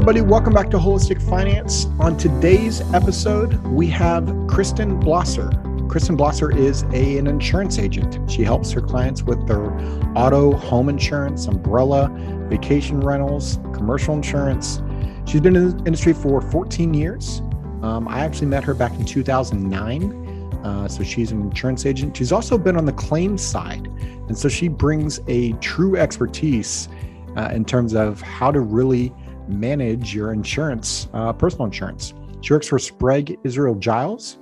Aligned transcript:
everybody. 0.00 0.22
Welcome 0.22 0.54
back 0.54 0.70
to 0.70 0.78
Holistic 0.78 1.20
Finance. 1.28 1.84
On 1.98 2.16
today's 2.16 2.80
episode, 2.94 3.62
we 3.66 3.86
have 3.88 4.24
Kristen 4.48 4.98
Blosser. 4.98 5.50
Kristen 5.90 6.16
Blosser 6.16 6.56
is 6.56 6.84
a, 6.94 7.18
an 7.18 7.26
insurance 7.26 7.78
agent. 7.78 8.18
She 8.30 8.42
helps 8.42 8.70
her 8.70 8.80
clients 8.80 9.22
with 9.22 9.46
their 9.46 9.70
auto, 10.16 10.52
home 10.52 10.88
insurance, 10.88 11.48
umbrella, 11.48 12.08
vacation 12.48 13.02
rentals, 13.02 13.58
commercial 13.74 14.14
insurance. 14.14 14.80
She's 15.26 15.42
been 15.42 15.54
in 15.54 15.76
the 15.76 15.84
industry 15.84 16.14
for 16.14 16.40
14 16.40 16.94
years. 16.94 17.40
Um, 17.82 18.08
I 18.08 18.20
actually 18.20 18.46
met 18.46 18.64
her 18.64 18.72
back 18.72 18.94
in 18.94 19.04
2009. 19.04 20.64
Uh, 20.64 20.88
so 20.88 21.04
she's 21.04 21.30
an 21.30 21.42
insurance 21.42 21.84
agent. 21.84 22.16
She's 22.16 22.32
also 22.32 22.56
been 22.56 22.78
on 22.78 22.86
the 22.86 22.94
claims 22.94 23.42
side. 23.42 23.86
And 24.28 24.38
so 24.38 24.48
she 24.48 24.68
brings 24.68 25.20
a 25.28 25.52
true 25.58 25.98
expertise 25.98 26.88
uh, 27.36 27.50
in 27.52 27.66
terms 27.66 27.92
of 27.92 28.22
how 28.22 28.50
to 28.50 28.60
really 28.60 29.12
manage 29.48 30.14
your 30.14 30.32
insurance, 30.32 31.08
uh, 31.12 31.32
personal 31.32 31.66
insurance. 31.66 32.14
She 32.40 32.52
works 32.52 32.68
for 32.68 32.78
Sprague 32.78 33.38
Israel 33.44 33.74
Giles. 33.74 34.38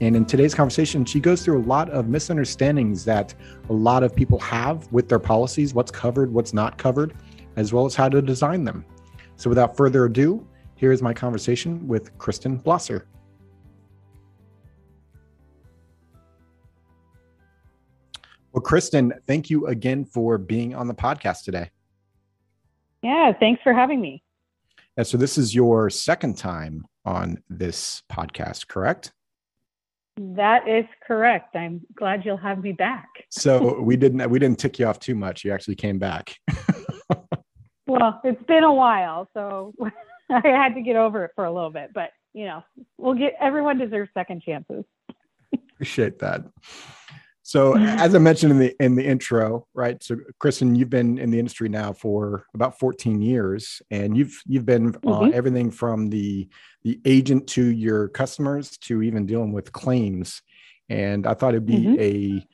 And 0.00 0.16
in 0.16 0.24
today's 0.24 0.54
conversation, 0.54 1.04
she 1.04 1.20
goes 1.20 1.44
through 1.44 1.60
a 1.60 1.66
lot 1.66 1.88
of 1.90 2.08
misunderstandings 2.08 3.04
that 3.04 3.34
a 3.68 3.72
lot 3.72 4.02
of 4.02 4.16
people 4.16 4.38
have 4.40 4.90
with 4.90 5.08
their 5.08 5.20
policies 5.20 5.74
what's 5.74 5.92
covered, 5.92 6.32
what's 6.32 6.52
not 6.52 6.76
covered, 6.76 7.14
as 7.56 7.72
well 7.72 7.86
as 7.86 7.94
how 7.94 8.08
to 8.08 8.20
design 8.20 8.64
them. 8.64 8.84
So 9.36 9.48
without 9.48 9.76
further 9.76 10.06
ado, 10.06 10.46
here 10.74 10.90
is 10.90 11.02
my 11.02 11.14
conversation 11.14 11.86
with 11.86 12.16
Kristen 12.18 12.58
Blosser. 12.58 13.04
Well, 18.52 18.62
Kristen, 18.62 19.14
thank 19.26 19.48
you 19.48 19.66
again 19.68 20.04
for 20.04 20.36
being 20.36 20.74
on 20.74 20.88
the 20.88 20.94
podcast 20.94 21.44
today. 21.44 21.70
Yeah, 23.02 23.32
thanks 23.38 23.62
for 23.62 23.72
having 23.72 24.00
me. 24.00 24.22
And 24.96 25.06
so 25.06 25.16
this 25.16 25.38
is 25.38 25.54
your 25.54 25.88
second 25.88 26.36
time 26.36 26.84
on 27.04 27.42
this 27.48 28.02
podcast, 28.10 28.68
correct? 28.68 29.12
That 30.18 30.68
is 30.68 30.84
correct. 31.06 31.56
I'm 31.56 31.80
glad 31.94 32.24
you'll 32.24 32.36
have 32.36 32.62
me 32.62 32.72
back. 32.72 33.08
so 33.30 33.80
we 33.82 33.96
didn't 33.96 34.28
we 34.30 34.38
didn't 34.38 34.58
tick 34.58 34.78
you 34.78 34.86
off 34.86 34.98
too 34.98 35.14
much. 35.14 35.44
You 35.44 35.52
actually 35.52 35.76
came 35.76 35.98
back. 35.98 36.36
well, 37.86 38.20
it's 38.22 38.42
been 38.44 38.64
a 38.64 38.72
while, 38.72 39.28
so 39.32 39.72
I 40.30 40.46
had 40.46 40.74
to 40.74 40.82
get 40.82 40.96
over 40.96 41.24
it 41.24 41.30
for 41.34 41.44
a 41.44 41.52
little 41.52 41.70
bit, 41.70 41.90
but 41.94 42.10
you 42.34 42.44
know, 42.44 42.62
we'll 42.98 43.14
get 43.14 43.34
everyone 43.40 43.78
deserves 43.78 44.10
second 44.12 44.42
chances. 44.42 44.84
Appreciate 45.72 46.18
that. 46.18 46.44
So 47.44 47.76
as 47.76 48.14
I 48.14 48.18
mentioned 48.18 48.52
in 48.52 48.58
the 48.58 48.76
in 48.80 48.94
the 48.94 49.04
intro, 49.04 49.66
right? 49.74 50.00
So 50.02 50.16
Kristen, 50.38 50.76
you've 50.76 50.90
been 50.90 51.18
in 51.18 51.30
the 51.30 51.40
industry 51.40 51.68
now 51.68 51.92
for 51.92 52.46
about 52.54 52.78
14 52.78 53.20
years, 53.20 53.82
and 53.90 54.16
you've 54.16 54.40
you've 54.46 54.64
been 54.64 54.92
mm-hmm. 54.92 55.08
uh, 55.08 55.28
everything 55.30 55.70
from 55.70 56.08
the 56.08 56.48
the 56.84 57.00
agent 57.04 57.48
to 57.48 57.64
your 57.64 58.08
customers 58.08 58.78
to 58.78 59.02
even 59.02 59.26
dealing 59.26 59.52
with 59.52 59.72
claims. 59.72 60.40
And 60.88 61.26
I 61.26 61.34
thought 61.34 61.54
it'd 61.54 61.66
be 61.66 61.78
mm-hmm. 61.78 62.00
a 62.00 62.46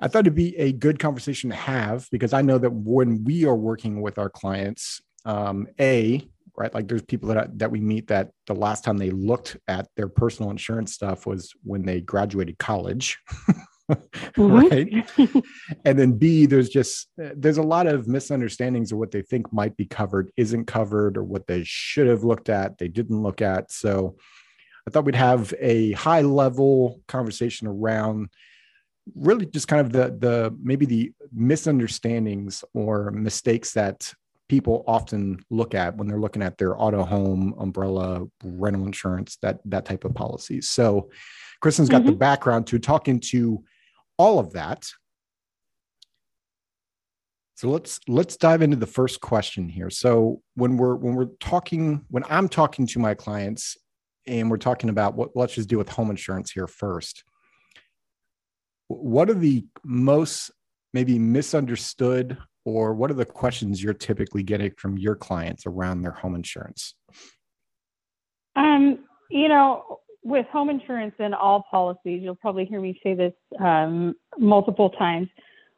I 0.00 0.08
thought 0.08 0.20
it'd 0.20 0.34
be 0.34 0.56
a 0.58 0.72
good 0.72 0.98
conversation 1.00 1.50
to 1.50 1.56
have 1.56 2.08
because 2.12 2.32
I 2.32 2.42
know 2.42 2.58
that 2.58 2.72
when 2.72 3.24
we 3.24 3.46
are 3.46 3.56
working 3.56 4.00
with 4.00 4.18
our 4.18 4.30
clients, 4.30 5.00
um, 5.24 5.66
a 5.80 6.28
right, 6.56 6.74
like 6.74 6.88
there's 6.88 7.02
people 7.02 7.28
that 7.30 7.58
that 7.58 7.70
we 7.70 7.80
meet 7.80 8.08
that 8.08 8.30
the 8.46 8.54
last 8.54 8.84
time 8.84 8.96
they 8.96 9.10
looked 9.10 9.56
at 9.68 9.88
their 9.96 10.08
personal 10.08 10.50
insurance 10.50 10.92
stuff 10.92 11.26
was 11.26 11.52
when 11.62 11.84
they 11.84 12.00
graduated 12.00 12.58
college. 12.58 13.18
Mm-hmm. 13.88 14.56
right 14.56 15.44
and 15.84 15.96
then 15.96 16.18
b 16.18 16.44
there's 16.46 16.68
just 16.68 17.06
there's 17.16 17.58
a 17.58 17.62
lot 17.62 17.86
of 17.86 18.08
misunderstandings 18.08 18.90
of 18.90 18.98
what 18.98 19.12
they 19.12 19.22
think 19.22 19.52
might 19.52 19.76
be 19.76 19.84
covered 19.84 20.32
isn't 20.36 20.64
covered 20.64 21.16
or 21.16 21.22
what 21.22 21.46
they 21.46 21.62
should 21.64 22.08
have 22.08 22.24
looked 22.24 22.48
at 22.48 22.78
they 22.78 22.88
didn't 22.88 23.22
look 23.22 23.40
at 23.40 23.70
so 23.70 24.16
i 24.88 24.90
thought 24.90 25.04
we'd 25.04 25.14
have 25.14 25.54
a 25.60 25.92
high 25.92 26.22
level 26.22 27.00
conversation 27.06 27.68
around 27.68 28.28
really 29.14 29.46
just 29.46 29.68
kind 29.68 29.86
of 29.86 29.92
the 29.92 30.16
the 30.18 30.56
maybe 30.60 30.84
the 30.84 31.12
misunderstandings 31.32 32.64
or 32.74 33.12
mistakes 33.12 33.72
that 33.74 34.12
people 34.48 34.84
often 34.86 35.44
look 35.50 35.74
at 35.74 35.96
when 35.96 36.06
they're 36.06 36.20
looking 36.20 36.42
at 36.42 36.58
their 36.58 36.80
auto 36.80 37.04
home 37.04 37.54
umbrella 37.58 38.24
rental 38.44 38.86
insurance 38.86 39.38
that 39.42 39.58
that 39.64 39.84
type 39.84 40.04
of 40.04 40.14
policies 40.14 40.68
so 40.68 41.10
kristen's 41.60 41.88
got 41.88 42.02
mm-hmm. 42.02 42.10
the 42.10 42.16
background 42.16 42.66
to 42.66 42.78
talk 42.78 43.08
into 43.08 43.64
all 44.18 44.38
of 44.38 44.52
that. 44.52 44.88
So 47.54 47.70
let's 47.70 48.00
let's 48.06 48.36
dive 48.36 48.60
into 48.60 48.76
the 48.76 48.86
first 48.86 49.20
question 49.20 49.68
here. 49.68 49.88
So 49.88 50.42
when 50.54 50.76
we're 50.76 50.94
when 50.94 51.14
we're 51.14 51.30
talking 51.40 52.04
when 52.08 52.24
I'm 52.28 52.48
talking 52.48 52.86
to 52.88 52.98
my 52.98 53.14
clients 53.14 53.78
and 54.26 54.50
we're 54.50 54.58
talking 54.58 54.90
about 54.90 55.14
what 55.14 55.30
let's 55.34 55.54
just 55.54 55.68
do 55.68 55.78
with 55.78 55.88
home 55.88 56.10
insurance 56.10 56.50
here 56.50 56.66
first. 56.66 57.24
What 58.88 59.30
are 59.30 59.34
the 59.34 59.64
most 59.84 60.50
maybe 60.92 61.18
misunderstood 61.18 62.36
or 62.66 62.92
what 62.92 63.12
are 63.12 63.14
the 63.14 63.24
questions 63.24 63.80
you're 63.80 63.94
typically 63.94 64.42
getting 64.42 64.72
from 64.76 64.98
your 64.98 65.14
clients 65.14 65.66
around 65.66 66.02
their 66.02 66.10
home 66.10 66.34
insurance? 66.34 66.94
Um, 68.56 68.98
you 69.30 69.48
know, 69.48 70.00
with 70.24 70.46
home 70.46 70.68
insurance 70.68 71.14
and 71.20 71.32
all 71.32 71.64
policies, 71.70 72.20
you'll 72.22 72.34
probably 72.34 72.64
hear 72.64 72.80
me 72.80 72.98
say 73.04 73.14
this 73.14 73.32
um, 73.60 74.16
multiple 74.36 74.90
times. 74.90 75.28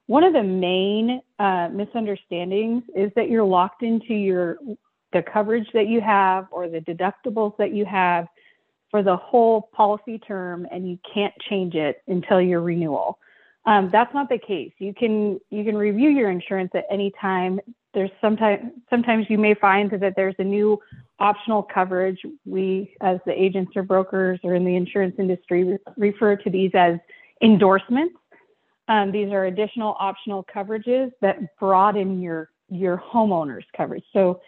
One 0.06 0.25
of 0.25 0.32
the 0.32 0.43
main 0.43 1.21
uh, 1.38 1.69
misunderstandings 1.71 2.82
is 2.97 3.12
that 3.16 3.28
you're 3.28 3.44
locked 3.44 3.82
into 3.82 4.15
your 4.15 4.56
the 5.12 5.22
coverage 5.22 5.66
that 5.75 5.88
you 5.88 6.00
have 6.00 6.47
or 6.50 6.69
the 6.69 6.81
deductibles 6.81 7.56
that 7.59 7.75
you 7.75 7.84
have 7.84 8.26
for 8.91 9.03
the 9.03 9.16
whole 9.16 9.69
policy 9.75 10.19
term, 10.19 10.66
and 10.70 10.88
you 10.88 10.99
can't 11.15 11.34
change 11.50 11.75
it 11.75 12.03
until 12.09 12.41
your 12.41 12.62
renewal. 12.62 13.19
Um, 13.68 13.90
that's 13.92 14.14
not 14.14 14.30
the 14.30 14.38
case. 14.38 14.72
You 14.78 14.94
can 14.94 15.38
you 15.50 15.62
can 15.62 15.76
review 15.76 16.08
your 16.08 16.30
insurance 16.30 16.70
at 16.74 16.86
any 16.90 17.12
time. 17.20 17.60
There's 17.92 18.10
sometimes 18.18 18.72
sometimes 18.88 19.26
you 19.28 19.36
may 19.36 19.52
find 19.52 19.90
that 19.90 20.14
there's 20.16 20.34
a 20.38 20.44
new 20.44 20.80
optional 21.18 21.62
coverage. 21.62 22.18
We, 22.46 22.94
as 23.02 23.18
the 23.26 23.32
agents 23.32 23.72
or 23.76 23.82
brokers 23.82 24.40
or 24.42 24.54
in 24.54 24.64
the 24.64 24.74
insurance 24.74 25.16
industry, 25.18 25.64
re- 25.64 25.78
refer 25.98 26.34
to 26.36 26.48
these 26.48 26.70
as 26.72 26.94
endorsements. 27.42 28.14
Um, 28.88 29.12
these 29.12 29.30
are 29.32 29.44
additional 29.44 29.96
optional 30.00 30.46
coverages 30.54 31.12
that 31.20 31.58
broaden 31.58 32.22
your 32.22 32.48
your 32.70 32.96
homeowner's 32.96 33.66
coverage. 33.76 34.04
So 34.14 34.40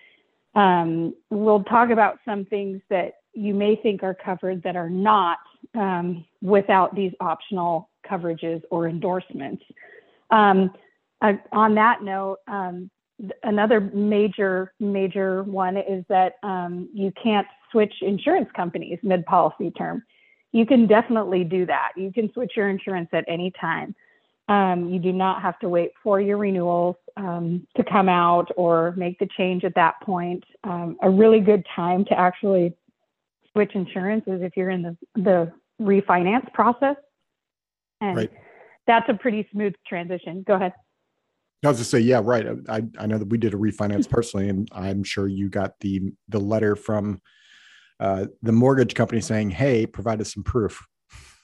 um, 0.55 1.15
we'll 1.29 1.65
talk 1.65 1.91
about 1.91 2.21
some 2.25 2.47
things 2.47 2.81
that 2.89 3.17
you 3.35 3.53
may 3.53 3.77
think 3.77 4.03
are 4.03 4.15
covered 4.15 4.63
that 4.63 4.77
are 4.77 4.89
not 4.89 5.37
um, 5.75 6.25
without 6.41 6.95
these 6.95 7.13
optional 7.21 7.90
coverages 8.09 8.63
or 8.71 8.89
endorsements. 8.89 9.63
Um, 10.31 10.73
on 11.53 11.75
that 11.75 12.03
note, 12.03 12.39
um, 12.49 12.91
another 13.43 13.81
major 13.81 14.73
major 14.81 15.43
one 15.43 15.77
is 15.77 16.05
that 16.09 16.35
um, 16.43 16.89
you 16.95 17.13
can't 17.23 17.47
switch 17.71 17.93
insurance 18.01 18.49
companies 18.57 18.99
mid 19.03 19.25
policy 19.27 19.71
term. 19.73 20.03
You 20.53 20.67
can 20.67 20.87
definitely 20.87 21.45
do 21.45 21.67
that. 21.67 21.93
You 21.97 22.13
can 22.13 22.33
switch 22.33 22.53
your 22.57 22.69
insurance 22.69 23.09
at 23.13 23.25
any 23.29 23.53
time. 23.61 23.95
Um, 24.49 24.89
you 24.89 24.99
do 24.99 25.13
not 25.13 25.43
have 25.43 25.59
to 25.61 25.69
wait 25.69 25.93
for 26.03 26.21
your 26.21 26.37
renewals 26.37 26.97
um, 27.17 27.67
to 27.77 27.85
come 27.85 28.09
out 28.09 28.49
or 28.57 28.93
make 28.97 29.19
the 29.21 29.29
change 29.37 29.63
at 29.63 29.77
that 29.77 30.01
point. 30.03 30.43
Um, 30.65 30.97
a 31.03 31.11
really 31.11 31.39
good 31.39 31.65
time 31.77 32.05
to 32.07 32.19
actually 32.19 32.75
switch 33.53 33.71
insurance 33.75 34.25
is 34.27 34.43
if 34.43 34.57
you're 34.57 34.71
in 34.71 34.83
the, 34.83 34.97
the 35.15 35.53
refinance 35.81 36.53
process. 36.53 36.97
And 38.01 38.17
right. 38.17 38.31
that's 38.87 39.09
a 39.09 39.15
pretty 39.15 39.49
smooth 39.53 39.75
transition. 39.87 40.45
Go 40.47 40.55
ahead. 40.55 40.73
I 41.65 41.69
was 41.69 41.79
to 41.79 41.85
say, 41.85 42.01
yeah, 42.01 42.23
right. 42.25 42.47
I, 42.69 42.83
I 42.99 43.07
know 43.07 43.19
that 43.19 43.29
we 43.29 43.37
did 43.37 43.53
a 43.53 43.59
refinance 43.59 44.09
personally, 44.11 44.49
and 44.49 44.69
I'm 44.73 45.05
sure 45.05 45.29
you 45.29 45.49
got 45.51 45.79
the 45.81 46.13
the 46.29 46.41
letter 46.41 46.75
from 46.75 47.21
uh, 47.99 48.27
the 48.43 48.53
mortgage 48.53 48.95
company 48.95 49.21
saying, 49.21 49.51
"Hey, 49.51 49.87
provide 49.87 50.21
us 50.21 50.33
some 50.33 50.43
proof." 50.43 50.81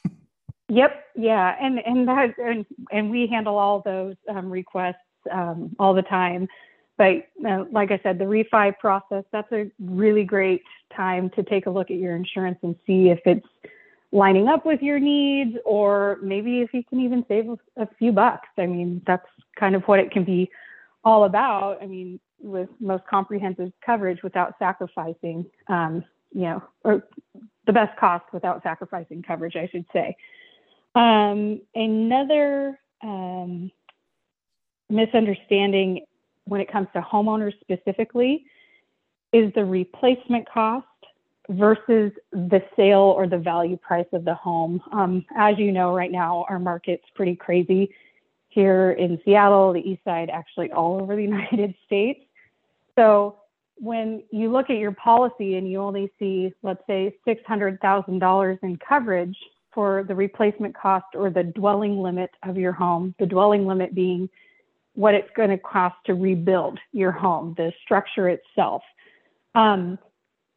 yep. 0.69 1.05
Yeah, 1.15 1.55
and 1.61 1.79
and 1.85 2.09
that 2.09 2.35
and, 2.39 2.65
and 2.91 3.11
we 3.11 3.27
handle 3.27 3.59
all 3.59 3.83
those 3.85 4.15
um, 4.29 4.51
requests 4.51 4.97
um, 5.31 5.77
all 5.79 5.93
the 5.93 6.03
time. 6.03 6.49
But 6.97 7.27
uh, 7.47 7.65
like 7.71 7.91
I 7.91 8.01
said, 8.03 8.19
the 8.19 8.25
refi 8.25 8.79
process 8.79 9.25
that's 9.33 9.53
a 9.53 9.71
really 9.79 10.25
great 10.25 10.63
time 10.95 11.29
to 11.31 11.43
take 11.43 11.67
a 11.67 11.71
look 11.71 11.91
at 11.91 11.99
your 11.99 12.17
insurance 12.17 12.59
and 12.63 12.75
see 12.87 13.11
if 13.11 13.21
it's 13.27 13.47
lining 14.13 14.49
up 14.49 14.65
with 14.65 14.81
your 14.83 14.99
needs, 14.99 15.57
or 15.65 16.19
maybe 16.23 16.61
if 16.61 16.73
you 16.73 16.83
can 16.85 17.01
even 17.01 17.25
save 17.29 17.47
a 17.77 17.89
few 17.99 18.13
bucks. 18.13 18.49
I 18.59 18.67
mean, 18.67 19.03
that's 19.07 19.27
kind 19.59 19.75
of 19.75 19.83
what 19.85 19.99
it 19.99 20.11
can 20.11 20.25
be 20.25 20.51
all 21.05 21.25
about. 21.25 21.83
I 21.83 21.87
mean, 21.87 22.21
with 22.41 22.69
most 22.81 23.05
comprehensive 23.09 23.73
coverage 23.85 24.23
without 24.23 24.55
sacrificing, 24.59 25.47
um, 25.69 26.05
you 26.33 26.43
know, 26.43 26.63
or 26.85 27.05
the 27.67 27.73
best 27.73 27.99
cost 27.99 28.25
without 28.33 28.63
sacrificing 28.63 29.23
coverage, 29.23 29.57
I 29.57 29.69
should 29.69 29.87
say. 29.93 30.17
Um, 30.95 31.61
another 31.75 32.79
um, 33.03 33.71
misunderstanding 34.89 36.05
when 36.45 36.61
it 36.61 36.71
comes 36.71 36.89
to 36.95 37.01
homeowners 37.01 37.53
specifically 37.61 38.47
is 39.33 39.53
the 39.55 39.65
replacement 39.65 40.49
cost 40.49 40.87
versus 41.51 42.13
the 42.33 42.63
sale 42.77 43.15
or 43.17 43.27
the 43.27 43.39
value 43.39 43.77
price 43.77 44.07
of 44.13 44.25
the 44.25 44.35
home. 44.35 44.83
Um, 44.93 45.25
as 45.37 45.59
you 45.59 45.73
know, 45.73 45.95
right 45.95 46.11
now, 46.11 46.45
our 46.49 46.59
market's 46.59 47.05
pretty 47.15 47.37
crazy 47.37 47.95
here 48.49 48.93
in 48.93 49.21
Seattle, 49.25 49.73
the 49.73 49.81
East 49.81 50.03
Side, 50.05 50.31
actually 50.31 50.73
all 50.73 51.01
over 51.01 51.15
the 51.15 51.23
United 51.35 51.75
States. 51.85 52.21
So 52.97 53.37
when 53.77 54.23
you 54.31 54.51
look 54.51 54.71
at 54.71 54.79
your 54.79 54.93
policy 54.93 55.57
and 55.57 55.71
you 55.71 55.81
only 55.81 56.11
see, 56.19 56.53
let's 56.63 56.83
say, 56.87 57.15
$600,000 57.27 58.59
in 58.63 58.77
coverage 58.79 59.37
for 59.73 60.05
the 60.09 60.15
replacement 60.15 60.75
cost 60.75 61.05
or 61.15 61.29
the 61.29 61.43
dwelling 61.43 62.01
limit 62.01 62.31
of 62.43 62.57
your 62.57 62.73
home, 62.73 63.15
the 63.19 63.27
dwelling 63.27 63.67
limit 63.67 63.95
being 63.95 64.29
what 64.95 65.15
it's 65.15 65.29
going 65.37 65.51
to 65.51 65.59
cost 65.59 65.97
to 66.07 66.15
rebuild 66.15 66.79
your 66.93 67.13
home, 67.13 67.55
the 67.59 67.71
structure 67.85 68.31
itself. 68.31 68.83
Um, 69.55 69.99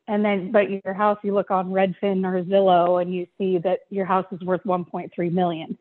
and 0.09 0.25
then, 0.25 0.51
but 0.51 0.71
your 0.71 0.93
house, 0.95 1.19
you 1.23 1.35
look 1.35 1.51
on 1.51 1.69
Redfin 1.69 2.25
or 2.25 2.43
Zillow 2.43 2.99
and 2.99 3.13
you 3.13 3.27
see 3.37 3.59
that 3.59 3.81
your 3.91 4.05
house 4.05 4.25
is 4.31 4.41
worth 4.41 4.63
1.3 4.63 5.31
million. 5.31 5.77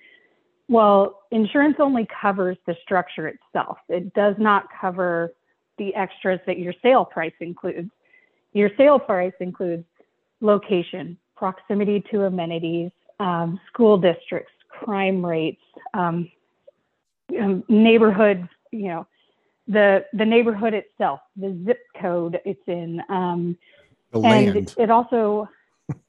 Well, 0.69 1.23
insurance 1.31 1.77
only 1.79 2.07
covers 2.21 2.59
the 2.67 2.77
structure 2.83 3.29
itself. 3.29 3.79
It 3.89 4.13
does 4.13 4.35
not 4.39 4.67
cover 4.79 5.33
the 5.79 5.95
extras 5.95 6.41
that 6.47 6.59
your 6.59 6.75
sale 6.83 7.07
price 7.07 7.33
includes. 7.41 7.91
Your 8.53 8.71
sale 8.77 8.99
price 8.99 9.33
includes 9.41 9.87
location, 10.43 11.17
proximity 11.35 12.05
to 12.11 12.25
amenities, 12.25 12.91
um, 13.21 13.59
school 13.73 13.97
districts, 13.97 14.53
crime 14.69 15.25
rates, 15.25 15.63
um, 15.95 16.31
um, 17.41 17.65
neighborhood, 17.69 18.47
you 18.73 18.89
know, 18.89 19.07
the 19.69 20.05
the 20.13 20.25
neighborhood 20.25 20.75
itself, 20.75 21.21
the 21.37 21.59
zip 21.65 21.81
code 21.99 22.41
it's 22.45 22.61
in, 22.67 23.01
um, 23.09 23.57
the 24.13 24.21
and 24.21 24.55
land. 24.55 24.75
it 24.79 24.91
also, 24.91 25.49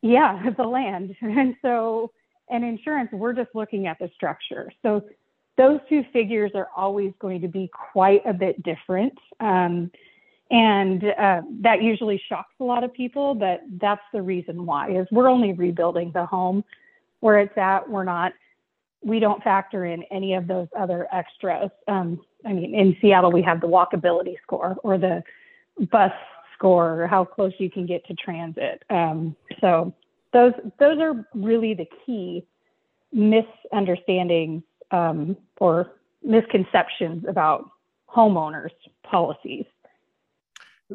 yeah, 0.01 0.49
the 0.57 0.63
land, 0.63 1.15
and 1.21 1.55
so 1.61 2.11
and 2.49 2.63
insurance, 2.63 3.09
we're 3.11 3.33
just 3.33 3.49
looking 3.53 3.87
at 3.87 3.99
the 3.99 4.09
structure. 4.15 4.71
So 4.81 5.03
those 5.57 5.79
two 5.87 6.03
figures 6.11 6.51
are 6.55 6.69
always 6.75 7.13
going 7.19 7.41
to 7.41 7.47
be 7.47 7.69
quite 7.91 8.25
a 8.25 8.33
bit 8.33 8.61
different. 8.63 9.13
Um, 9.39 9.91
and 10.51 11.03
uh, 11.03 11.41
that 11.61 11.83
usually 11.83 12.21
shocks 12.27 12.53
a 12.59 12.63
lot 12.63 12.83
of 12.83 12.91
people, 12.93 13.35
but 13.35 13.61
that's 13.79 14.01
the 14.13 14.21
reason 14.21 14.65
why 14.65 14.89
is 14.89 15.05
we're 15.11 15.27
only 15.27 15.53
rebuilding 15.53 16.11
the 16.13 16.25
home 16.25 16.63
where 17.19 17.39
it's 17.39 17.55
at. 17.57 17.87
We're 17.87 18.03
not, 18.03 18.33
we 19.03 19.19
don't 19.19 19.43
factor 19.43 19.85
in 19.85 20.03
any 20.03 20.33
of 20.33 20.47
those 20.47 20.67
other 20.77 21.07
extras. 21.13 21.69
Um, 21.87 22.19
I 22.45 22.53
mean, 22.53 22.73
in 22.73 22.97
Seattle, 22.99 23.31
we 23.31 23.43
have 23.43 23.61
the 23.61 23.67
walkability 23.67 24.37
score 24.41 24.75
or 24.81 24.97
the 24.97 25.21
bus 25.91 26.13
score, 26.59 27.03
or 27.03 27.07
how 27.07 27.23
close 27.23 27.53
you 27.57 27.69
can 27.71 27.85
get 27.85 28.05
to 28.05 28.13
transit. 28.13 28.83
Um, 28.89 29.35
so 29.61 29.93
those 30.33 30.53
those 30.79 30.99
are 30.99 31.25
really 31.33 31.73
the 31.73 31.87
key 32.05 32.45
misunderstandings 33.11 34.63
um, 34.91 35.37
or 35.59 35.93
misconceptions 36.23 37.23
about 37.27 37.69
homeowners 38.13 38.71
policies. 39.09 39.65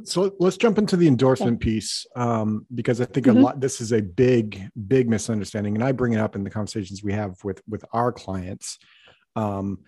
So 0.03 0.35
let's 0.41 0.57
jump 0.57 0.79
into 0.79 0.97
the 0.97 1.07
endorsement 1.07 1.61
piece 1.61 2.05
um, 2.17 2.67
because 2.75 3.01
I 3.01 3.05
think 3.05 3.27
mm-hmm. 3.27 3.39
a 3.39 3.41
lot. 3.41 3.61
This 3.61 3.81
is 3.81 3.93
a 3.93 4.03
big, 4.03 4.69
big 4.89 5.09
misunderstanding, 5.09 5.77
and 5.77 5.85
I 5.85 5.93
bring 5.93 6.13
it 6.13 6.19
up 6.19 6.35
in 6.35 6.43
the 6.43 6.51
conversations 6.51 7.03
we 7.03 7.13
have 7.13 7.43
with 7.45 7.63
with 7.69 7.85
our 7.93 8.11
clients. 8.11 8.79
Um, 9.37 9.79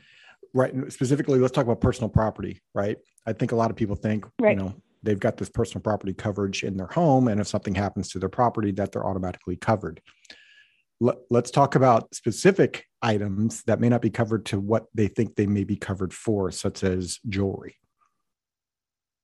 right, 0.54 0.72
specifically, 0.92 1.40
let's 1.40 1.52
talk 1.52 1.64
about 1.64 1.80
personal 1.80 2.08
property. 2.08 2.62
Right, 2.72 2.98
I 3.26 3.32
think 3.32 3.50
a 3.50 3.56
lot 3.56 3.70
of 3.70 3.76
people 3.76 3.96
think, 3.96 4.26
right. 4.40 4.56
you 4.56 4.62
know, 4.62 4.74
they've 5.06 5.18
got 5.18 5.36
this 5.36 5.48
personal 5.48 5.82
property 5.82 6.12
coverage 6.12 6.62
in 6.62 6.76
their 6.76 6.88
home 6.88 7.28
and 7.28 7.40
if 7.40 7.46
something 7.46 7.74
happens 7.74 8.10
to 8.10 8.18
their 8.18 8.28
property 8.28 8.72
that 8.72 8.92
they're 8.92 9.06
automatically 9.06 9.56
covered. 9.56 10.00
Let, 11.00 11.16
us 11.32 11.50
talk 11.50 11.74
about 11.74 12.14
specific 12.14 12.86
items 13.02 13.62
that 13.64 13.80
may 13.80 13.88
not 13.88 14.02
be 14.02 14.10
covered 14.10 14.46
to 14.46 14.58
what 14.58 14.86
they 14.94 15.08
think 15.08 15.36
they 15.36 15.46
may 15.46 15.64
be 15.64 15.76
covered 15.76 16.12
for 16.12 16.50
such 16.50 16.82
as 16.82 17.18
jewelry. 17.28 17.76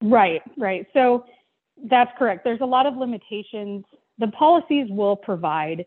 Right 0.02 0.42
right. 0.58 0.86
So 0.92 1.24
that's 1.88 2.10
correct. 2.18 2.44
There's 2.44 2.60
a 2.60 2.66
lot 2.66 2.86
of 2.86 2.96
limitations. 2.96 3.84
The 4.18 4.28
policies 4.28 4.86
will 4.90 5.16
provide 5.16 5.86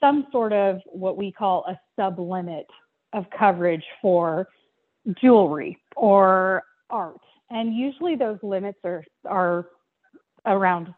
some 0.00 0.26
sort 0.32 0.52
of 0.52 0.80
what 0.86 1.16
we 1.16 1.30
call 1.30 1.64
a 1.68 1.78
sub 1.94 2.18
limit 2.18 2.66
of 3.12 3.26
coverage 3.38 3.84
for 4.00 4.48
jewelry 5.20 5.78
or 5.96 6.62
art 6.88 7.20
and 7.50 7.74
usually 7.74 8.16
those 8.16 8.38
limits 8.42 8.78
are 8.84 9.04
are 9.26 9.66
around 10.46 10.94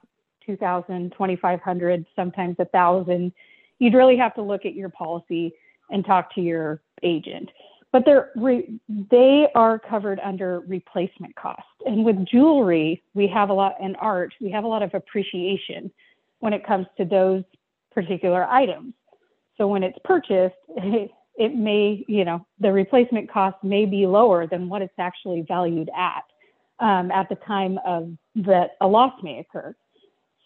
2000 0.47 1.11
2500 1.13 2.07
sometimes 2.15 2.57
a 2.59 2.65
thousand. 2.67 3.33
You'd 3.79 3.95
really 3.95 4.17
have 4.17 4.35
to 4.35 4.43
look 4.43 4.65
at 4.65 4.75
your 4.75 4.89
policy 4.89 5.53
and 5.91 6.05
talk 6.05 6.35
to 6.35 6.41
your 6.41 6.83
agent. 7.03 7.51
But 7.91 8.05
they're 8.05 8.31
re, 8.37 8.81
they 8.89 9.49
are 9.55 9.79
covered 9.79 10.19
under 10.21 10.61
replacement 10.61 11.35
cost. 11.37 11.63
And 11.87 12.05
with 12.05 12.25
jewelry 12.27 13.03
we 13.15 13.27
have 13.29 13.51
a 13.51 13.55
lot 13.55 13.77
in 13.81 13.97
art 13.97 14.35
we 14.41 14.51
have 14.51 14.65
a 14.65 14.69
lot 14.69 14.83
of 14.83 14.95
appreciation 14.95 15.91
when 16.41 16.53
it 16.53 16.67
comes 16.67 16.87
to 16.97 17.05
those 17.05 17.45
particular 17.93 18.45
items. 18.45 18.95
So 19.59 19.69
when 19.69 19.83
it's 19.83 19.99
purchased 20.05 20.55
it 21.37 21.55
may 21.55 22.05
you 22.09 22.25
know 22.25 22.47
the 22.61 22.73
replacement 22.73 23.31
cost 23.31 23.57
may 23.63 23.87
be 23.87 24.07
lower 24.07 24.47
than 24.47 24.69
what 24.69 24.83
it's 24.83 24.99
actually 24.99 25.45
valued 25.49 25.91
at 25.97 26.25
um, 26.83 27.11
at 27.13 27.29
the 27.29 27.37
time 27.37 27.79
of 27.87 28.11
that 28.35 28.73
a 28.81 28.87
loss 28.87 29.15
may 29.23 29.39
occur. 29.39 29.75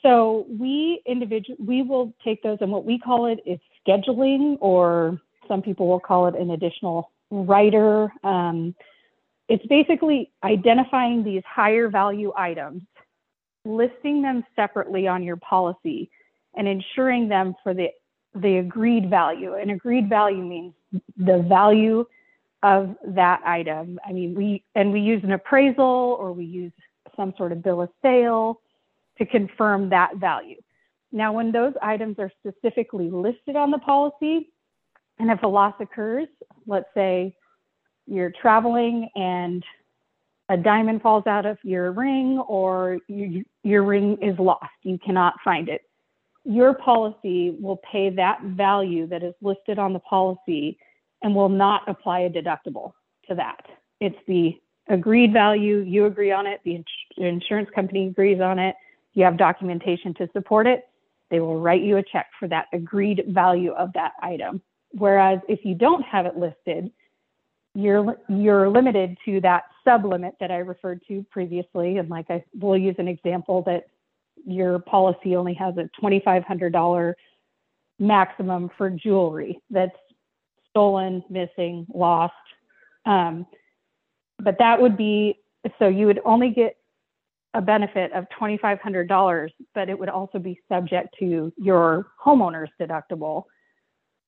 So 0.02 0.46
we 0.48 1.02
individual 1.06 1.56
we 1.58 1.82
will 1.82 2.14
take 2.22 2.42
those 2.42 2.58
and 2.60 2.70
what 2.70 2.84
we 2.84 2.98
call 2.98 3.26
it 3.26 3.40
is 3.44 3.58
scheduling, 3.86 4.56
or 4.60 5.20
some 5.48 5.62
people 5.62 5.88
will 5.88 6.00
call 6.00 6.28
it 6.28 6.36
an 6.36 6.50
additional 6.50 7.10
rider. 7.30 8.12
Um, 8.22 8.74
it's 9.48 9.66
basically 9.66 10.30
identifying 10.44 11.24
these 11.24 11.42
higher 11.46 11.88
value 11.88 12.32
items, 12.36 12.82
listing 13.64 14.22
them 14.22 14.44
separately 14.54 15.08
on 15.08 15.22
your 15.22 15.36
policy, 15.36 16.10
and 16.54 16.68
insuring 16.68 17.28
them 17.28 17.54
for 17.62 17.72
the 17.74 17.88
the 18.34 18.58
agreed 18.58 19.08
value. 19.08 19.54
And 19.54 19.70
agreed 19.70 20.08
value 20.10 20.44
means 20.44 20.74
the 21.16 21.44
value 21.48 22.04
of 22.66 22.96
that 23.14 23.40
item. 23.46 24.00
I 24.04 24.12
mean, 24.12 24.34
we 24.34 24.64
and 24.74 24.92
we 24.92 25.00
use 25.00 25.22
an 25.22 25.30
appraisal 25.30 26.16
or 26.18 26.32
we 26.32 26.44
use 26.44 26.72
some 27.14 27.32
sort 27.38 27.52
of 27.52 27.62
bill 27.62 27.80
of 27.80 27.90
sale 28.02 28.60
to 29.18 29.24
confirm 29.24 29.88
that 29.90 30.16
value. 30.16 30.60
Now, 31.12 31.32
when 31.32 31.52
those 31.52 31.74
items 31.80 32.16
are 32.18 32.30
specifically 32.40 33.08
listed 33.08 33.54
on 33.54 33.70
the 33.70 33.78
policy, 33.78 34.50
and 35.20 35.30
if 35.30 35.44
a 35.44 35.46
loss 35.46 35.74
occurs, 35.78 36.26
let's 36.66 36.88
say 36.92 37.36
you're 38.08 38.32
traveling 38.42 39.08
and 39.14 39.62
a 40.48 40.56
diamond 40.56 41.02
falls 41.02 41.26
out 41.28 41.46
of 41.46 41.58
your 41.62 41.92
ring 41.92 42.38
or 42.48 42.98
you, 43.06 43.44
your 43.62 43.84
ring 43.84 44.18
is 44.20 44.36
lost, 44.40 44.66
you 44.82 44.98
cannot 44.98 45.34
find 45.44 45.68
it. 45.68 45.82
Your 46.44 46.74
policy 46.74 47.56
will 47.60 47.80
pay 47.90 48.10
that 48.10 48.42
value 48.42 49.06
that 49.06 49.22
is 49.22 49.34
listed 49.40 49.78
on 49.78 49.92
the 49.92 50.00
policy 50.00 50.78
and 51.22 51.34
will 51.34 51.48
not 51.48 51.82
apply 51.88 52.20
a 52.20 52.30
deductible 52.30 52.92
to 53.28 53.34
that. 53.34 53.64
It's 54.00 54.16
the 54.26 54.60
agreed 54.88 55.32
value, 55.32 55.78
you 55.78 56.06
agree 56.06 56.32
on 56.32 56.46
it, 56.46 56.60
the 56.64 56.82
insurance 57.16 57.68
company 57.74 58.08
agrees 58.08 58.40
on 58.40 58.58
it, 58.58 58.76
you 59.14 59.24
have 59.24 59.36
documentation 59.36 60.14
to 60.14 60.28
support 60.32 60.66
it, 60.66 60.84
they 61.30 61.40
will 61.40 61.60
write 61.60 61.82
you 61.82 61.96
a 61.96 62.02
check 62.02 62.26
for 62.38 62.48
that 62.48 62.66
agreed 62.72 63.24
value 63.28 63.72
of 63.72 63.92
that 63.94 64.12
item. 64.22 64.62
Whereas 64.92 65.40
if 65.48 65.64
you 65.64 65.74
don't 65.74 66.02
have 66.02 66.26
it 66.26 66.36
listed, 66.36 66.90
you're 67.74 68.16
you're 68.28 68.70
limited 68.70 69.18
to 69.26 69.40
that 69.42 69.64
sublimit 69.86 70.32
that 70.40 70.50
I 70.50 70.58
referred 70.58 71.02
to 71.08 71.24
previously. 71.30 71.98
And 71.98 72.08
like 72.08 72.30
I 72.30 72.42
will 72.58 72.78
use 72.78 72.94
an 72.98 73.08
example 73.08 73.62
that 73.66 73.86
your 74.46 74.78
policy 74.78 75.36
only 75.36 75.54
has 75.54 75.74
a 75.76 75.90
$2,500 76.02 77.14
maximum 77.98 78.70
for 78.78 78.88
jewelry 78.90 79.60
that's 79.70 79.96
stolen, 80.76 81.24
missing, 81.30 81.86
lost. 81.92 82.34
Um, 83.06 83.46
but 84.38 84.56
that 84.58 84.78
would 84.78 84.96
be 84.96 85.38
so 85.78 85.88
you 85.88 86.06
would 86.06 86.20
only 86.24 86.50
get 86.50 86.76
a 87.54 87.62
benefit 87.62 88.12
of 88.12 88.26
$2,500, 88.38 89.50
but 89.74 89.88
it 89.88 89.98
would 89.98 90.10
also 90.10 90.38
be 90.38 90.60
subject 90.70 91.08
to 91.18 91.50
your 91.56 92.06
homeowner's 92.22 92.70
deductible. 92.78 93.44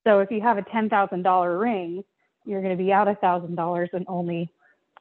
So 0.07 0.21
if 0.21 0.31
you 0.31 0.41
have 0.41 0.57
a 0.57 0.63
$10,000 0.63 1.61
ring, 1.61 2.03
you're 2.47 2.63
going 2.63 2.77
to 2.77 2.83
be 2.83 2.91
out 2.91 3.07
$1,000 3.07 3.89
and 3.93 4.07
only 4.09 4.51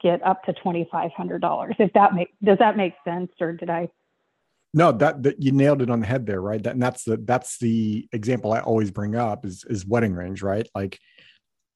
get 0.04 0.22
up 0.26 0.44
to 0.44 0.54
$2,500. 0.54 1.76
If 1.80 1.94
that 1.94 2.14
make 2.14 2.30
does 2.44 2.58
that 2.60 2.76
make 2.76 2.94
sense, 3.06 3.32
or 3.40 3.54
did 3.54 3.70
I? 3.70 3.88
No, 4.74 4.92
that, 4.92 5.24
that 5.24 5.42
you 5.42 5.54
nailed 5.54 5.82
it 5.82 5.90
on 5.90 6.02
the 6.02 6.06
head 6.06 6.26
there, 6.26 6.42
right? 6.42 6.62
That, 6.62 6.74
and 6.74 6.84
that's 6.84 7.04
the 7.04 7.18
that's 7.18 7.58
the 7.58 8.08
example 8.12 8.52
I 8.52 8.60
always 8.60 8.92
bring 8.92 9.16
up 9.16 9.46
is 9.46 9.64
is 9.70 9.86
wedding 9.86 10.14
rings, 10.14 10.44
right? 10.44 10.68
Like 10.76 11.00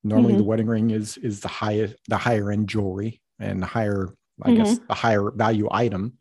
Normally, 0.03 0.33
mm-hmm. 0.33 0.39
the 0.39 0.47
wedding 0.47 0.67
ring 0.67 0.89
is 0.91 1.17
is 1.17 1.41
the 1.41 1.47
highest, 1.47 1.95
the 2.07 2.17
higher 2.17 2.51
end 2.51 2.67
jewelry 2.67 3.21
and 3.39 3.61
the 3.61 3.67
higher, 3.67 4.13
I 4.41 4.49
mm-hmm. 4.49 4.63
guess, 4.63 4.79
the 4.87 4.95
higher 4.95 5.31
value 5.31 5.67
item. 5.71 6.17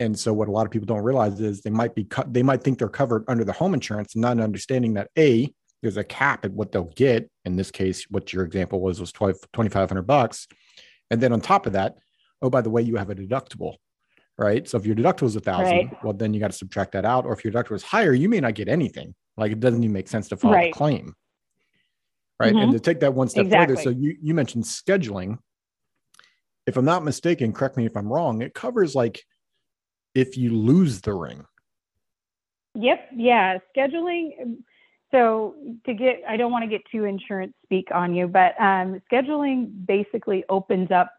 and 0.00 0.18
so 0.18 0.32
what 0.32 0.48
a 0.48 0.50
lot 0.50 0.66
of 0.66 0.72
people 0.72 0.86
don't 0.86 1.02
realize 1.02 1.40
is 1.40 1.60
they 1.60 1.70
might 1.70 1.94
be 1.94 2.04
cut 2.04 2.32
they 2.32 2.42
might 2.42 2.62
think 2.62 2.78
they're 2.78 2.88
covered 2.88 3.24
under 3.28 3.44
the 3.44 3.52
home 3.52 3.74
insurance 3.74 4.16
not 4.16 4.40
understanding 4.40 4.94
that 4.94 5.10
a 5.18 5.52
there's 5.82 5.96
a 5.96 6.04
cap 6.04 6.44
at 6.44 6.52
what 6.52 6.72
they'll 6.72 6.92
get 6.96 7.30
in 7.44 7.56
this 7.56 7.70
case 7.70 8.06
what 8.10 8.32
your 8.32 8.44
example 8.44 8.80
was 8.80 9.00
was 9.00 9.12
2500 9.12 10.02
bucks 10.02 10.48
and 11.10 11.20
then 11.20 11.32
on 11.32 11.40
top 11.40 11.66
of 11.66 11.74
that 11.74 11.96
oh 12.42 12.50
by 12.50 12.60
the 12.60 12.70
way 12.70 12.82
you 12.82 12.96
have 12.96 13.10
a 13.10 13.14
deductible 13.14 13.76
right 14.38 14.68
so 14.68 14.78
if 14.78 14.86
your 14.86 14.96
deductible 14.96 15.24
is 15.26 15.36
a 15.36 15.40
thousand 15.40 15.76
right. 15.76 16.04
well 16.04 16.14
then 16.14 16.32
you 16.34 16.40
got 16.40 16.50
to 16.50 16.56
subtract 16.56 16.92
that 16.92 17.04
out 17.04 17.26
or 17.26 17.32
if 17.32 17.44
your 17.44 17.52
deductible 17.52 17.76
is 17.76 17.82
higher 17.82 18.12
you 18.12 18.28
may 18.28 18.40
not 18.40 18.54
get 18.54 18.68
anything 18.68 19.14
like 19.36 19.52
it 19.52 19.60
doesn't 19.60 19.82
even 19.82 19.92
make 19.92 20.08
sense 20.08 20.28
to 20.28 20.36
file 20.36 20.52
right. 20.52 20.72
a 20.72 20.76
claim 20.76 21.14
right 22.40 22.52
mm-hmm. 22.52 22.62
and 22.64 22.72
to 22.72 22.80
take 22.80 23.00
that 23.00 23.14
one 23.14 23.28
step 23.28 23.44
exactly. 23.44 23.76
further 23.76 23.82
so 23.82 23.90
you 23.90 24.16
you 24.20 24.34
mentioned 24.34 24.64
scheduling 24.64 25.38
if 26.66 26.76
i'm 26.76 26.84
not 26.84 27.04
mistaken 27.04 27.52
correct 27.52 27.76
me 27.76 27.86
if 27.86 27.96
i'm 27.96 28.12
wrong 28.12 28.42
it 28.42 28.54
covers 28.54 28.94
like 28.94 29.24
if 30.14 30.36
you 30.36 30.56
lose 30.56 31.00
the 31.00 31.14
ring. 31.14 31.44
Yep. 32.74 33.10
Yeah. 33.16 33.58
Scheduling. 33.76 34.58
So 35.10 35.54
to 35.86 35.94
get, 35.94 36.22
I 36.28 36.36
don't 36.36 36.52
want 36.52 36.64
to 36.64 36.70
get 36.70 36.82
too 36.90 37.04
insurance 37.04 37.52
speak 37.64 37.88
on 37.92 38.14
you, 38.14 38.28
but 38.28 38.60
um, 38.60 39.00
scheduling 39.10 39.86
basically 39.86 40.44
opens 40.48 40.90
up 40.90 41.12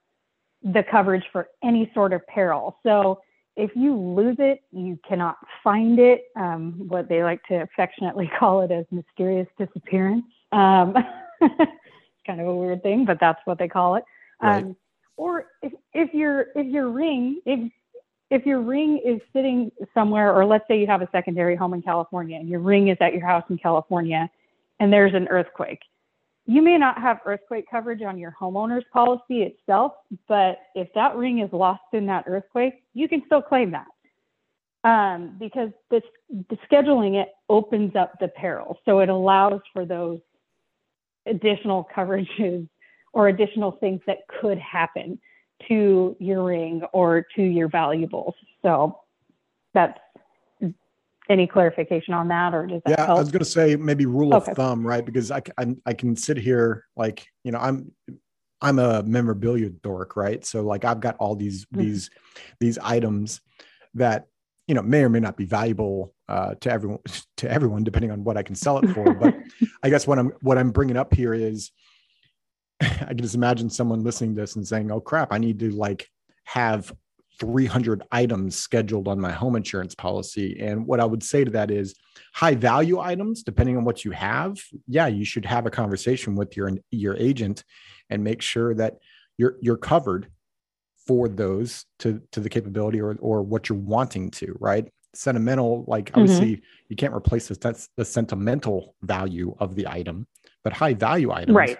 the 0.63 0.83
coverage 0.89 1.23
for 1.31 1.49
any 1.63 1.91
sort 1.93 2.13
of 2.13 2.25
peril. 2.27 2.77
So 2.83 3.19
if 3.57 3.71
you 3.75 3.95
lose 3.95 4.37
it, 4.39 4.61
you 4.71 4.97
cannot 5.07 5.35
find 5.63 5.99
it. 5.99 6.21
Um, 6.37 6.87
what 6.87 7.09
they 7.09 7.23
like 7.23 7.43
to 7.45 7.61
affectionately 7.61 8.31
call 8.39 8.61
it 8.61 8.71
as 8.71 8.85
mysterious 8.91 9.47
disappearance. 9.57 10.25
Um, 10.51 10.95
it's 11.41 11.71
kind 12.27 12.41
of 12.41 12.47
a 12.47 12.55
weird 12.55 12.83
thing, 12.83 13.05
but 13.05 13.17
that's 13.19 13.39
what 13.45 13.57
they 13.57 13.67
call 13.67 13.95
it. 13.95 14.03
Right. 14.41 14.63
Um, 14.63 14.75
or 15.17 15.45
if, 15.61 15.73
if 15.93 16.13
your 16.13 16.47
if 16.55 16.67
your 16.67 16.89
ring, 16.89 17.41
if 17.45 17.71
if 18.31 18.45
your 18.45 18.61
ring 18.61 18.99
is 19.05 19.21
sitting 19.33 19.71
somewhere, 19.93 20.33
or 20.33 20.45
let's 20.45 20.65
say 20.67 20.79
you 20.79 20.87
have 20.87 21.01
a 21.01 21.09
secondary 21.11 21.55
home 21.55 21.73
in 21.73 21.81
California 21.81 22.37
and 22.37 22.47
your 22.47 22.61
ring 22.61 22.87
is 22.87 22.97
at 23.01 23.13
your 23.13 23.25
house 23.25 23.43
in 23.49 23.57
California 23.57 24.29
and 24.79 24.91
there's 24.91 25.13
an 25.13 25.27
earthquake, 25.27 25.81
you 26.45 26.61
may 26.61 26.77
not 26.77 26.99
have 26.99 27.19
earthquake 27.25 27.65
coverage 27.69 28.01
on 28.01 28.17
your 28.17 28.35
homeowner's 28.39 28.85
policy 28.91 29.43
itself, 29.43 29.93
but 30.27 30.59
if 30.75 30.87
that 30.95 31.15
ring 31.15 31.39
is 31.39 31.51
lost 31.53 31.83
in 31.93 32.05
that 32.07 32.23
earthquake, 32.27 32.81
you 32.93 33.07
can 33.07 33.21
still 33.25 33.41
claim 33.41 33.71
that. 33.71 33.85
Um, 34.83 35.35
because 35.39 35.69
this, 35.91 36.01
the 36.49 36.57
scheduling 36.69 37.21
it 37.21 37.29
opens 37.49 37.95
up 37.95 38.17
the 38.19 38.29
peril. 38.29 38.79
So 38.85 38.99
it 38.99 39.09
allows 39.09 39.61
for 39.71 39.85
those 39.85 40.19
additional 41.25 41.87
coverages 41.95 42.67
or 43.13 43.27
additional 43.27 43.71
things 43.73 44.01
that 44.07 44.19
could 44.39 44.57
happen 44.57 45.19
to 45.67 46.15
your 46.19 46.43
ring 46.43 46.81
or 46.93 47.25
to 47.35 47.43
your 47.43 47.67
valuables. 47.67 48.33
So 48.63 48.99
that's 49.73 49.99
any 51.29 51.47
clarification 51.47 52.13
on 52.13 52.27
that 52.27 52.53
or 52.53 52.67
does 52.67 52.81
that 52.85 52.99
yeah 52.99 53.05
help? 53.05 53.17
i 53.17 53.21
was 53.21 53.31
going 53.31 53.39
to 53.39 53.45
say 53.45 53.75
maybe 53.75 54.05
rule 54.05 54.33
okay. 54.35 54.51
of 54.51 54.57
thumb 54.57 54.85
right 54.85 55.05
because 55.05 55.31
I, 55.31 55.41
I 55.57 55.75
i 55.85 55.93
can 55.93 56.15
sit 56.15 56.35
here 56.35 56.85
like 56.97 57.25
you 57.43 57.51
know 57.51 57.59
i'm 57.59 57.91
i'm 58.59 58.79
a 58.79 59.01
memorabilia 59.03 59.69
dork 59.69 60.17
right 60.17 60.45
so 60.45 60.61
like 60.61 60.83
i've 60.83 60.99
got 60.99 61.15
all 61.17 61.35
these 61.35 61.65
mm-hmm. 61.65 61.83
these 61.83 62.09
these 62.59 62.77
items 62.79 63.39
that 63.93 64.27
you 64.67 64.75
know 64.75 64.81
may 64.81 65.03
or 65.03 65.09
may 65.09 65.19
not 65.19 65.37
be 65.37 65.45
valuable 65.45 66.13
uh, 66.27 66.55
to 66.61 66.71
everyone 66.71 66.99
to 67.37 67.49
everyone 67.49 67.83
depending 67.83 68.11
on 68.11 68.23
what 68.23 68.35
i 68.35 68.43
can 68.43 68.55
sell 68.55 68.79
it 68.79 68.89
for 68.89 69.13
but 69.13 69.33
i 69.83 69.89
guess 69.89 70.07
what 70.07 70.19
i'm 70.19 70.31
what 70.41 70.57
i'm 70.57 70.71
bringing 70.71 70.97
up 70.97 71.13
here 71.13 71.33
is 71.33 71.71
I 72.81 73.05
can 73.05 73.17
just 73.17 73.35
imagine 73.35 73.69
someone 73.69 74.03
listening 74.03 74.35
to 74.35 74.41
this 74.41 74.55
and 74.55 74.67
saying, 74.67 74.91
"Oh 74.91 74.99
crap, 74.99 75.31
I 75.31 75.37
need 75.37 75.59
to 75.59 75.71
like 75.71 76.07
have 76.45 76.91
300 77.39 78.03
items 78.11 78.55
scheduled 78.55 79.07
on 79.07 79.19
my 79.19 79.31
home 79.31 79.55
insurance 79.55 79.95
policy." 79.95 80.57
And 80.59 80.85
what 80.87 80.99
I 80.99 81.05
would 81.05 81.23
say 81.23 81.43
to 81.43 81.51
that 81.51 81.71
is, 81.71 81.95
high 82.33 82.55
value 82.55 82.99
items, 82.99 83.43
depending 83.43 83.77
on 83.77 83.83
what 83.83 84.03
you 84.03 84.11
have, 84.11 84.57
yeah, 84.87 85.07
you 85.07 85.25
should 85.25 85.45
have 85.45 85.65
a 85.65 85.71
conversation 85.71 86.35
with 86.35 86.57
your 86.57 86.71
your 86.89 87.15
agent 87.17 87.63
and 88.09 88.23
make 88.23 88.41
sure 88.41 88.73
that 88.75 88.97
you're 89.37 89.57
you're 89.61 89.77
covered 89.77 90.31
for 91.05 91.27
those 91.27 91.85
to 91.99 92.21
to 92.31 92.39
the 92.39 92.49
capability 92.49 92.99
or 92.99 93.15
or 93.19 93.43
what 93.43 93.69
you're 93.69 93.77
wanting 93.77 94.31
to, 94.31 94.55
right? 94.59 94.91
Sentimental, 95.13 95.83
like 95.87 96.05
mm-hmm. 96.05 96.21
obviously 96.21 96.61
you 96.89 96.95
can't 96.95 97.13
replace 97.13 97.47
the, 97.47 97.55
that's 97.55 97.89
the 97.97 98.05
sentimental 98.05 98.95
value 99.01 99.55
of 99.59 99.75
the 99.75 99.87
item, 99.87 100.27
but 100.63 100.73
high 100.73 100.93
value 100.93 101.31
items, 101.31 101.55
right? 101.55 101.77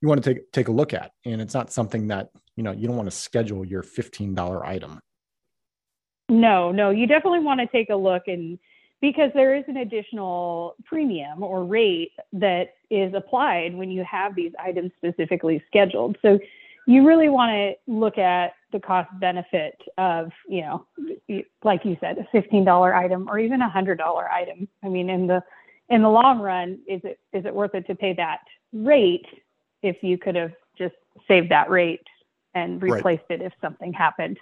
you 0.00 0.08
want 0.08 0.22
to 0.22 0.34
take 0.34 0.52
take 0.52 0.68
a 0.68 0.72
look 0.72 0.94
at 0.94 1.12
and 1.24 1.40
it's 1.40 1.54
not 1.54 1.72
something 1.72 2.08
that 2.08 2.30
you 2.56 2.62
know 2.62 2.72
you 2.72 2.86
don't 2.86 2.96
want 2.96 3.10
to 3.10 3.16
schedule 3.16 3.64
your 3.64 3.82
$15 3.82 4.64
item 4.64 5.00
no 6.28 6.72
no 6.72 6.90
you 6.90 7.06
definitely 7.06 7.40
want 7.40 7.60
to 7.60 7.66
take 7.66 7.90
a 7.90 7.96
look 7.96 8.24
and 8.26 8.58
because 9.00 9.30
there 9.34 9.54
is 9.54 9.64
an 9.68 9.76
additional 9.78 10.74
premium 10.84 11.42
or 11.42 11.64
rate 11.64 12.12
that 12.32 12.74
is 12.90 13.12
applied 13.14 13.74
when 13.74 13.90
you 13.90 14.04
have 14.04 14.34
these 14.34 14.52
items 14.58 14.90
specifically 14.96 15.62
scheduled 15.66 16.16
so 16.22 16.38
you 16.86 17.06
really 17.06 17.28
want 17.28 17.50
to 17.50 17.92
look 17.92 18.16
at 18.16 18.52
the 18.76 18.86
cost 18.86 19.08
benefit 19.18 19.80
of 19.96 20.30
you 20.46 20.60
know 20.60 20.86
like 21.64 21.84
you 21.84 21.96
said 21.98 22.18
a 22.18 22.36
$15 22.36 22.94
item 22.94 23.26
or 23.28 23.38
even 23.38 23.62
a 23.62 23.68
$100 23.68 24.30
item 24.30 24.68
i 24.84 24.88
mean 24.88 25.08
in 25.08 25.26
the 25.26 25.42
in 25.88 26.02
the 26.02 26.08
long 26.08 26.40
run 26.40 26.78
is 26.86 27.00
it 27.04 27.18
is 27.32 27.44
it 27.46 27.54
worth 27.54 27.74
it 27.74 27.86
to 27.86 27.94
pay 27.94 28.12
that 28.12 28.40
rate 28.72 29.26
if 29.82 29.96
you 30.02 30.18
could 30.18 30.34
have 30.34 30.52
just 30.76 30.94
saved 31.28 31.50
that 31.50 31.70
rate 31.70 32.06
and 32.54 32.82
replaced 32.82 33.24
right. 33.30 33.40
it 33.40 33.42
if 33.42 33.52
something 33.60 33.92
happened. 33.92 34.38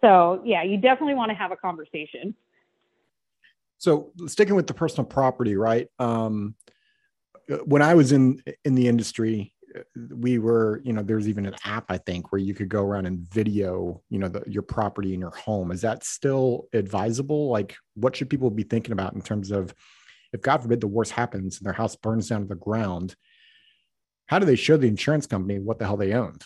So 0.00 0.42
yeah, 0.44 0.62
you 0.62 0.76
definitely 0.76 1.14
want 1.14 1.30
to 1.30 1.34
have 1.34 1.50
a 1.50 1.56
conversation. 1.56 2.34
So 3.78 4.12
sticking 4.26 4.54
with 4.54 4.66
the 4.66 4.74
personal 4.74 5.06
property, 5.06 5.56
right? 5.56 5.88
Um, 5.98 6.54
when 7.64 7.82
I 7.82 7.94
was 7.94 8.12
in 8.12 8.42
in 8.64 8.74
the 8.74 8.88
industry, 8.88 9.53
we 10.10 10.38
were, 10.38 10.80
you 10.84 10.92
know, 10.92 11.02
there's 11.02 11.28
even 11.28 11.46
an 11.46 11.54
app 11.64 11.86
I 11.88 11.98
think 11.98 12.30
where 12.30 12.40
you 12.40 12.54
could 12.54 12.68
go 12.68 12.82
around 12.82 13.06
and 13.06 13.20
video, 13.20 14.02
you 14.10 14.18
know, 14.18 14.28
the, 14.28 14.42
your 14.46 14.62
property 14.62 15.14
in 15.14 15.20
your 15.20 15.30
home. 15.30 15.72
Is 15.72 15.80
that 15.82 16.04
still 16.04 16.68
advisable? 16.72 17.48
Like, 17.48 17.76
what 17.94 18.14
should 18.14 18.30
people 18.30 18.50
be 18.50 18.62
thinking 18.62 18.92
about 18.92 19.14
in 19.14 19.22
terms 19.22 19.50
of 19.50 19.74
if 20.32 20.40
God 20.40 20.62
forbid 20.62 20.80
the 20.80 20.86
worst 20.86 21.12
happens 21.12 21.58
and 21.58 21.66
their 21.66 21.72
house 21.72 21.96
burns 21.96 22.28
down 22.28 22.42
to 22.42 22.46
the 22.46 22.54
ground? 22.54 23.16
how 24.26 24.38
do 24.38 24.46
they 24.46 24.56
show 24.56 24.76
the 24.76 24.88
insurance 24.88 25.26
company 25.26 25.58
what 25.58 25.78
the 25.78 25.84
hell 25.84 25.96
they 25.96 26.12
owned? 26.12 26.44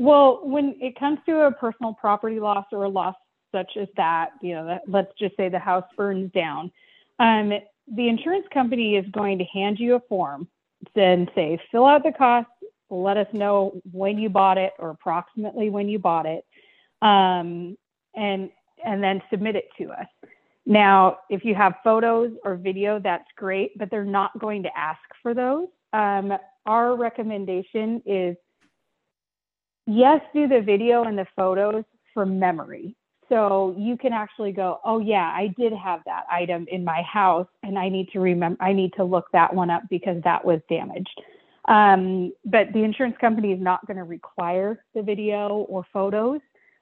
Well, 0.00 0.40
when 0.42 0.76
it 0.80 0.98
comes 0.98 1.18
to 1.26 1.46
a 1.46 1.52
personal 1.52 1.94
property 1.94 2.40
loss 2.40 2.66
or 2.72 2.84
a 2.84 2.88
loss 2.88 3.14
such 3.52 3.72
as 3.80 3.88
that, 3.96 4.30
you 4.40 4.54
know, 4.54 4.78
let's 4.88 5.12
just 5.18 5.36
say 5.36 5.48
the 5.48 5.58
house 5.58 5.84
burns 5.96 6.32
down, 6.32 6.72
um, 7.18 7.52
the 7.94 8.08
insurance 8.08 8.46
company 8.52 8.96
is 8.96 9.04
going 9.12 9.38
to 9.38 9.44
hand 9.44 9.78
you 9.78 9.94
a 9.94 10.00
form 10.08 10.48
and 10.94 11.30
say, 11.34 11.58
fill 11.70 11.86
out 11.86 12.02
the 12.02 12.12
cost, 12.12 12.48
let 12.90 13.16
us 13.16 13.28
know 13.32 13.80
when 13.90 14.18
you 14.18 14.28
bought 14.28 14.58
it 14.58 14.72
or 14.78 14.90
approximately 14.90 15.70
when 15.70 15.88
you 15.88 15.98
bought 15.98 16.26
it, 16.26 16.44
um, 17.00 17.76
and 18.14 18.50
and 18.84 19.02
then 19.02 19.22
submit 19.30 19.56
it 19.56 19.68
to 19.78 19.90
us. 19.90 20.06
Now, 20.66 21.18
if 21.30 21.44
you 21.44 21.54
have 21.54 21.74
photos 21.82 22.32
or 22.44 22.56
video, 22.56 22.98
that's 22.98 23.28
great, 23.36 23.78
but 23.78 23.90
they're 23.90 24.04
not 24.04 24.36
going 24.38 24.64
to 24.64 24.70
ask 24.76 25.00
for 25.22 25.34
those 25.34 25.68
um, 25.92 26.32
our 26.66 26.96
recommendation 26.96 28.02
is 28.06 28.36
yes, 29.86 30.20
do 30.34 30.48
the 30.48 30.60
video 30.60 31.04
and 31.04 31.18
the 31.18 31.26
photos 31.36 31.84
from 32.14 32.38
memory. 32.38 32.96
So 33.32 33.74
you 33.78 33.96
can 33.96 34.12
actually 34.12 34.52
go, 34.52 34.78
oh 34.84 34.98
yeah, 34.98 35.32
I 35.34 35.54
did 35.58 35.72
have 35.72 36.00
that 36.04 36.24
item 36.30 36.66
in 36.70 36.84
my 36.84 37.00
house, 37.00 37.46
and 37.62 37.78
I 37.78 37.88
need 37.88 38.10
to 38.12 38.20
remember, 38.20 38.62
I 38.62 38.74
need 38.74 38.92
to 38.98 39.04
look 39.04 39.24
that 39.32 39.54
one 39.54 39.70
up 39.70 39.84
because 39.88 40.22
that 40.24 40.44
was 40.44 40.60
damaged. 40.68 41.18
Um, 41.64 42.34
but 42.44 42.70
the 42.74 42.80
insurance 42.80 43.16
company 43.18 43.52
is 43.52 43.60
not 43.60 43.86
going 43.86 43.96
to 43.96 44.04
require 44.04 44.84
the 44.94 45.00
video 45.00 45.64
or 45.70 45.86
photos. 45.94 46.40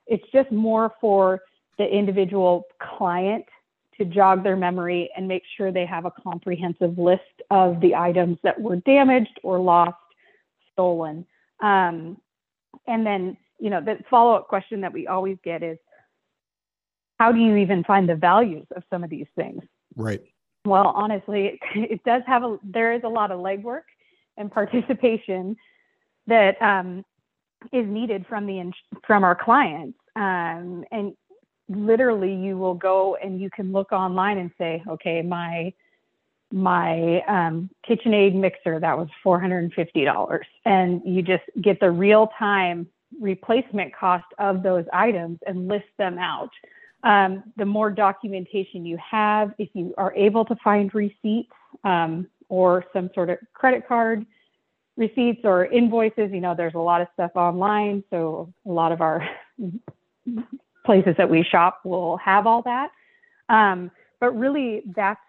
It's 0.08 0.24
just 0.32 0.50
more 0.50 0.92
for 1.00 1.40
the 1.78 1.84
individual 1.84 2.64
client 2.82 3.44
to 3.98 4.04
jog 4.04 4.42
their 4.42 4.56
memory 4.56 5.08
and 5.16 5.28
make 5.28 5.44
sure 5.56 5.70
they 5.70 5.86
have 5.86 6.04
a 6.04 6.10
comprehensive 6.10 6.98
list 6.98 7.20
of 7.52 7.80
the 7.80 7.94
items 7.94 8.38
that 8.42 8.60
were 8.60 8.76
damaged 8.76 9.38
or 9.44 9.60
lost, 9.60 9.94
stolen. 10.72 11.24
Um, 11.60 12.16
and 12.88 13.06
then, 13.06 13.36
you 13.60 13.70
know, 13.70 13.80
the 13.80 13.98
follow 14.10 14.34
up 14.34 14.48
question 14.48 14.80
that 14.80 14.92
we 14.92 15.06
always 15.06 15.36
get 15.44 15.62
is 15.62 15.78
how 17.20 17.30
do 17.30 17.38
you 17.38 17.56
even 17.56 17.84
find 17.84 18.08
the 18.08 18.14
values 18.14 18.66
of 18.74 18.82
some 18.88 19.04
of 19.04 19.10
these 19.10 19.26
things? 19.36 19.62
Right. 19.94 20.22
Well, 20.64 20.86
honestly, 20.96 21.60
it, 21.74 22.02
does 22.02 22.22
have 22.26 22.42
a, 22.42 22.58
there 22.64 22.94
is 22.94 23.02
a 23.04 23.08
lot 23.08 23.30
of 23.30 23.40
legwork 23.40 23.82
and 24.38 24.50
participation 24.50 25.54
that 26.28 26.60
um, 26.62 27.04
is 27.74 27.86
needed 27.86 28.24
from 28.26 28.46
the 28.46 28.72
from 29.06 29.22
our 29.22 29.34
clients. 29.34 29.98
Um, 30.16 30.82
and 30.90 31.12
literally 31.68 32.34
you 32.34 32.56
will 32.56 32.72
go 32.72 33.18
and 33.22 33.38
you 33.38 33.50
can 33.50 33.70
look 33.70 33.92
online 33.92 34.38
and 34.38 34.50
say, 34.56 34.82
okay, 34.88 35.20
my 35.20 35.74
my 36.50 37.20
um, 37.28 37.68
KitchenAid 37.86 38.34
mixer 38.34 38.80
that 38.80 38.96
was 38.96 39.08
$450, 39.22 40.40
and 40.64 41.02
you 41.04 41.20
just 41.20 41.44
get 41.60 41.80
the 41.80 41.90
real 41.90 42.30
time 42.38 42.88
replacement 43.20 43.94
cost 43.94 44.24
of 44.38 44.62
those 44.62 44.86
items 44.94 45.38
and 45.46 45.68
list 45.68 45.90
them 45.98 46.16
out. 46.18 46.48
Um, 47.02 47.44
the 47.56 47.64
more 47.64 47.90
documentation 47.90 48.84
you 48.84 48.98
have, 48.98 49.54
if 49.58 49.70
you 49.72 49.94
are 49.96 50.14
able 50.14 50.44
to 50.44 50.56
find 50.62 50.94
receipts 50.94 51.52
um, 51.84 52.26
or 52.48 52.84
some 52.92 53.10
sort 53.14 53.30
of 53.30 53.38
credit 53.54 53.88
card 53.88 54.26
receipts 54.96 55.40
or 55.44 55.64
invoices, 55.66 56.30
you 56.30 56.40
know, 56.40 56.54
there's 56.54 56.74
a 56.74 56.78
lot 56.78 57.00
of 57.00 57.08
stuff 57.14 57.30
online. 57.34 58.04
So 58.10 58.52
a 58.66 58.70
lot 58.70 58.92
of 58.92 59.00
our 59.00 59.26
places 60.84 61.14
that 61.16 61.28
we 61.28 61.42
shop 61.42 61.80
will 61.84 62.18
have 62.18 62.46
all 62.46 62.62
that. 62.62 62.90
Um, 63.48 63.90
but 64.20 64.38
really, 64.38 64.82
that's 64.94 65.20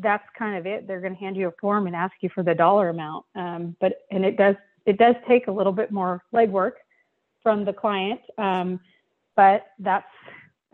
that's 0.00 0.24
kind 0.36 0.56
of 0.56 0.66
it. 0.66 0.86
They're 0.86 1.00
going 1.00 1.14
to 1.14 1.18
hand 1.18 1.36
you 1.36 1.48
a 1.48 1.52
form 1.60 1.86
and 1.86 1.94
ask 1.94 2.14
you 2.20 2.28
for 2.28 2.42
the 2.42 2.54
dollar 2.54 2.88
amount. 2.88 3.24
Um, 3.34 3.76
but 3.80 4.02
and 4.10 4.24
it 4.24 4.36
does 4.36 4.56
it 4.86 4.98
does 4.98 5.14
take 5.26 5.46
a 5.46 5.52
little 5.52 5.72
bit 5.72 5.90
more 5.90 6.22
legwork 6.34 6.72
from 7.42 7.64
the 7.64 7.72
client. 7.72 8.20
Um, 8.38 8.80
but 9.36 9.66
that's 9.78 10.06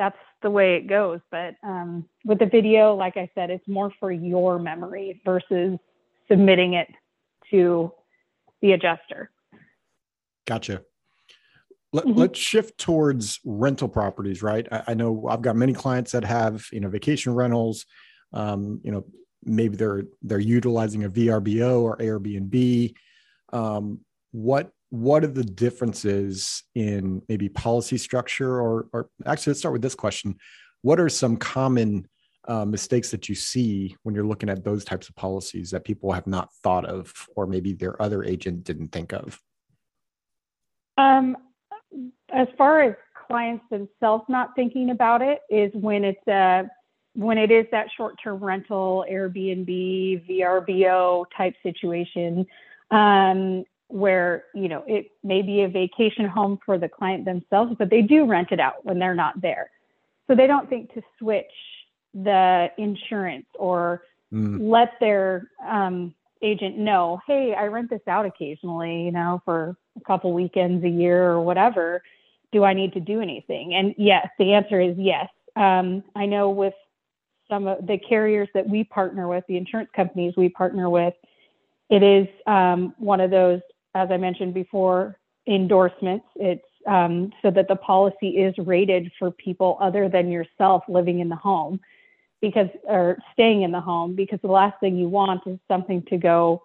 that's 0.01 0.17
the 0.41 0.51
way 0.51 0.77
it 0.77 0.89
goes. 0.89 1.21
But 1.31 1.57
um, 1.63 2.09
with 2.25 2.39
the 2.39 2.47
video, 2.47 2.95
like 2.95 3.19
I 3.19 3.31
said, 3.35 3.51
it's 3.51 3.69
more 3.69 3.93
for 4.01 4.11
your 4.11 4.59
memory 4.59 5.21
versus 5.27 5.79
submitting 6.27 6.73
it 6.73 6.89
to 7.51 7.93
the 8.63 8.73
adjuster. 8.73 9.31
Gotcha. 10.47 10.83
Let, 11.93 12.07
mm-hmm. 12.07 12.33
shift 12.33 12.79
towards 12.79 13.41
rental 13.45 13.89
properties, 13.89 14.43
right? 14.43 14.67
I, 14.73 14.85
I, 14.89 14.95
know 14.95 15.27
I've 15.29 15.43
got 15.43 15.57
many 15.57 15.75
clients 15.75 16.13
that 16.13 16.25
have, 16.25 16.65
you 16.73 16.81
know, 16.81 16.89
vacation 16.89 17.35
rentals. 17.35 17.85
Um, 18.33 18.81
you 18.83 18.93
know, 18.93 19.05
maybe 19.45 19.77
they're 19.77 20.05
they're 20.23 20.39
utilizing 20.39 21.05
a 21.05 21.11
VRBO 21.11 21.83
or 21.83 21.99
Airbnb. 21.99 22.95
Um, 23.53 24.01
what 24.31 24.73
what 24.91 25.25
are 25.25 25.29
the 25.29 25.45
differences 25.45 26.65
in 26.75 27.23
maybe 27.29 27.49
policy 27.49 27.97
structure, 27.97 28.61
or 28.61 28.89
or 28.93 29.09
actually, 29.25 29.53
let's 29.53 29.61
start 29.61 29.73
with 29.73 29.83
this 29.83 29.95
question: 29.95 30.37
What 30.83 31.01
are 31.01 31.09
some 31.09 31.37
common 31.37 32.07
uh, 32.47 32.65
mistakes 32.65 33.11
that 33.13 33.29
you 33.29 33.35
see 33.35 33.97
when 34.03 34.15
you're 34.15 34.27
looking 34.27 34.51
at 34.51 34.65
those 34.65 34.85
types 34.85 35.09
of 35.09 35.15
policies 35.15 35.71
that 35.71 35.85
people 35.85 36.13
have 36.13 36.27
not 36.27 36.53
thought 36.63 36.85
of, 36.85 37.13
or 37.37 37.47
maybe 37.47 37.73
their 37.73 38.01
other 38.03 38.25
agent 38.25 38.65
didn't 38.65 38.89
think 38.89 39.13
of? 39.13 39.41
Um, 40.99 41.37
as 42.33 42.49
far 42.59 42.83
as 42.83 42.95
clients 43.29 43.65
themselves 43.71 44.25
not 44.29 44.51
thinking 44.57 44.91
about 44.91 45.23
it 45.23 45.39
is 45.49 45.71
when 45.75 46.05
it's 46.05 46.27
a 46.27 46.69
when 47.15 47.39
it 47.39 47.51
is 47.51 47.67
that 47.73 47.89
short-term 47.97 48.43
rental 48.43 49.05
airbnb 49.11 50.29
vrbo 50.29 51.25
type 51.37 51.55
situation 51.63 52.47
um, 52.91 53.65
where 53.91 54.45
you 54.55 54.69
know 54.69 54.85
it 54.87 55.11
may 55.23 55.43
be 55.43 55.63
a 55.63 55.69
vacation 55.69 56.27
home 56.27 56.59
for 56.65 56.79
the 56.79 56.89
client 56.89 57.25
themselves 57.25 57.75
but 57.79 57.91
they 57.91 58.03
do 58.03 58.27
rent 58.27 58.49
it 58.51 58.61
out 58.61 58.85
when 58.85 58.99
they're 58.99 59.15
not 59.15 59.41
there 59.41 59.71
so 60.27 60.35
they 60.35 60.47
don't 60.47 60.69
think 60.69 60.93
to 60.95 61.03
switch 61.19 61.53
the 62.15 62.69
insurance 62.79 63.47
or 63.59 64.03
mm. 64.33 64.59
let 64.61 64.93
their 65.01 65.49
um, 65.69 66.15
agent 66.43 66.79
know 66.79 67.21
hey 67.27 67.55
i 67.59 67.65
rent 67.65 67.91
this 67.91 68.01
out 68.09 68.25
occasionally 68.25 69.05
you 69.05 69.13
know 69.13 69.41
for 69.45 69.77
a 69.97 70.01
couple 70.07 70.33
weekends 70.33 70.85
a 70.85 70.89
year 70.89 71.31
or 71.31 71.41
whatever 71.41 72.03
do 72.53 72.65
I 72.65 72.75
need 72.75 72.93
to 72.95 73.01
do 73.01 73.21
anything? 73.21 73.75
And 73.75 73.95
yes, 73.97 74.29
the 74.39 74.53
answer 74.55 74.81
is 74.81 74.97
yes. 74.99 75.29
Um, 75.57 76.03
I 76.17 76.27
know 76.27 76.51
with 76.51 76.75
some 77.49 77.67
of 77.67 77.87
the 77.87 77.99
carriers 77.99 78.49
that 78.55 78.69
we 78.69 78.85
partner 78.85 79.29
with, 79.29 79.45
the 79.49 79.57
insurance 79.57 79.91
companies 79.95 80.35
we 80.37 80.49
partner 80.49 80.89
with, 80.89 81.15
it 81.89 82.03
is 82.03 82.29
um, 82.47 82.95
one 82.99 83.21
of 83.21 83.31
those, 83.31 83.61
as 83.95 84.09
I 84.11 84.17
mentioned 84.17 84.55
before, 84.55 85.19
endorsements. 85.47 86.27
It's 86.37 86.65
um, 86.87 87.33
so 87.43 87.51
that 87.51 87.69
the 87.69 87.77
policy 87.77 88.39
is 88.39 88.55
rated 88.59 89.11
for 89.19 89.31
people 89.31 89.77
other 89.81 90.09
than 90.09 90.31
yourself 90.31 90.85
living 90.89 91.21
in 91.21 91.29
the 91.29 91.37
home 91.37 91.81
because 92.41 92.69
or 92.85 93.19
staying 93.33 93.63
in 93.63 93.71
the 93.71 93.81
home 93.81 94.15
because 94.15 94.39
the 94.43 94.49
last 94.49 94.79
thing 94.81 94.97
you 94.97 95.09
want 95.09 95.43
is 95.47 95.59
something 95.69 96.03
to 96.09 96.17
go 96.17 96.63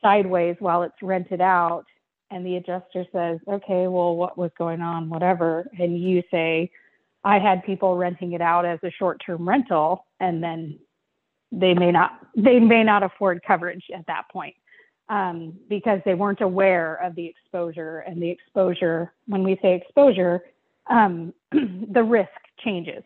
sideways 0.00 0.56
while 0.58 0.82
it's 0.82 1.02
rented 1.02 1.40
out 1.40 1.84
and 2.30 2.46
the 2.46 2.56
adjuster 2.56 3.04
says, 3.12 3.38
okay, 3.46 3.86
well, 3.88 4.16
what 4.16 4.38
was 4.38 4.50
going 4.56 4.80
on, 4.80 5.10
whatever, 5.10 5.66
and 5.78 6.00
you 6.00 6.22
say, 6.30 6.70
I 7.24 7.38
had 7.38 7.62
people 7.62 7.96
renting 7.96 8.32
it 8.32 8.40
out 8.40 8.64
as 8.64 8.78
a 8.82 8.90
short-term 8.90 9.46
rental, 9.46 10.06
and 10.18 10.42
then 10.42 10.78
they 11.52 11.74
may 11.74 11.92
not 11.92 12.12
they 12.34 12.58
may 12.58 12.82
not 12.82 13.02
afford 13.02 13.42
coverage 13.46 13.84
at 13.94 14.06
that 14.06 14.22
point 14.32 14.54
um, 15.12 15.52
because 15.68 16.00
they 16.06 16.14
weren't 16.14 16.40
aware 16.40 16.94
of 17.04 17.14
the 17.14 17.26
exposure 17.26 17.98
and 17.98 18.20
the 18.20 18.30
exposure. 18.30 19.12
When 19.26 19.42
we 19.42 19.58
say 19.60 19.74
exposure, 19.74 20.42
um, 20.88 21.34
the 21.52 22.02
risk 22.02 22.30
changes 22.64 23.04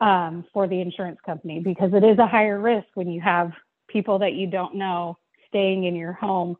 um, 0.00 0.46
for 0.54 0.66
the 0.66 0.80
insurance 0.80 1.18
company 1.26 1.60
because 1.60 1.92
it 1.92 2.04
is 2.04 2.18
a 2.18 2.26
higher 2.26 2.58
risk 2.58 2.86
when 2.94 3.10
you 3.10 3.20
have 3.20 3.52
people 3.86 4.18
that 4.20 4.32
you 4.32 4.46
don't 4.46 4.74
know 4.74 5.18
staying 5.48 5.84
in 5.84 5.94
your 5.94 6.14
home 6.14 6.56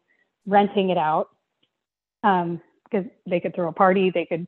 renting 0.47 0.91
it 0.91 0.99
out 0.99 1.31
because 2.23 2.61
um, 3.05 3.11
they 3.27 3.41
could 3.41 3.55
throw 3.55 3.69
a 3.69 3.73
party, 3.73 4.11
they 4.11 4.27
could 4.27 4.47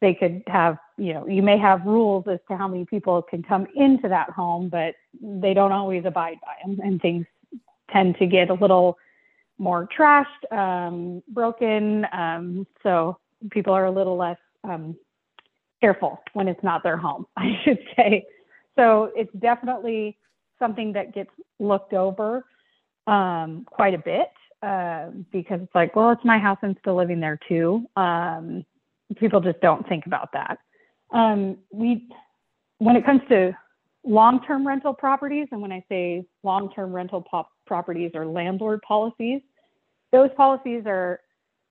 they 0.00 0.14
could 0.14 0.42
have 0.46 0.78
you 0.98 1.14
know 1.14 1.26
you 1.26 1.42
may 1.42 1.58
have 1.58 1.84
rules 1.84 2.24
as 2.30 2.38
to 2.46 2.56
how 2.56 2.68
many 2.68 2.84
people 2.84 3.22
can 3.22 3.42
come 3.42 3.66
into 3.74 4.08
that 4.08 4.30
home, 4.30 4.68
but 4.68 4.94
they 5.20 5.52
don't 5.52 5.72
always 5.72 6.04
abide 6.04 6.36
by 6.42 6.54
them, 6.64 6.78
and 6.80 7.02
things 7.02 7.26
tend 7.90 8.16
to 8.18 8.26
get 8.26 8.50
a 8.50 8.54
little 8.54 8.96
more 9.64 9.88
trashed, 9.98 10.52
um, 10.52 11.22
broken. 11.28 12.06
Um, 12.12 12.66
so 12.82 13.18
people 13.50 13.72
are 13.72 13.86
a 13.86 13.90
little 13.90 14.16
less 14.16 14.36
um, 14.62 14.94
careful 15.80 16.22
when 16.34 16.46
it's 16.48 16.62
not 16.62 16.82
their 16.82 16.98
home, 16.98 17.26
I 17.36 17.58
should 17.64 17.78
say. 17.96 18.26
So 18.76 19.10
it's 19.16 19.32
definitely 19.38 20.18
something 20.58 20.92
that 20.92 21.14
gets 21.14 21.30
looked 21.58 21.94
over 21.94 22.44
um, 23.06 23.66
quite 23.66 23.94
a 23.94 23.98
bit. 23.98 24.28
Um, 24.62 25.26
because 25.30 25.60
it's 25.62 25.74
like, 25.74 25.94
well, 25.94 26.10
it's 26.10 26.24
my 26.24 26.38
house. 26.38 26.56
I'm 26.62 26.74
still 26.80 26.96
living 26.96 27.20
there 27.20 27.38
too. 27.48 27.86
Um, 27.96 28.64
people 29.16 29.40
just 29.40 29.60
don't 29.60 29.86
think 29.88 30.06
about 30.06 30.32
that. 30.32 30.58
Um, 31.12 31.58
we, 31.70 32.08
when 32.78 32.96
it 32.96 33.04
comes 33.04 33.20
to 33.28 33.54
long-term 34.04 34.66
rental 34.66 34.94
properties, 34.94 35.48
and 35.52 35.60
when 35.60 35.70
I 35.70 35.84
say 35.90 36.24
long-term 36.42 36.94
rental 36.94 37.22
pop- 37.30 37.52
properties 37.66 38.12
or 38.14 38.26
landlord 38.26 38.80
policies, 38.88 39.42
those 40.14 40.30
policies 40.36 40.84
are 40.86 41.20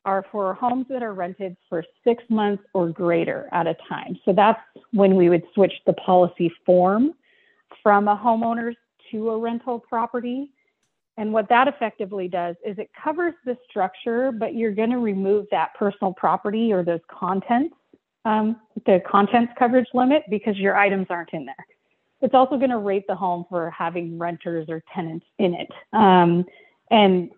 are 0.06 0.26
for 0.34 0.54
homes 0.54 0.86
that 0.90 1.02
are 1.02 1.14
rented 1.14 1.56
for 1.70 1.82
six 2.04 2.22
months 2.30 2.62
or 2.74 2.90
greater 2.90 3.48
at 3.54 3.68
a 3.68 3.76
time. 3.88 4.20
So 4.26 4.34
that's 4.34 4.60
when 4.92 5.16
we 5.16 5.30
would 5.30 5.44
switch 5.56 5.72
the 5.86 5.94
policy 5.94 6.52
form 6.66 7.14
from 7.82 8.10
a 8.10 8.18
homeowner's 8.18 8.76
to 9.12 9.30
a 9.30 9.38
rental 9.38 9.80
property. 9.80 10.52
And 11.16 11.32
what 11.32 11.48
that 11.48 11.70
effectively 11.70 12.28
does 12.28 12.58
is 12.66 12.78
it 12.80 12.90
covers 13.02 13.34
the 13.46 13.56
structure, 13.70 14.34
but 14.34 14.56
you're 14.56 14.74
going 14.74 14.90
to 14.90 14.98
remove 14.98 15.46
that 15.52 15.70
personal 15.80 16.12
property 16.12 16.74
or 16.74 16.84
those 16.84 17.00
contents, 17.10 17.74
um, 18.26 18.58
the 18.86 19.02
contents 19.10 19.54
coverage 19.58 19.88
limit, 19.94 20.24
because 20.30 20.58
your 20.58 20.76
items 20.76 21.08
aren't 21.10 21.32
in 21.32 21.46
there. 21.46 21.66
It's 22.22 22.34
also 22.34 22.58
going 22.58 22.72
to 22.72 22.78
rate 22.80 23.06
the 23.08 23.16
home 23.16 23.46
for 23.50 23.70
having 23.70 24.20
renters 24.20 24.68
or 24.68 24.84
tenants 24.94 25.26
in 25.40 25.54
it. 25.54 25.72
Um, 25.94 26.44
and 26.92 27.30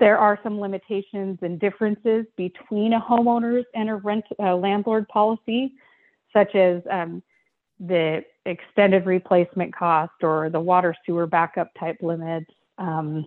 there 0.00 0.18
are 0.18 0.38
some 0.42 0.60
limitations 0.60 1.38
and 1.42 1.58
differences 1.58 2.26
between 2.36 2.92
a 2.92 3.00
homeowner's 3.00 3.66
and 3.74 3.88
a 3.88 3.96
rent 3.96 4.24
uh, 4.38 4.54
landlord 4.56 5.08
policy, 5.08 5.72
such 6.32 6.54
as 6.54 6.82
um, 6.90 7.22
the 7.80 8.22
extended 8.44 9.06
replacement 9.06 9.74
cost 9.74 10.12
or 10.22 10.50
the 10.50 10.60
water 10.60 10.94
sewer 11.06 11.26
backup 11.26 11.70
type 11.78 11.96
limits 12.02 12.50
um, 12.78 13.26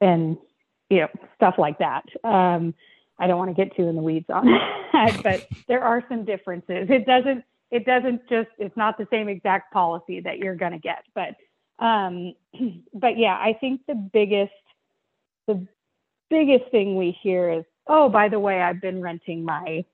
and 0.00 0.36
you 0.88 1.00
know 1.00 1.08
stuff 1.36 1.54
like 1.58 1.78
that. 1.78 2.04
Um, 2.24 2.74
I 3.18 3.26
don't 3.26 3.38
want 3.38 3.54
to 3.54 3.64
get 3.64 3.76
too 3.76 3.86
in 3.86 3.96
the 3.96 4.02
weeds 4.02 4.26
on 4.30 4.46
that, 4.92 5.22
but 5.22 5.46
there 5.68 5.82
are 5.82 6.02
some 6.08 6.24
differences. 6.24 6.88
It 6.88 7.06
doesn't 7.06 7.44
it 7.70 7.84
doesn't 7.84 8.28
just 8.28 8.48
it's 8.58 8.76
not 8.76 8.98
the 8.98 9.06
same 9.10 9.28
exact 9.28 9.72
policy 9.72 10.20
that 10.20 10.38
you're 10.38 10.56
going 10.56 10.72
to 10.72 10.78
get, 10.78 11.04
but 11.14 11.36
um, 11.84 12.34
but 12.94 13.18
yeah, 13.18 13.34
I 13.34 13.56
think 13.60 13.82
the 13.86 13.94
biggest 13.94 14.52
the 15.46 15.66
biggest 16.30 16.70
thing 16.70 16.96
we 16.96 17.16
hear 17.22 17.50
is 17.50 17.64
oh 17.86 18.08
by 18.08 18.28
the 18.28 18.38
way 18.38 18.62
I've 18.62 18.80
been 18.80 19.02
renting 19.02 19.44
my 19.44 19.84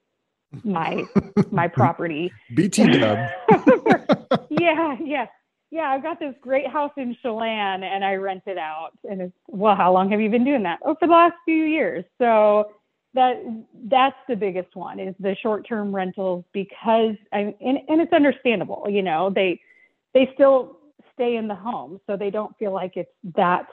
my 0.62 1.02
my 1.50 1.68
property 1.80 2.32
bt 2.54 2.86
dub 2.98 3.18
yeah 4.50 4.96
yeah 5.02 5.26
yeah, 5.70 5.90
I've 5.90 6.02
got 6.02 6.20
this 6.20 6.34
great 6.40 6.66
house 6.68 6.92
in 6.96 7.16
Chelan 7.22 7.82
and 7.82 8.04
I 8.04 8.14
rent 8.14 8.44
it 8.46 8.58
out. 8.58 8.92
And 9.08 9.20
it's, 9.20 9.32
well, 9.48 9.74
how 9.74 9.92
long 9.92 10.10
have 10.10 10.20
you 10.20 10.30
been 10.30 10.44
doing 10.44 10.62
that? 10.62 10.78
Oh, 10.84 10.94
for 10.98 11.06
the 11.08 11.12
last 11.12 11.34
few 11.44 11.64
years. 11.64 12.04
So 12.18 12.72
that 13.14 13.42
that's 13.88 14.16
the 14.28 14.36
biggest 14.36 14.76
one 14.76 15.00
is 15.00 15.14
the 15.18 15.34
short-term 15.42 15.94
rentals 15.94 16.44
because 16.52 17.16
I, 17.32 17.54
and, 17.60 17.78
and 17.88 18.00
it's 18.00 18.12
understandable, 18.12 18.86
you 18.88 19.02
know, 19.02 19.30
they, 19.30 19.60
they 20.14 20.30
still 20.34 20.78
stay 21.14 21.36
in 21.36 21.48
the 21.48 21.54
home. 21.54 22.00
So 22.06 22.16
they 22.16 22.30
don't 22.30 22.56
feel 22.58 22.72
like 22.72 22.92
it's 22.96 23.10
that 23.34 23.66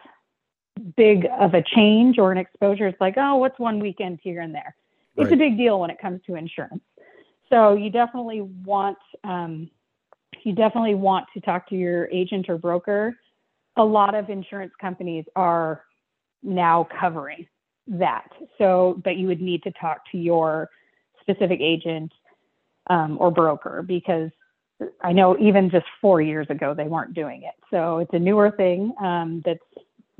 big 0.96 1.28
of 1.40 1.54
a 1.54 1.64
change 1.76 2.18
or 2.18 2.32
an 2.32 2.38
exposure. 2.38 2.88
It's 2.88 3.02
like, 3.02 3.16
oh, 3.18 3.36
what's 3.36 3.58
one 3.60 3.80
weekend 3.80 4.20
here 4.24 4.42
and 4.42 4.54
there? 4.54 4.76
it's 5.16 5.26
right. 5.26 5.34
a 5.34 5.38
big 5.38 5.58
deal 5.58 5.80
when 5.80 5.90
it 5.90 6.00
comes 6.00 6.22
to 6.26 6.36
insurance. 6.36 6.82
So 7.50 7.76
you 7.76 7.90
definitely 7.90 8.42
want 8.42 8.98
um, 9.24 9.70
you 10.44 10.54
definitely 10.54 10.96
want 10.96 11.28
to 11.34 11.42
talk 11.42 11.70
to 11.70 11.76
your 11.76 12.10
agent 12.10 12.50
or 12.50 12.58
broker. 12.58 13.16
A 13.78 13.84
lot 13.84 14.16
of 14.16 14.30
insurance 14.30 14.74
companies 14.82 15.26
are 15.36 15.84
now 16.42 16.88
covering 17.00 17.48
that. 17.88 18.28
So, 18.58 19.00
but 19.04 19.18
you 19.18 19.28
would 19.28 19.42
need 19.42 19.64
to 19.64 19.72
talk 19.72 20.02
to 20.12 20.18
your 20.18 20.70
specific 21.22 21.60
agent 21.62 22.12
um, 22.90 23.18
or 23.20 23.32
broker 23.32 23.84
because 23.84 24.32
I 25.02 25.14
know 25.14 25.38
even 25.40 25.70
just 25.70 25.86
four 26.02 26.22
years 26.22 26.48
ago 26.50 26.74
they 26.74 26.86
weren't 26.86 27.14
doing 27.14 27.44
it. 27.44 27.54
So 27.72 28.00
it's 28.00 28.14
a 28.14 28.20
newer 28.20 28.52
thing 28.52 28.94
um, 29.02 29.42
that's 29.46 29.60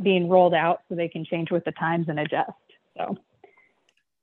being 0.04 0.30
rolled 0.30 0.54
out 0.54 0.82
so 0.88 0.96
they 0.96 1.08
can 1.08 1.26
change 1.26 1.52
with 1.52 1.63
the 1.66 1.72
times 1.74 2.08
and 2.10 2.20
adjust. 2.20 2.52
So 2.98 3.18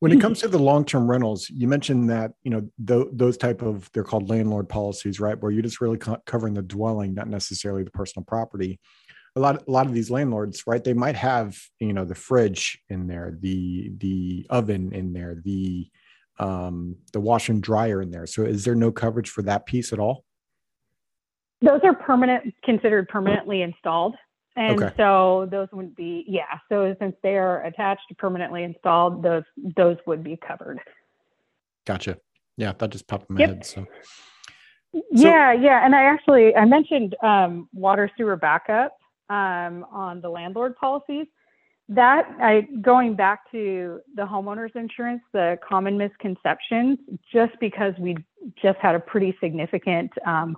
when 0.01 0.13
it 0.13 0.21
comes 0.21 0.41
to 0.41 0.49
the 0.49 0.59
long-term 0.59 1.11
rentals, 1.11 1.51
you 1.51 1.69
mentioned 1.69 2.09
that 2.09 2.33
you 2.43 2.51
know 2.51 2.69
th- 2.87 3.09
those 3.13 3.37
type 3.37 3.61
of 3.61 3.91
they're 3.93 4.03
called 4.03 4.31
landlord 4.31 4.69
policies, 4.69 5.21
right? 5.21 5.41
Where 5.41 5.53
you're 5.53 5.63
just 5.63 5.81
really 5.81 5.99
co- 5.99 6.23
covering 6.25 6.55
the 6.55 6.63
dwelling, 6.63 7.15
not 7.15 7.29
necessarily 7.29 7.83
the 7.83 7.91
personal 7.91 8.25
property. 8.25 8.81
A 9.37 9.41
lot, 9.41 9.63
a 9.69 9.71
lot 9.71 9.87
of 9.87 9.93
these 9.93 10.11
landlords, 10.11 10.65
right? 10.67 10.83
They 10.83 10.95
might 10.95 11.17
have 11.17 11.57
you 11.81 11.93
know 11.93 12.07
the 12.07 12.15
fridge 12.15 12.81
in 12.89 13.09
there, 13.09 13.37
the 13.39 13.93
the 13.99 14.47
oven 14.49 14.93
in 14.93 15.13
there, 15.13 15.35
the 15.35 15.91
um, 16.39 16.97
the 17.13 17.21
wash 17.21 17.51
and 17.51 17.63
dryer 17.63 18.01
in 18.01 18.11
there. 18.11 18.27
So, 18.27 18.43
is 18.45 18.65
there 18.65 18.75
no 18.75 18.91
coverage 18.91 19.29
for 19.29 19.43
that 19.43 19.67
piece 19.67 19.93
at 19.93 19.99
all? 19.99 20.25
Those 21.61 21.81
are 21.85 21.95
permanent, 21.95 22.55
considered 22.65 23.07
permanently 23.09 23.61
installed. 23.61 24.17
And 24.61 24.83
okay. 24.83 24.95
so 24.99 25.49
those 25.51 25.69
would 25.73 25.97
be, 25.97 26.23
yeah. 26.29 26.59
So 26.69 26.95
since 27.01 27.17
they 27.23 27.39
are 27.39 27.65
attached 27.65 28.03
permanently 28.19 28.63
installed, 28.63 29.23
those 29.23 29.45
those 29.75 29.97
would 30.07 30.23
be 30.23 30.37
covered. 30.37 30.81
Gotcha. 31.87 32.19
Yeah, 32.59 32.73
that 32.79 32.91
just 32.91 33.07
popped 33.07 33.31
in 33.31 33.37
my 33.37 33.41
yep. 33.41 33.49
head. 33.49 33.67
So. 33.67 33.87
Yeah, 34.93 35.55
so, 35.55 35.61
yeah, 35.63 35.87
and 35.87 35.95
I 35.95 36.03
actually 36.03 36.55
I 36.55 36.67
mentioned 36.67 37.17
um, 37.23 37.71
water 37.73 38.11
sewer 38.19 38.37
backup 38.37 38.99
um, 39.31 39.87
on 39.91 40.21
the 40.21 40.29
landlord 40.29 40.77
policies. 40.77 41.27
That 41.89 42.27
I 42.39 42.69
going 42.83 43.17
back 43.17 43.51
to 43.53 44.01
the 44.15 44.27
homeowners 44.27 44.77
insurance, 44.77 45.23
the 45.33 45.59
common 45.67 45.97
misconceptions, 45.97 46.99
just 47.33 47.59
because 47.61 47.95
we 47.99 48.15
just 48.63 48.79
had 48.79 48.95
a 48.95 49.01
pretty 49.01 49.35
significant 49.41 50.11
um, 50.27 50.55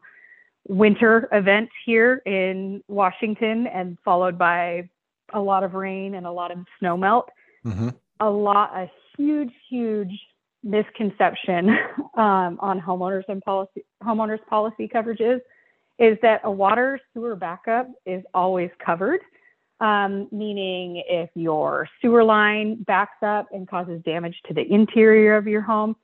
winter 0.68 1.29
event 1.33 1.68
here 1.85 2.22
in 2.27 2.83
Washington 2.88 3.66
and 3.66 3.98
followed 4.05 4.38
by 4.38 4.88
a 5.33 5.40
lot 5.40 5.64
of 5.64 5.75
rain 5.75 6.14
and 6.14 6.27
a 6.27 6.33
lot 6.33 6.51
of 6.51 6.59
snow 6.79 6.96
melt. 6.96 7.29
Mm-hmm. 7.64 7.90
A 8.20 8.31
lot, 8.31 8.70
a 8.75 8.90
huge, 9.16 9.53
huge 9.68 10.12
misconception 10.62 11.70
um, 12.16 12.59
on 12.61 12.81
homeowners 12.81 13.25
and 13.29 13.42
policy 13.42 13.85
homeowners 14.03 14.44
policy 14.46 14.88
coverages 14.88 15.40
is 15.98 16.18
that 16.22 16.40
a 16.44 16.51
water 16.51 17.01
sewer 17.12 17.37
backup 17.37 17.88
is 18.07 18.22
always 18.35 18.70
covered. 18.85 19.20
Um, 19.81 20.29
meaning 20.31 21.03
if 21.09 21.29
your 21.35 21.88
sewer 22.01 22.22
line 22.22 22.85
backs 22.85 23.20
up 23.20 23.48
and 23.51 23.68
causes 23.68 24.01
damage 24.05 24.37
to 24.46 24.55
the 24.55 24.62
interior 24.72 25.37
of 25.37 25.48
your 25.48 25.61
home, 25.61 25.96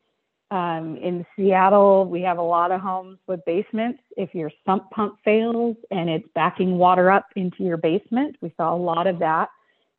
um, 0.50 0.96
in 0.96 1.26
Seattle, 1.36 2.06
we 2.06 2.22
have 2.22 2.38
a 2.38 2.42
lot 2.42 2.70
of 2.72 2.80
homes 2.80 3.18
with 3.26 3.44
basements. 3.44 4.00
If 4.16 4.34
your 4.34 4.50
sump 4.64 4.90
pump 4.90 5.18
fails 5.24 5.76
and 5.90 6.08
it's 6.08 6.26
backing 6.34 6.78
water 6.78 7.10
up 7.10 7.26
into 7.36 7.64
your 7.64 7.76
basement, 7.76 8.36
we 8.40 8.52
saw 8.56 8.74
a 8.74 8.76
lot 8.76 9.06
of 9.06 9.18
that 9.18 9.50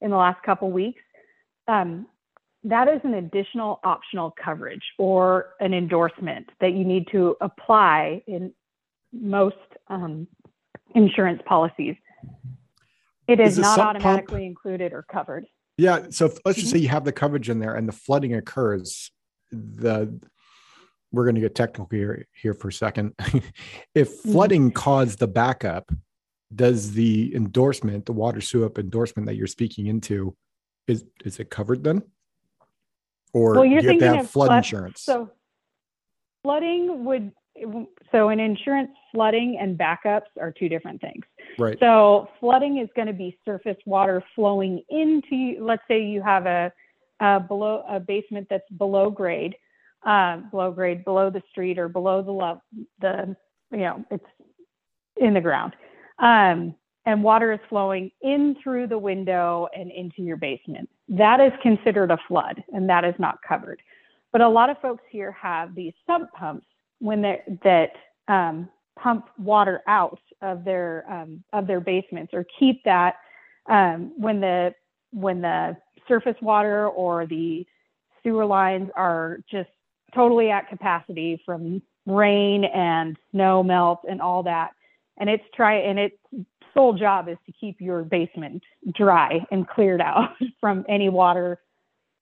in 0.01 0.09
the 0.09 0.17
last 0.17 0.41
couple 0.43 0.71
weeks. 0.71 1.01
Um, 1.67 2.07
that 2.63 2.87
is 2.87 2.99
an 3.03 3.13
additional 3.13 3.79
optional 3.83 4.33
coverage 4.43 4.81
or 4.97 5.49
an 5.59 5.73
endorsement 5.73 6.49
that 6.59 6.73
you 6.73 6.83
need 6.83 7.07
to 7.11 7.37
apply 7.41 8.23
in 8.27 8.51
most 9.13 9.55
um, 9.87 10.27
insurance 10.95 11.41
policies. 11.45 11.95
It 13.27 13.39
is, 13.39 13.53
is 13.53 13.59
not 13.59 13.79
automatically 13.79 14.39
pump, 14.39 14.45
included 14.45 14.93
or 14.93 15.03
covered. 15.03 15.45
Yeah. 15.77 16.07
So 16.09 16.25
if, 16.25 16.39
let's 16.43 16.57
just 16.57 16.69
mm-hmm. 16.69 16.77
say 16.77 16.81
you 16.81 16.89
have 16.89 17.05
the 17.05 17.11
coverage 17.11 17.49
in 17.49 17.59
there 17.59 17.75
and 17.75 17.87
the 17.87 17.93
flooding 17.93 18.33
occurs. 18.33 19.11
The 19.51 20.19
we're 21.11 21.23
going 21.23 21.35
to 21.35 21.41
get 21.41 21.55
technical 21.55 21.87
here, 21.91 22.27
here 22.33 22.53
for 22.53 22.67
a 22.67 22.73
second. 22.73 23.13
if 23.95 24.09
mm-hmm. 24.09 24.31
flooding 24.31 24.71
caused 24.71 25.19
the 25.19 25.27
backup, 25.27 25.91
does 26.53 26.91
the 26.93 27.35
endorsement, 27.35 28.05
the 28.05 28.13
water 28.13 28.41
sewer 28.41 28.71
endorsement 28.77 29.27
that 29.27 29.35
you're 29.35 29.47
speaking 29.47 29.87
into, 29.87 30.35
is 30.87 31.05
is 31.23 31.39
it 31.39 31.49
covered 31.49 31.83
then? 31.83 32.01
Or 33.33 33.53
well, 33.53 33.65
you're 33.65 33.81
do 33.81 33.93
you 33.93 33.99
have 33.99 33.99
to 33.99 34.17
have 34.17 34.29
flood, 34.29 34.47
flood 34.47 34.57
insurance? 34.57 35.01
So 35.01 35.29
flooding 36.43 37.05
would 37.05 37.31
so 38.11 38.29
in 38.29 38.39
insurance 38.39 38.89
flooding 39.11 39.57
and 39.59 39.77
backups 39.77 40.29
are 40.39 40.51
two 40.51 40.69
different 40.69 41.01
things 41.01 41.25
right 41.57 41.77
so 41.79 42.29
flooding 42.39 42.77
is 42.77 42.87
going 42.95 43.07
to 43.07 43.13
be 43.13 43.37
surface 43.43 43.75
water 43.85 44.23
flowing 44.33 44.81
into 44.89 45.57
let's 45.59 45.81
say 45.87 46.01
you 46.01 46.21
have 46.21 46.45
a, 46.45 46.71
a 47.19 47.39
below 47.39 47.83
a 47.89 47.99
basement 47.99 48.47
that's 48.49 48.69
below 48.77 49.09
grade 49.09 49.55
um, 50.05 50.47
below 50.51 50.71
grade, 50.71 51.03
below 51.03 51.29
the 51.29 51.43
street 51.49 51.77
or 51.77 51.89
below 51.89 52.21
the 52.21 52.85
the, 53.01 53.35
you 53.71 53.83
know, 53.83 54.05
it's 54.11 54.25
in 55.17 55.33
the 55.33 55.41
ground. 55.41 55.75
Um, 56.19 56.75
and 57.05 57.23
water 57.23 57.51
is 57.51 57.59
flowing 57.69 58.11
in 58.21 58.55
through 58.61 58.87
the 58.87 58.97
window 58.97 59.67
and 59.75 59.91
into 59.91 60.21
your 60.21 60.37
basement. 60.37 60.89
That 61.07 61.39
is 61.39 61.51
considered 61.61 62.11
a 62.11 62.19
flood 62.27 62.63
and 62.73 62.89
that 62.89 63.03
is 63.03 63.15
not 63.17 63.39
covered. 63.47 63.81
But 64.31 64.41
a 64.41 64.49
lot 64.49 64.69
of 64.69 64.77
folks 64.81 65.03
here 65.09 65.31
have 65.31 65.73
these 65.73 65.93
sump 66.05 66.31
pumps 66.33 66.67
when 66.99 67.21
they 67.21 67.41
that 67.63 67.93
um, 68.27 68.69
pump 68.97 69.27
water 69.37 69.81
out 69.87 70.19
of 70.41 70.63
their 70.63 71.05
um, 71.09 71.43
of 71.53 71.67
their 71.67 71.79
basements 71.79 72.33
or 72.33 72.45
keep 72.59 72.83
that 72.83 73.15
um, 73.69 74.13
when 74.17 74.39
the 74.39 74.73
when 75.11 75.41
the 75.41 75.75
surface 76.07 76.35
water 76.41 76.87
or 76.89 77.25
the 77.25 77.65
sewer 78.23 78.45
lines 78.45 78.89
are 78.95 79.39
just 79.49 79.69
totally 80.13 80.49
at 80.51 80.69
capacity 80.69 81.41
from 81.45 81.81
rain 82.05 82.65
and 82.65 83.17
snow 83.31 83.63
melt 83.63 83.99
and 84.09 84.21
all 84.21 84.43
that. 84.43 84.71
And 85.17 85.29
it's 85.29 85.43
try 85.53 85.75
and 85.75 85.99
its 85.99 86.15
sole 86.73 86.93
job 86.93 87.27
is 87.27 87.37
to 87.45 87.51
keep 87.51 87.77
your 87.79 88.03
basement 88.03 88.63
dry 88.93 89.45
and 89.51 89.67
cleared 89.67 90.01
out 90.01 90.31
from 90.59 90.85
any 90.87 91.09
water 91.09 91.59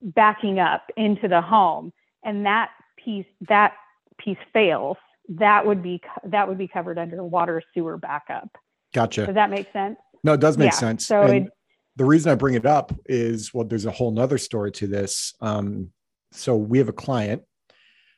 backing 0.02 0.60
up 0.60 0.90
into 0.96 1.28
the 1.28 1.42
home. 1.42 1.94
And 2.24 2.46
that 2.46 2.70
piece 3.04 3.26
that 3.48 3.74
piece 4.18 4.38
fails, 4.52 4.98
that 5.30 5.66
would 5.66 5.84
be 5.84 6.02
that 6.26 6.48
would 6.48 6.58
be 6.58 6.68
covered 6.68 6.98
under 6.98 7.24
water 7.24 7.62
sewer 7.74 7.98
backup. 7.98 8.50
Gotcha. 8.94 9.26
Does 9.26 9.36
that 9.36 9.50
make 9.50 9.72
sense? 9.72 9.98
No, 10.24 10.34
it 10.34 10.40
does 10.40 10.58
make 10.58 10.72
yeah. 10.72 10.78
sense. 10.78 11.06
So 11.06 11.22
it, 11.24 11.48
the 11.96 12.06
reason 12.06 12.32
I 12.32 12.36
bring 12.36 12.56
it 12.56 12.66
up 12.66 12.94
is 13.06 13.54
well, 13.54 13.66
there's 13.66 13.86
a 13.86 13.92
whole 13.92 14.12
nother 14.12 14.38
story 14.38 14.72
to 14.74 14.88
this. 14.88 15.34
Um, 15.42 15.92
so 16.32 16.56
we 16.56 16.78
have 16.78 16.90
a 16.90 16.94
client 16.94 17.44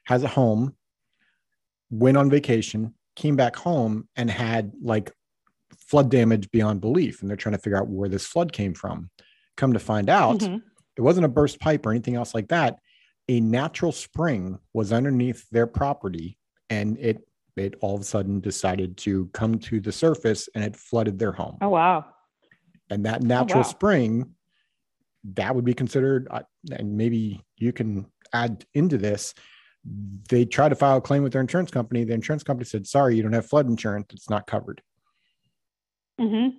has 0.09 0.23
a 0.23 0.27
home, 0.27 0.75
went 1.91 2.17
on 2.17 2.31
vacation, 2.31 2.95
came 3.15 3.35
back 3.35 3.55
home, 3.55 4.09
and 4.15 4.29
had 4.29 4.73
like 4.81 5.11
flood 5.77 6.09
damage 6.09 6.49
beyond 6.49 6.81
belief. 6.81 7.21
And 7.21 7.29
they're 7.29 7.37
trying 7.37 7.53
to 7.53 7.61
figure 7.61 7.77
out 7.77 7.87
where 7.87 8.09
this 8.09 8.25
flood 8.25 8.51
came 8.51 8.73
from. 8.73 9.11
Come 9.55 9.73
to 9.73 9.79
find 9.79 10.09
out, 10.09 10.39
mm-hmm. 10.39 10.57
it 10.97 11.01
wasn't 11.01 11.27
a 11.27 11.29
burst 11.29 11.59
pipe 11.59 11.85
or 11.85 11.91
anything 11.91 12.15
else 12.15 12.33
like 12.33 12.47
that. 12.47 12.79
A 13.27 13.39
natural 13.39 13.91
spring 13.91 14.57
was 14.73 14.91
underneath 14.91 15.47
their 15.51 15.67
property 15.67 16.39
and 16.71 16.97
it 16.97 17.23
it 17.55 17.75
all 17.81 17.93
of 17.93 18.01
a 18.01 18.05
sudden 18.05 18.39
decided 18.39 18.95
to 18.95 19.27
come 19.27 19.59
to 19.59 19.79
the 19.79 19.91
surface 19.91 20.49
and 20.55 20.63
it 20.63 20.75
flooded 20.75 21.19
their 21.19 21.33
home. 21.33 21.57
Oh 21.61 21.69
wow. 21.69 22.05
And 22.89 23.05
that 23.05 23.21
natural 23.21 23.59
oh, 23.59 23.61
wow. 23.61 23.69
spring 23.69 24.35
that 25.35 25.53
would 25.53 25.65
be 25.65 25.73
considered 25.75 26.27
uh, 26.31 26.41
and 26.71 26.97
maybe 26.97 27.43
you 27.57 27.73
can 27.73 28.07
add 28.33 28.65
into 28.73 28.97
this 28.97 29.35
they 30.29 30.45
tried 30.45 30.69
to 30.69 30.75
file 30.75 30.97
a 30.97 31.01
claim 31.01 31.23
with 31.23 31.33
their 31.33 31.41
insurance 31.41 31.71
company. 31.71 32.03
The 32.03 32.13
insurance 32.13 32.43
company 32.43 32.65
said, 32.65 32.87
"Sorry, 32.87 33.15
you 33.15 33.23
don't 33.23 33.33
have 33.33 33.45
flood 33.45 33.67
insurance. 33.67 34.07
It's 34.13 34.29
not 34.29 34.47
covered." 34.47 34.81
Mm-hmm. 36.19 36.57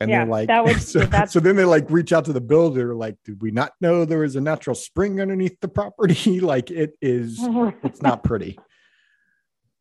And 0.00 0.10
yeah, 0.10 0.20
they're 0.20 0.26
like, 0.26 0.48
that 0.48 0.64
would, 0.64 0.80
so, 0.80 1.06
so 1.28 1.40
then 1.40 1.56
they 1.56 1.64
like 1.64 1.90
reach 1.90 2.12
out 2.12 2.24
to 2.24 2.32
the 2.32 2.40
builder, 2.40 2.94
like, 2.94 3.16
did 3.24 3.42
we 3.42 3.50
not 3.50 3.72
know 3.80 4.04
there 4.04 4.20
was 4.20 4.34
a 4.34 4.40
natural 4.40 4.74
spring 4.74 5.20
underneath 5.20 5.60
the 5.60 5.68
property? 5.68 6.40
like, 6.40 6.70
it 6.70 6.94
is, 7.02 7.38
it's 7.84 8.00
not 8.00 8.24
pretty. 8.24 8.58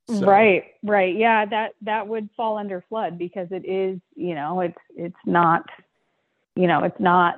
So. 0.10 0.26
Right, 0.26 0.64
right. 0.82 1.16
Yeah, 1.16 1.46
that 1.46 1.74
that 1.84 2.08
would 2.08 2.30
fall 2.36 2.58
under 2.58 2.84
flood 2.90 3.20
because 3.20 3.48
it 3.52 3.64
is, 3.64 4.00
you 4.16 4.34
know, 4.34 4.62
it's 4.62 4.78
it's 4.96 5.16
not, 5.24 5.62
you 6.56 6.66
know, 6.66 6.84
it's 6.84 7.00
not. 7.00 7.36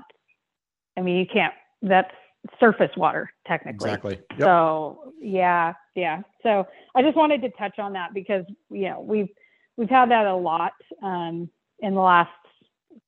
I 0.96 1.02
mean, 1.02 1.18
you 1.18 1.26
can't. 1.26 1.54
That's 1.82 2.14
surface 2.60 2.92
water 2.98 3.32
technically. 3.48 3.90
Exactly. 3.90 4.20
Yep. 4.32 4.40
So 4.40 5.14
yeah, 5.20 5.74
yeah. 5.96 6.22
So 6.44 6.68
I 6.96 7.02
just 7.02 7.16
wanted 7.16 7.42
to 7.42 7.50
touch 7.52 7.80
on 7.80 7.94
that 7.94 8.14
because 8.14 8.46
you 8.70 8.90
know 8.90 9.02
we've 9.02 9.30
we've 9.78 9.90
had 9.90 10.10
that 10.12 10.26
a 10.26 10.36
lot 10.36 10.74
um, 11.02 11.50
in 11.80 11.94
the 11.94 12.02
last 12.02 12.30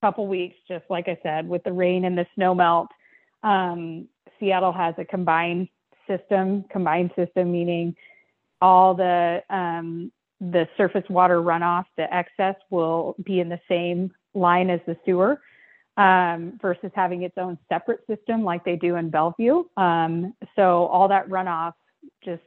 couple 0.02 0.28
weeks. 0.28 0.56
Just 0.68 0.86
like 0.90 1.08
I 1.08 1.18
said, 1.24 1.48
with 1.48 1.64
the 1.64 1.74
rain 1.74 2.06
and 2.06 2.18
the 2.18 2.28
snow 2.36 2.54
melt, 2.54 2.90
um, 3.44 4.08
Seattle 4.40 4.74
has 4.74 4.96
a 4.98 5.06
combined 5.06 5.68
system, 6.08 6.66
combined 6.70 7.12
system, 7.16 7.52
meaning 7.52 7.96
all 8.62 8.94
the 8.94 9.42
um, 9.50 10.12
the 10.40 10.68
surface 10.78 11.04
water 11.10 11.42
runoff, 11.42 11.86
the 11.96 12.14
excess 12.14 12.56
will 12.70 13.16
be 13.24 13.40
in 13.40 13.50
the 13.50 13.60
same 13.68 14.12
line 14.34 14.70
as 14.70 14.80
the 14.86 14.98
sewer 15.06 15.42
um, 15.98 16.58
versus 16.62 16.92
having 16.96 17.24
its 17.24 17.38
own 17.38 17.58
separate 17.70 18.06
system 18.08 18.44
like 18.44 18.64
they 18.66 18.76
do 18.76 18.96
in 18.96 19.10
Bellevue. 19.10 19.64
Um, 19.78 20.34
so 20.56 20.86
all 20.88 21.08
that 21.08 21.30
runoff 21.30 21.74
just 22.24 22.42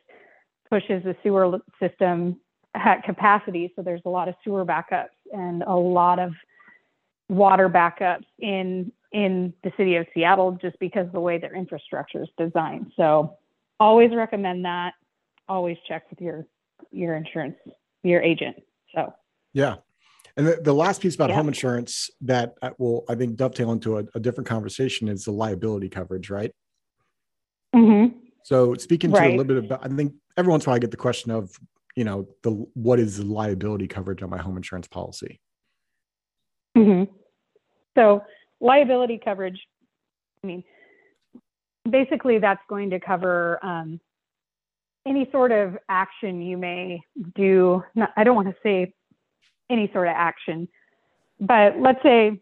pushes 0.68 1.04
the 1.04 1.16
sewer 1.22 1.58
system 1.80 2.40
at 2.74 3.04
capacity. 3.04 3.72
So 3.76 3.82
there's 3.82 4.02
a 4.04 4.08
lot 4.08 4.28
of 4.28 4.34
sewer 4.44 4.64
backups 4.64 5.08
and 5.32 5.62
a 5.62 5.74
lot 5.74 6.18
of 6.18 6.32
water 7.28 7.68
backups 7.68 8.24
in 8.38 8.92
in 9.12 9.54
the 9.62 9.72
city 9.76 9.96
of 9.96 10.06
Seattle 10.12 10.58
just 10.60 10.78
because 10.78 11.06
of 11.06 11.12
the 11.12 11.20
way 11.20 11.38
their 11.38 11.54
infrastructure 11.54 12.22
is 12.22 12.28
designed. 12.36 12.92
So 12.96 13.36
always 13.80 14.14
recommend 14.14 14.64
that. 14.64 14.94
Always 15.48 15.76
check 15.88 16.10
with 16.10 16.20
your 16.20 16.46
your 16.90 17.14
insurance, 17.14 17.56
your 18.02 18.20
agent. 18.20 18.56
So 18.94 19.14
yeah. 19.52 19.76
And 20.36 20.46
the, 20.46 20.60
the 20.62 20.72
last 20.72 21.00
piece 21.00 21.14
about 21.14 21.30
yeah. 21.30 21.36
home 21.36 21.48
insurance 21.48 22.10
that 22.20 22.54
uh, 22.60 22.70
will, 22.78 23.04
I 23.08 23.14
think, 23.14 23.36
dovetail 23.36 23.72
into 23.72 23.98
a, 23.98 24.04
a 24.14 24.20
different 24.20 24.46
conversation 24.46 25.08
is 25.08 25.24
the 25.24 25.30
liability 25.30 25.88
coverage, 25.88 26.28
right? 26.28 26.52
Mm-hmm. 27.74 28.18
So 28.42 28.74
speaking 28.74 29.10
to 29.12 29.18
right. 29.18 29.34
a 29.34 29.36
little 29.36 29.44
bit 29.44 29.64
about, 29.64 29.84
I 29.84 29.88
think 29.88 30.12
every 30.36 30.50
once 30.50 30.64
in 30.64 30.68
a 30.68 30.70
while 30.70 30.76
I 30.76 30.78
get 30.78 30.90
the 30.90 30.96
question 30.96 31.30
of, 31.30 31.50
you 31.96 32.04
know, 32.04 32.28
the 32.42 32.50
what 32.74 33.00
is 33.00 33.16
the 33.16 33.24
liability 33.24 33.88
coverage 33.88 34.22
on 34.22 34.28
my 34.28 34.38
home 34.38 34.56
insurance 34.56 34.86
policy? 34.86 35.40
Mm-hmm. 36.76 37.10
So 37.96 38.22
liability 38.60 39.18
coverage, 39.24 39.58
I 40.44 40.46
mean, 40.46 40.64
basically 41.88 42.38
that's 42.38 42.60
going 42.68 42.90
to 42.90 43.00
cover 43.00 43.58
um, 43.64 44.00
any 45.06 45.28
sort 45.32 45.52
of 45.52 45.78
action 45.88 46.42
you 46.42 46.58
may 46.58 47.00
do. 47.34 47.82
Not, 47.94 48.10
I 48.16 48.24
don't 48.24 48.36
want 48.36 48.48
to 48.48 48.56
say 48.62 48.92
any 49.70 49.90
sort 49.92 50.08
of 50.08 50.14
action. 50.16 50.68
But 51.40 51.78
let's 51.78 52.02
say 52.02 52.40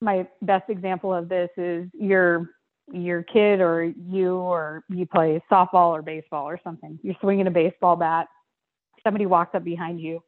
my 0.00 0.26
best 0.42 0.70
example 0.70 1.12
of 1.12 1.28
this 1.28 1.50
is 1.56 1.88
your 1.92 2.50
your 2.92 3.22
kid 3.22 3.60
or 3.60 3.84
you 3.84 4.34
or 4.34 4.82
you 4.88 5.06
play 5.06 5.40
softball 5.50 5.90
or 5.90 6.02
baseball 6.02 6.44
or 6.46 6.58
something. 6.64 6.98
You're 7.02 7.14
swinging 7.20 7.46
a 7.46 7.50
baseball 7.50 7.96
bat. 7.96 8.26
Somebody 9.04 9.26
walks 9.26 9.54
up 9.54 9.64
behind 9.64 10.00
you 10.00 10.22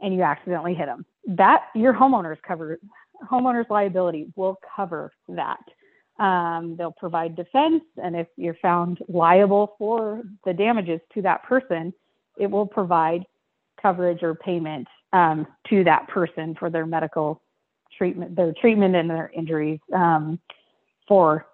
and 0.00 0.14
you 0.14 0.22
accidentally 0.22 0.74
hit 0.74 0.86
them. 0.86 1.06
That 1.26 1.62
your 1.74 1.94
homeowners 1.94 2.36
cover 2.46 2.78
homeowners 3.30 3.70
liability 3.70 4.26
will 4.36 4.58
cover 4.76 5.12
that. 5.28 5.60
Um, 6.18 6.76
they'll 6.76 6.92
provide 6.92 7.34
defense, 7.34 7.82
and 8.02 8.14
if 8.14 8.28
you're 8.36 8.56
found 8.62 8.98
liable 9.08 9.74
for 9.78 10.22
the 10.44 10.52
damages 10.52 11.00
to 11.14 11.22
that 11.22 11.42
person, 11.42 11.92
it 12.38 12.48
will 12.48 12.66
provide 12.66 13.24
coverage 13.80 14.22
or 14.22 14.34
payment 14.34 14.86
um, 15.14 15.46
to 15.70 15.84
that 15.84 16.08
person 16.08 16.54
for 16.58 16.68
their 16.68 16.84
medical 16.84 17.40
treatment, 17.96 18.34
their 18.34 18.52
treatment 18.60 18.96
and 18.96 19.08
their 19.08 19.30
injuries 19.34 19.78
um, 19.94 20.38
for 21.06 21.46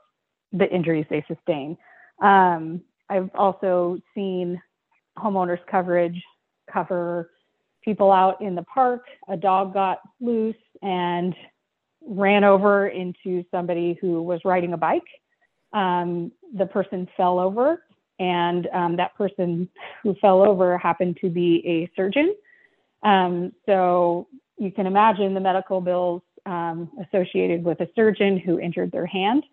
the 0.53 0.69
injuries 0.75 1.05
they 1.11 1.25
sustain. 1.29 1.77
Um, 2.23 2.81
I've 3.11 3.31
also 3.35 3.99
seen 4.15 4.61
homeowners 5.19 5.61
coverage 5.71 6.21
cover 6.73 7.31
people 7.85 8.11
out 8.11 8.41
in 8.41 8.55
the 8.55 8.63
park. 8.63 9.03
A 9.29 9.37
dog 9.37 9.75
got 9.75 9.99
loose 10.21 10.57
and 10.83 11.35
ran 12.07 12.45
over 12.45 12.89
into 12.89 13.45
somebody 13.51 13.99
who 14.01 14.23
was 14.23 14.41
riding 14.45 14.73
a 14.73 14.79
bike. 14.79 15.03
Um, 15.75 16.33
the 16.57 16.67
person 16.67 17.09
fell 17.17 17.39
over, 17.39 17.83
and 18.19 18.69
um, 18.73 18.97
that 18.97 19.15
person 19.17 19.69
who 20.03 20.15
fell 20.15 20.43
over 20.43 20.79
happened 20.79 21.19
to 21.21 21.29
be 21.29 21.63
a 21.67 21.91
surgeon. 21.95 22.35
Um, 23.03 23.53
so 23.67 24.29
you 24.59 24.71
can 24.71 24.87
imagine 24.87 25.35
the 25.35 25.41
medical 25.41 25.81
bills 25.81 26.23
um, 26.47 26.91
associated 27.03 27.65
with 27.65 27.81
a 27.81 27.89
surgeon 27.95 28.39
who 28.39 28.59
injured 28.59 28.93
their 28.93 29.07
hand 29.07 29.45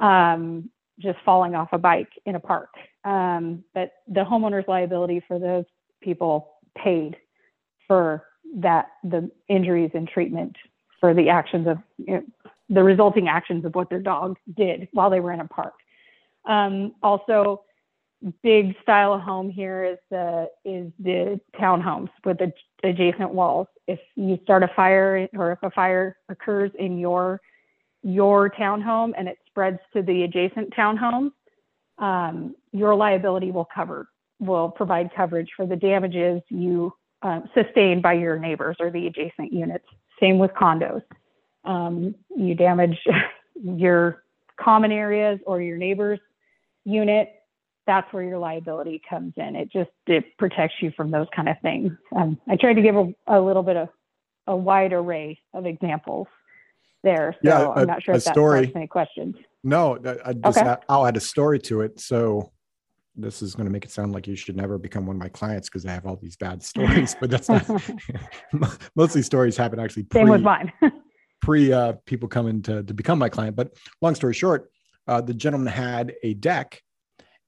um, 0.00 0.70
just 0.98 1.18
falling 1.24 1.54
off 1.54 1.68
a 1.72 1.78
bike 1.78 2.10
in 2.26 2.34
a 2.34 2.40
park. 2.40 2.70
Um, 3.04 3.64
but 3.74 3.92
the 4.08 4.20
homeowner's 4.20 4.68
liability 4.68 5.22
for 5.26 5.38
those 5.38 5.64
people 6.00 6.52
paid 6.76 7.16
for 7.86 8.24
that 8.56 8.86
the 9.02 9.30
injuries 9.48 9.90
and 9.94 10.06
treatment 10.06 10.56
for 11.00 11.14
the 11.14 11.28
actions 11.28 11.66
of 11.66 11.78
you 11.98 12.14
know, 12.14 12.22
the 12.68 12.82
resulting 12.82 13.28
actions 13.28 13.64
of 13.64 13.74
what 13.74 13.90
their 13.90 14.00
dog 14.00 14.38
did 14.56 14.88
while 14.92 15.10
they 15.10 15.20
were 15.20 15.32
in 15.32 15.40
a 15.40 15.48
park. 15.48 15.74
Um, 16.44 16.94
also, 17.02 17.62
big 18.42 18.74
style 18.82 19.14
of 19.14 19.20
home 19.20 19.50
here 19.50 19.84
is 19.84 19.98
the 20.10 20.48
is 20.64 20.92
the 20.98 21.40
townhomes 21.58 22.10
with 22.24 22.38
the 22.38 22.52
adjacent 22.82 23.32
walls. 23.32 23.66
If 23.86 24.00
you 24.14 24.38
start 24.42 24.62
a 24.62 24.68
fire 24.68 25.28
or 25.34 25.52
if 25.52 25.58
a 25.62 25.70
fire 25.70 26.16
occurs 26.28 26.70
in 26.78 26.98
your 26.98 27.40
your 28.02 28.50
townhome 28.50 29.12
and 29.16 29.28
it 29.28 29.38
spreads 29.46 29.78
to 29.92 30.02
the 30.02 30.24
adjacent 30.24 30.70
townhomes, 30.74 31.32
um, 31.98 32.54
your 32.72 32.94
liability 32.94 33.50
will 33.50 33.68
cover 33.74 34.08
will 34.40 34.68
provide 34.68 35.10
coverage 35.14 35.50
for 35.56 35.66
the 35.66 35.76
damages 35.76 36.42
you 36.48 36.92
uh, 37.22 37.40
sustained 37.54 38.02
by 38.02 38.12
your 38.12 38.38
neighbors 38.38 38.76
or 38.80 38.90
the 38.90 39.06
adjacent 39.06 39.52
units. 39.52 39.84
Same 40.20 40.38
with 40.38 40.50
condos. 40.52 41.02
Um, 41.64 42.14
you 42.36 42.54
damage 42.54 42.98
your 43.62 44.24
common 44.56 44.90
areas 44.90 45.38
or 45.46 45.62
your 45.62 45.76
neighbor's 45.76 46.18
unit, 46.84 47.28
that's 47.86 48.12
where 48.12 48.22
your 48.22 48.38
liability 48.38 49.00
comes 49.08 49.32
in. 49.36 49.56
It 49.56 49.70
just 49.72 49.90
it 50.06 50.24
protects 50.38 50.76
you 50.80 50.92
from 50.96 51.10
those 51.10 51.26
kind 51.34 51.48
of 51.48 51.56
things. 51.62 51.92
Um, 52.14 52.38
I 52.48 52.56
tried 52.56 52.74
to 52.74 52.82
give 52.82 52.96
a, 52.96 53.12
a, 53.26 53.40
little 53.40 53.62
bit 53.62 53.76
of 53.76 53.88
a 54.46 54.56
wide 54.56 54.92
array 54.92 55.38
of 55.52 55.66
examples 55.66 56.28
there. 57.02 57.34
So 57.42 57.48
yeah, 57.48 57.62
a, 57.62 57.70
I'm 57.70 57.86
not 57.86 58.02
sure 58.02 58.14
if 58.14 58.24
that 58.24 58.34
story. 58.34 58.72
any 58.74 58.86
questions. 58.86 59.36
No, 59.64 59.98
I 60.24 60.32
just 60.32 60.58
okay. 60.58 60.76
I'll 60.88 61.06
add 61.06 61.16
a 61.16 61.20
story 61.20 61.58
to 61.60 61.82
it. 61.82 62.00
So 62.00 62.52
this 63.14 63.42
is 63.42 63.54
going 63.54 63.66
to 63.66 63.72
make 63.72 63.84
it 63.84 63.90
sound 63.90 64.12
like 64.12 64.26
you 64.26 64.36
should 64.36 64.56
never 64.56 64.78
become 64.78 65.06
one 65.06 65.16
of 65.16 65.20
my 65.20 65.28
clients 65.28 65.68
because 65.68 65.84
I 65.84 65.92
have 65.92 66.06
all 66.06 66.16
these 66.16 66.36
bad 66.36 66.62
stories, 66.62 67.14
but 67.20 67.30
that's 67.30 67.48
not 67.48 67.68
mostly 68.96 69.22
stories 69.22 69.56
happen 69.56 69.78
actually. 69.78 70.04
Pre, 70.04 70.20
Same 70.20 70.28
with 70.28 70.42
mine. 70.42 70.72
pre 71.42 71.72
uh, 71.72 71.94
people 72.06 72.28
coming 72.28 72.62
to, 72.62 72.82
to 72.82 72.94
become 72.94 73.18
my 73.18 73.28
client. 73.28 73.56
But 73.56 73.74
long 74.00 74.14
story 74.14 74.34
short, 74.34 74.70
uh, 75.06 75.20
the 75.20 75.34
gentleman 75.34 75.72
had 75.72 76.14
a 76.22 76.34
deck 76.34 76.80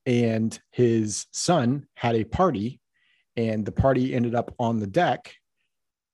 and 0.07 0.59
his 0.71 1.27
son 1.33 1.87
had 1.95 2.15
a 2.15 2.25
party 2.25 2.81
and 3.37 3.65
the 3.65 3.73
party 3.73 4.15
ended 4.15 4.35
up 4.35 4.55
on 4.59 4.79
the 4.79 4.87
deck. 4.87 5.35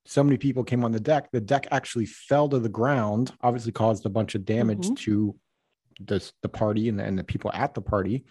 So 0.06 0.24
many 0.24 0.38
people 0.38 0.64
came 0.64 0.84
on 0.84 0.92
the 0.92 1.00
deck. 1.00 1.30
The 1.30 1.40
deck 1.40 1.66
actually 1.70 2.06
fell 2.06 2.48
to 2.48 2.58
the 2.58 2.68
ground 2.68 3.32
obviously 3.42 3.72
caused 3.72 4.06
a 4.06 4.10
bunch 4.10 4.34
of 4.34 4.44
damage 4.44 4.86
mm-hmm. 4.86 4.94
to 4.94 5.36
this, 6.00 6.32
the 6.42 6.48
party 6.48 6.88
and 6.88 6.98
the, 6.98 7.04
and 7.04 7.18
the 7.18 7.24
people 7.24 7.50
at 7.52 7.74
the 7.74 7.82
party. 7.82 8.24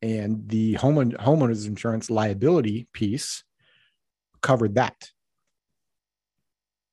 And 0.00 0.48
the 0.48 0.74
home 0.74 0.96
homeowners 1.12 1.66
insurance 1.66 2.08
liability 2.08 2.88
piece 2.92 3.42
covered 4.42 4.76
that. 4.76 5.10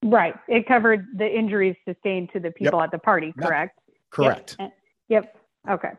Right. 0.04 0.36
It 0.48 0.68
covered 0.68 1.06
the 1.16 1.28
injuries 1.28 1.76
sustained 1.88 2.30
to 2.34 2.40
the 2.40 2.52
people 2.52 2.80
yep. 2.80 2.86
at 2.86 2.92
the 2.92 3.00
party 3.00 3.34
correct? 3.38 3.80
Correct. 4.12 4.56
Yep. 4.60 4.74
yep. 5.10 5.36
Okay 5.70 5.92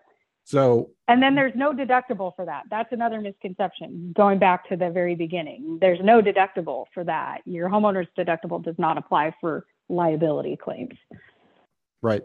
so, 0.46 0.90
and 1.08 1.20
then 1.20 1.34
there's 1.34 1.54
no 1.56 1.72
deductible 1.72 2.32
for 2.36 2.44
that. 2.44 2.62
That's 2.70 2.92
another 2.92 3.20
misconception. 3.20 4.12
Going 4.16 4.38
back 4.38 4.68
to 4.68 4.76
the 4.76 4.90
very 4.90 5.16
beginning, 5.16 5.78
there's 5.80 5.98
no 6.00 6.22
deductible 6.22 6.84
for 6.94 7.02
that. 7.02 7.40
Your 7.46 7.68
homeowner's 7.68 8.06
deductible 8.16 8.62
does 8.62 8.76
not 8.78 8.96
apply 8.96 9.34
for 9.40 9.66
liability 9.88 10.56
claims. 10.56 10.94
Right. 12.00 12.22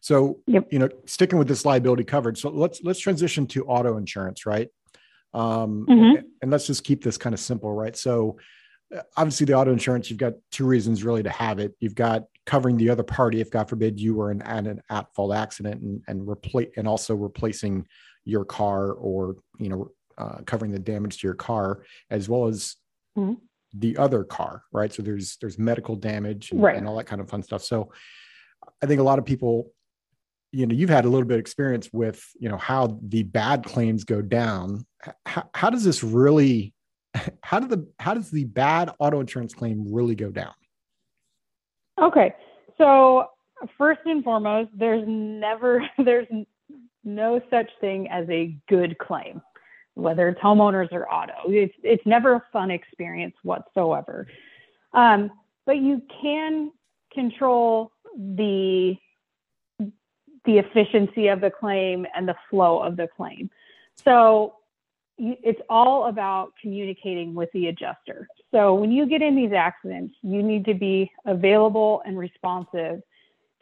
So, 0.00 0.38
yep. 0.46 0.68
you 0.70 0.78
know, 0.78 0.88
sticking 1.06 1.36
with 1.40 1.48
this 1.48 1.64
liability 1.64 2.04
coverage. 2.04 2.40
So 2.40 2.50
let's 2.50 2.80
let's 2.84 3.00
transition 3.00 3.48
to 3.48 3.64
auto 3.64 3.96
insurance, 3.96 4.46
right? 4.46 4.68
Um, 5.32 5.86
mm-hmm. 5.90 6.22
And 6.40 6.50
let's 6.52 6.68
just 6.68 6.84
keep 6.84 7.02
this 7.02 7.18
kind 7.18 7.34
of 7.34 7.40
simple, 7.40 7.72
right? 7.72 7.96
So, 7.96 8.36
obviously, 9.16 9.46
the 9.46 9.54
auto 9.54 9.72
insurance, 9.72 10.08
you've 10.08 10.20
got 10.20 10.34
two 10.52 10.66
reasons 10.66 11.02
really 11.02 11.24
to 11.24 11.30
have 11.30 11.58
it. 11.58 11.74
You've 11.80 11.96
got 11.96 12.26
covering 12.46 12.76
the 12.76 12.90
other 12.90 13.02
party 13.02 13.40
if 13.40 13.50
god 13.50 13.68
forbid 13.68 13.98
you 13.98 14.14
were 14.14 14.30
in 14.30 14.42
an 14.42 14.80
at 14.90 15.12
fault 15.14 15.34
accident 15.34 15.80
and 15.82 16.02
and 16.08 16.28
replace 16.28 16.68
and 16.76 16.86
also 16.86 17.14
replacing 17.14 17.86
your 18.24 18.44
car 18.44 18.92
or 18.92 19.36
you 19.58 19.68
know 19.68 19.90
uh, 20.16 20.38
covering 20.46 20.70
the 20.70 20.78
damage 20.78 21.20
to 21.20 21.26
your 21.26 21.34
car 21.34 21.84
as 22.10 22.28
well 22.28 22.46
as 22.46 22.76
mm-hmm. 23.18 23.34
the 23.74 23.96
other 23.96 24.22
car 24.22 24.62
right 24.72 24.92
so 24.92 25.02
there's 25.02 25.36
there's 25.40 25.58
medical 25.58 25.96
damage 25.96 26.52
and, 26.52 26.62
right. 26.62 26.76
and 26.76 26.86
all 26.86 26.96
that 26.96 27.06
kind 27.06 27.20
of 27.20 27.28
fun 27.28 27.42
stuff 27.42 27.62
so 27.62 27.90
i 28.82 28.86
think 28.86 29.00
a 29.00 29.04
lot 29.04 29.18
of 29.18 29.24
people 29.24 29.72
you 30.52 30.66
know 30.66 30.74
you've 30.74 30.90
had 30.90 31.04
a 31.04 31.08
little 31.08 31.26
bit 31.26 31.34
of 31.34 31.40
experience 31.40 31.90
with 31.92 32.24
you 32.38 32.48
know 32.48 32.56
how 32.56 32.98
the 33.02 33.24
bad 33.24 33.64
claims 33.64 34.04
go 34.04 34.22
down 34.22 34.86
how, 35.26 35.48
how 35.52 35.68
does 35.68 35.82
this 35.82 36.04
really 36.04 36.72
how 37.42 37.58
do 37.58 37.66
the 37.66 37.86
how 37.98 38.14
does 38.14 38.30
the 38.30 38.44
bad 38.44 38.90
auto 39.00 39.20
insurance 39.20 39.52
claim 39.52 39.92
really 39.92 40.14
go 40.14 40.30
down 40.30 40.54
Okay. 42.00 42.34
So 42.78 43.28
first 43.78 44.00
and 44.04 44.24
foremost, 44.24 44.70
there's 44.76 45.04
never 45.06 45.82
there's 46.04 46.26
no 47.04 47.40
such 47.50 47.70
thing 47.80 48.08
as 48.08 48.28
a 48.30 48.56
good 48.68 48.98
claim, 48.98 49.40
whether 49.94 50.28
it's 50.28 50.40
homeowners 50.40 50.92
or 50.92 51.10
auto. 51.10 51.34
It's 51.46 51.74
it's 51.82 52.04
never 52.06 52.34
a 52.34 52.42
fun 52.52 52.70
experience 52.70 53.34
whatsoever. 53.42 54.26
Um, 54.92 55.30
but 55.66 55.78
you 55.78 56.02
can 56.22 56.72
control 57.12 57.92
the 58.16 58.96
the 59.78 60.58
efficiency 60.58 61.28
of 61.28 61.40
the 61.40 61.50
claim 61.50 62.06
and 62.14 62.28
the 62.28 62.36
flow 62.50 62.82
of 62.82 62.96
the 62.96 63.08
claim. 63.16 63.50
So 63.96 64.56
it's 65.18 65.60
all 65.68 66.06
about 66.06 66.52
communicating 66.60 67.34
with 67.34 67.48
the 67.52 67.68
adjuster. 67.68 68.26
So 68.50 68.74
when 68.74 68.90
you 68.90 69.06
get 69.06 69.22
in 69.22 69.36
these 69.36 69.52
accidents, 69.52 70.14
you 70.22 70.42
need 70.42 70.64
to 70.64 70.74
be 70.74 71.10
available 71.24 72.02
and 72.04 72.18
responsive 72.18 73.00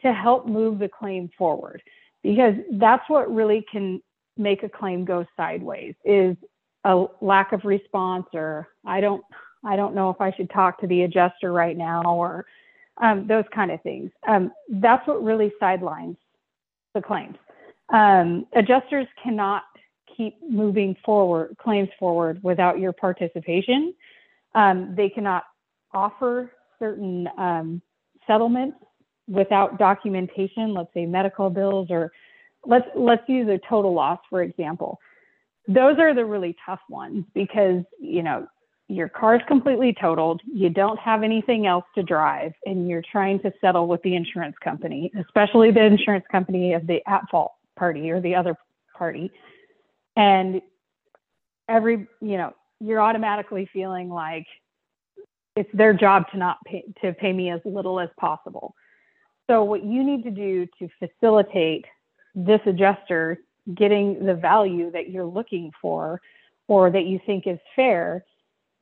to 0.01 0.13
help 0.13 0.47
move 0.47 0.79
the 0.79 0.89
claim 0.89 1.29
forward 1.37 1.81
because 2.23 2.55
that's 2.73 3.07
what 3.09 3.33
really 3.33 3.65
can 3.71 4.01
make 4.37 4.63
a 4.63 4.69
claim 4.69 5.05
go 5.05 5.25
sideways 5.37 5.93
is 6.03 6.35
a 6.85 7.05
lack 7.21 7.53
of 7.53 7.63
response 7.63 8.25
or 8.33 8.67
I 8.85 8.99
don't 8.99 9.23
I 9.65 9.75
don't 9.75 9.95
know 9.95 10.09
if 10.09 10.19
I 10.19 10.31
should 10.33 10.49
talk 10.49 10.79
to 10.81 10.87
the 10.87 11.03
adjuster 11.03 11.53
right 11.53 11.77
now 11.77 12.03
or 12.03 12.45
um, 13.01 13.27
those 13.27 13.45
kind 13.55 13.71
of 13.71 13.81
things. 13.81 14.11
Um, 14.27 14.51
that's 14.69 15.07
what 15.07 15.23
really 15.23 15.53
sidelines 15.59 16.17
the 16.93 17.01
claims. 17.01 17.37
Um, 17.93 18.45
adjusters 18.53 19.07
cannot 19.21 19.63
keep 20.15 20.35
moving 20.47 20.95
forward 21.05 21.55
claims 21.61 21.89
forward 21.99 22.41
without 22.43 22.79
your 22.79 22.93
participation. 22.93 23.93
Um, 24.55 24.93
they 24.95 25.09
cannot 25.09 25.43
offer 25.93 26.51
certain 26.79 27.27
um, 27.37 27.81
settlements 28.27 28.77
without 29.27 29.77
documentation. 29.77 30.73
Let's 30.73 30.93
say 30.93 31.05
medical 31.05 31.49
bills, 31.49 31.87
or 31.89 32.11
let's 32.65 32.87
let's 32.95 33.27
use 33.27 33.47
a 33.49 33.59
total 33.67 33.93
loss 33.93 34.19
for 34.29 34.43
example. 34.43 34.99
Those 35.67 35.97
are 35.97 36.13
the 36.13 36.25
really 36.25 36.55
tough 36.65 36.81
ones 36.89 37.25
because 37.33 37.83
you 37.99 38.23
know 38.23 38.47
your 38.89 39.07
car 39.09 39.35
is 39.35 39.41
completely 39.47 39.95
totaled, 39.99 40.41
you 40.45 40.69
don't 40.69 40.99
have 40.99 41.23
anything 41.23 41.65
else 41.65 41.85
to 41.95 42.03
drive, 42.03 42.51
and 42.65 42.87
you're 42.87 43.03
trying 43.11 43.39
to 43.39 43.51
settle 43.61 43.87
with 43.87 44.01
the 44.03 44.13
insurance 44.15 44.55
company, 44.63 45.11
especially 45.19 45.71
the 45.71 45.83
insurance 45.83 46.25
company 46.29 46.73
of 46.73 46.85
the 46.85 47.01
at 47.07 47.21
fault 47.31 47.53
party 47.77 48.11
or 48.11 48.21
the 48.21 48.35
other 48.35 48.55
party 48.95 49.31
and 50.15 50.61
every 51.69 52.07
you 52.21 52.37
know 52.37 52.53
you're 52.79 53.01
automatically 53.01 53.69
feeling 53.71 54.09
like 54.09 54.45
it's 55.55 55.69
their 55.73 55.93
job 55.93 56.23
to 56.31 56.37
not 56.37 56.57
pay 56.65 56.83
to 57.01 57.13
pay 57.13 57.33
me 57.33 57.49
as 57.49 57.61
little 57.65 57.99
as 57.99 58.09
possible 58.19 58.75
so 59.49 59.63
what 59.63 59.83
you 59.83 60.03
need 60.03 60.23
to 60.23 60.31
do 60.31 60.67
to 60.79 60.87
facilitate 60.99 61.85
this 62.35 62.61
adjuster 62.65 63.39
getting 63.75 64.25
the 64.25 64.33
value 64.33 64.91
that 64.91 65.09
you're 65.09 65.25
looking 65.25 65.71
for 65.81 66.19
or 66.67 66.89
that 66.89 67.05
you 67.05 67.19
think 67.25 67.47
is 67.47 67.59
fair 67.75 68.23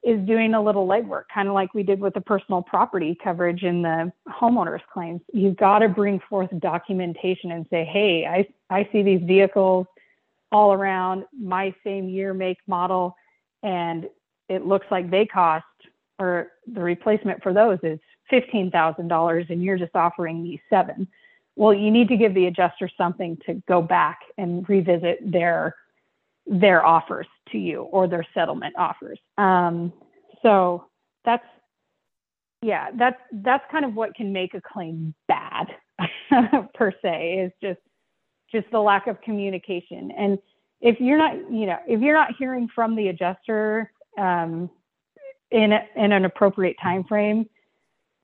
is 0.03 0.19
doing 0.25 0.55
a 0.55 0.61
little 0.61 0.87
legwork, 0.87 1.23
kind 1.31 1.47
of 1.47 1.53
like 1.53 1.73
we 1.73 1.83
did 1.83 1.99
with 1.99 2.13
the 2.15 2.21
personal 2.21 2.61
property 2.61 3.15
coverage 3.23 3.63
in 3.63 3.83
the 3.83 4.11
homeowners 4.27 4.81
claims. 4.91 5.21
You've 5.31 5.57
got 5.57 5.79
to 5.79 5.89
bring 5.89 6.19
forth 6.27 6.49
documentation 6.59 7.51
and 7.51 7.67
say, 7.69 7.85
hey, 7.85 8.25
I, 8.25 8.75
I 8.75 8.89
see 8.91 9.03
these 9.03 9.21
vehicles 9.23 9.85
all 10.51 10.73
around 10.73 11.25
my 11.37 11.73
same 11.83 12.09
year, 12.09 12.33
make, 12.33 12.57
model, 12.67 13.15
and 13.63 14.07
it 14.49 14.65
looks 14.65 14.87
like 14.91 15.09
they 15.09 15.25
cost 15.25 15.65
or 16.19 16.49
the 16.71 16.81
replacement 16.81 17.41
for 17.41 17.53
those 17.53 17.79
is 17.83 17.99
$15,000 18.31 19.49
and 19.49 19.63
you're 19.63 19.77
just 19.77 19.95
offering 19.95 20.43
me 20.43 20.61
seven. 20.69 21.07
Well, 21.55 21.73
you 21.73 21.91
need 21.91 22.07
to 22.09 22.17
give 22.17 22.33
the 22.33 22.45
adjuster 22.45 22.89
something 22.97 23.37
to 23.45 23.61
go 23.67 23.81
back 23.81 24.19
and 24.37 24.67
revisit 24.69 25.19
their 25.31 25.75
their 26.47 26.83
offers 26.85 27.27
to 27.51 27.57
you 27.57 27.83
or 27.83 28.07
their 28.07 28.25
settlement 28.33 28.73
offers. 28.77 29.19
Um, 29.37 29.93
so 30.41 30.85
that's 31.23 31.45
yeah, 32.61 32.89
that's 32.97 33.19
that's 33.31 33.63
kind 33.71 33.85
of 33.85 33.95
what 33.95 34.15
can 34.15 34.31
make 34.31 34.53
a 34.53 34.61
claim 34.61 35.13
bad 35.27 35.67
per 36.73 36.93
se 37.01 37.45
is 37.45 37.51
just 37.61 37.79
just 38.51 38.69
the 38.71 38.79
lack 38.79 39.07
of 39.07 39.21
communication. 39.21 40.11
And 40.17 40.37
if 40.81 40.99
you're 40.99 41.17
not, 41.17 41.35
you 41.51 41.65
know, 41.65 41.77
if 41.87 42.01
you're 42.01 42.15
not 42.15 42.35
hearing 42.37 42.67
from 42.73 42.95
the 42.95 43.07
adjuster 43.09 43.91
um, 44.17 44.69
in 45.51 45.73
a, 45.73 45.85
in 45.95 46.11
an 46.11 46.25
appropriate 46.25 46.75
time 46.81 47.03
frame, 47.03 47.47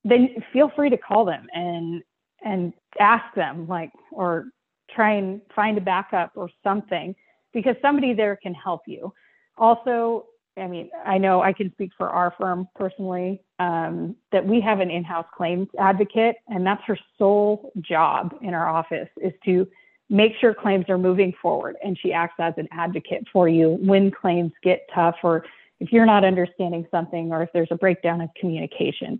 then 0.04 0.30
feel 0.54 0.72
free 0.76 0.90
to 0.90 0.98
call 0.98 1.26
them 1.26 1.48
and 1.54 2.02
and 2.44 2.74
ask 3.00 3.34
them 3.36 3.68
like 3.68 3.92
or 4.12 4.46
try 4.94 5.14
and 5.14 5.42
find 5.56 5.78
a 5.78 5.82
backup 5.82 6.32
or 6.36 6.50
something 6.64 7.16
because 7.54 7.76
somebody 7.82 8.14
there 8.14 8.36
can 8.36 8.54
help 8.54 8.82
you. 8.88 9.12
Also, 9.58 10.26
I 10.58 10.68
mean, 10.68 10.90
I 11.06 11.18
know 11.18 11.42
I 11.42 11.54
can 11.54 11.72
speak 11.74 11.92
for 11.98 12.10
our 12.10 12.34
firm 12.40 12.68
personally 12.76 13.42
um, 13.60 14.16
that 14.32 14.46
we 14.46 14.62
have 14.62 14.80
an 14.80 14.90
in-house 14.90 15.26
claims 15.36 15.68
advocate, 15.80 16.36
and 16.48 16.66
that's 16.66 16.84
her 16.86 16.98
sole 17.18 17.72
job 17.82 18.36
in 18.42 18.54
our 18.54 18.68
office 18.68 19.10
is 19.22 19.34
to 19.46 19.68
make 20.10 20.34
sure 20.40 20.54
claims 20.54 20.86
are 20.90 20.98
moving 20.98 21.34
forward 21.42 21.76
and 21.84 21.98
she 21.98 22.14
acts 22.14 22.36
as 22.40 22.54
an 22.58 22.68
advocate 22.72 23.26
for 23.32 23.50
you 23.50 23.78
when 23.82 24.10
claims 24.10 24.52
get 24.64 24.88
tough 24.94 25.16
or 25.24 25.44
if 25.80 25.92
you're 25.92 26.06
not 26.06 26.24
understanding 26.24 26.88
something 26.90 27.32
or 27.32 27.44
if 27.44 27.50
there's 27.54 27.68
a 27.72 27.76
breakdown 27.76 28.22
of 28.22 28.30
communication. 28.40 29.20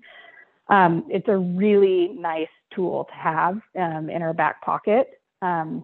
Um, 0.70 1.06
it's 1.10 1.28
a 1.28 1.38
really 1.38 2.10
nice 2.10 2.48
tool 2.74 3.06
to 3.06 3.14
have 3.14 3.62
um, 3.78 4.10
in 4.10 4.22
our 4.22 4.34
back 4.34 4.62
pocket. 4.62 5.22
Um, 5.42 5.84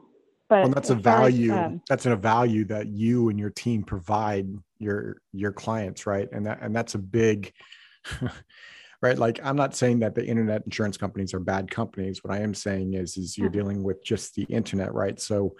but 0.49 0.63
well, 0.63 0.73
that's 0.73 0.89
a 0.89 0.95
value 0.95 1.53
as, 1.53 1.65
um, 1.65 1.81
that's 1.87 2.05
a 2.05 2.15
value 2.15 2.65
that 2.65 2.87
you 2.87 3.29
and 3.29 3.39
your 3.39 3.49
team 3.49 3.83
provide 3.83 4.47
your 4.77 5.17
your 5.31 5.51
clients 5.51 6.05
right? 6.05 6.29
And 6.31 6.45
that 6.45 6.59
and 6.61 6.75
that's 6.75 6.95
a 6.95 6.99
big 6.99 7.53
right? 9.03 9.19
Like 9.19 9.39
i'm 9.43 9.55
not 9.55 9.75
saying 9.75 9.99
that 9.99 10.15
the 10.15 10.25
internet 10.25 10.63
insurance 10.65 10.97
companies 10.97 11.33
are 11.35 11.39
bad 11.39 11.69
companies. 11.69 12.23
What 12.23 12.33
i 12.33 12.39
am 12.39 12.55
saying 12.55 12.95
is 12.95 13.17
is 13.17 13.37
you're 13.37 13.49
mm-hmm. 13.49 13.59
dealing 13.59 13.83
with 13.83 14.03
just 14.03 14.33
the 14.33 14.43
internet 14.43 14.93
right? 14.93 15.19
So 15.19 15.55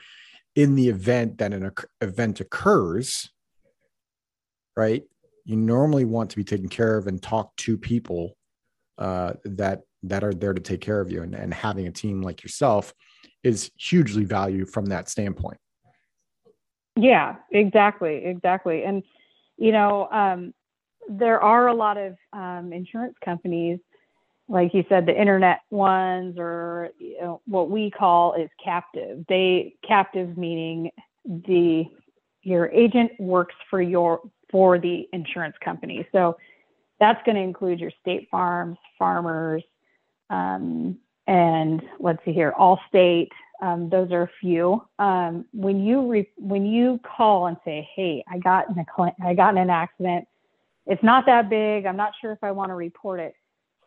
in 0.55 0.75
the 0.75 0.89
event 0.89 1.37
that 1.39 1.53
an 1.53 1.71
event 2.01 2.39
occurs 2.39 3.29
right 4.75 5.03
you 5.45 5.55
normally 5.55 6.05
want 6.05 6.29
to 6.29 6.35
be 6.35 6.43
taken 6.43 6.69
care 6.69 6.97
of 6.97 7.07
and 7.07 7.21
talk 7.21 7.55
to 7.57 7.77
people 7.77 8.35
uh, 8.97 9.33
that 9.43 9.81
that 10.03 10.23
are 10.23 10.33
there 10.33 10.53
to 10.53 10.61
take 10.61 10.81
care 10.81 10.99
of 10.99 11.09
you. 11.09 11.23
And, 11.23 11.33
and 11.33 11.53
having 11.53 11.87
a 11.87 11.91
team 11.91 12.21
like 12.21 12.43
yourself 12.43 12.93
is 13.43 13.71
hugely 13.77 14.25
valued 14.25 14.69
from 14.69 14.85
that 14.87 15.09
standpoint. 15.09 15.57
Yeah 16.95 17.35
exactly 17.51 18.23
exactly. 18.23 18.83
And 18.83 19.03
you 19.57 19.71
know 19.71 20.07
um, 20.11 20.53
there 21.09 21.41
are 21.41 21.67
a 21.67 21.73
lot 21.73 21.97
of 21.97 22.15
um, 22.33 22.71
insurance 22.73 23.15
companies, 23.23 23.79
like 24.47 24.73
you 24.73 24.83
said, 24.89 25.05
the 25.05 25.19
internet 25.19 25.61
ones, 25.69 26.35
or 26.37 26.89
you 26.99 27.19
know, 27.21 27.41
what 27.45 27.69
we 27.69 27.91
call 27.91 28.33
is 28.33 28.49
captive. 28.63 29.25
They 29.27 29.75
captive 29.87 30.37
meaning 30.37 30.91
the 31.25 31.85
your 32.41 32.67
agent 32.69 33.11
works 33.19 33.55
for 33.69 33.81
your 33.81 34.21
for 34.51 34.77
the 34.77 35.07
insurance 35.13 35.55
company. 35.63 36.07
So 36.11 36.37
that's 36.99 37.21
going 37.25 37.35
to 37.35 37.41
include 37.41 37.79
your 37.79 37.91
state 38.01 38.27
farms, 38.29 38.77
farmers, 38.99 39.63
um, 40.29 40.97
and 41.27 41.81
let's 41.99 42.23
see 42.25 42.33
here, 42.33 42.53
Allstate. 42.59 43.29
Um, 43.61 43.89
those 43.89 44.11
are 44.11 44.23
a 44.23 44.29
few. 44.41 44.83
Um, 44.99 45.45
when 45.53 45.83
you 45.83 46.09
re- 46.09 46.29
when 46.37 46.65
you 46.65 46.99
call 47.03 47.47
and 47.47 47.57
say, 47.63 47.87
"Hey, 47.95 48.23
I 48.29 48.37
got 48.39 48.69
in 48.69 48.77
a 48.77 48.85
cl- 48.95 49.15
I 49.23 49.33
got 49.33 49.53
in 49.53 49.57
an 49.57 49.69
accident 49.69 50.27
it's 50.85 51.03
not 51.03 51.25
that 51.25 51.49
big. 51.49 51.85
I'm 51.85 51.97
not 51.97 52.13
sure 52.19 52.31
if 52.31 52.43
I 52.43 52.51
want 52.51 52.69
to 52.69 52.75
report 52.75 53.19
it. 53.19 53.33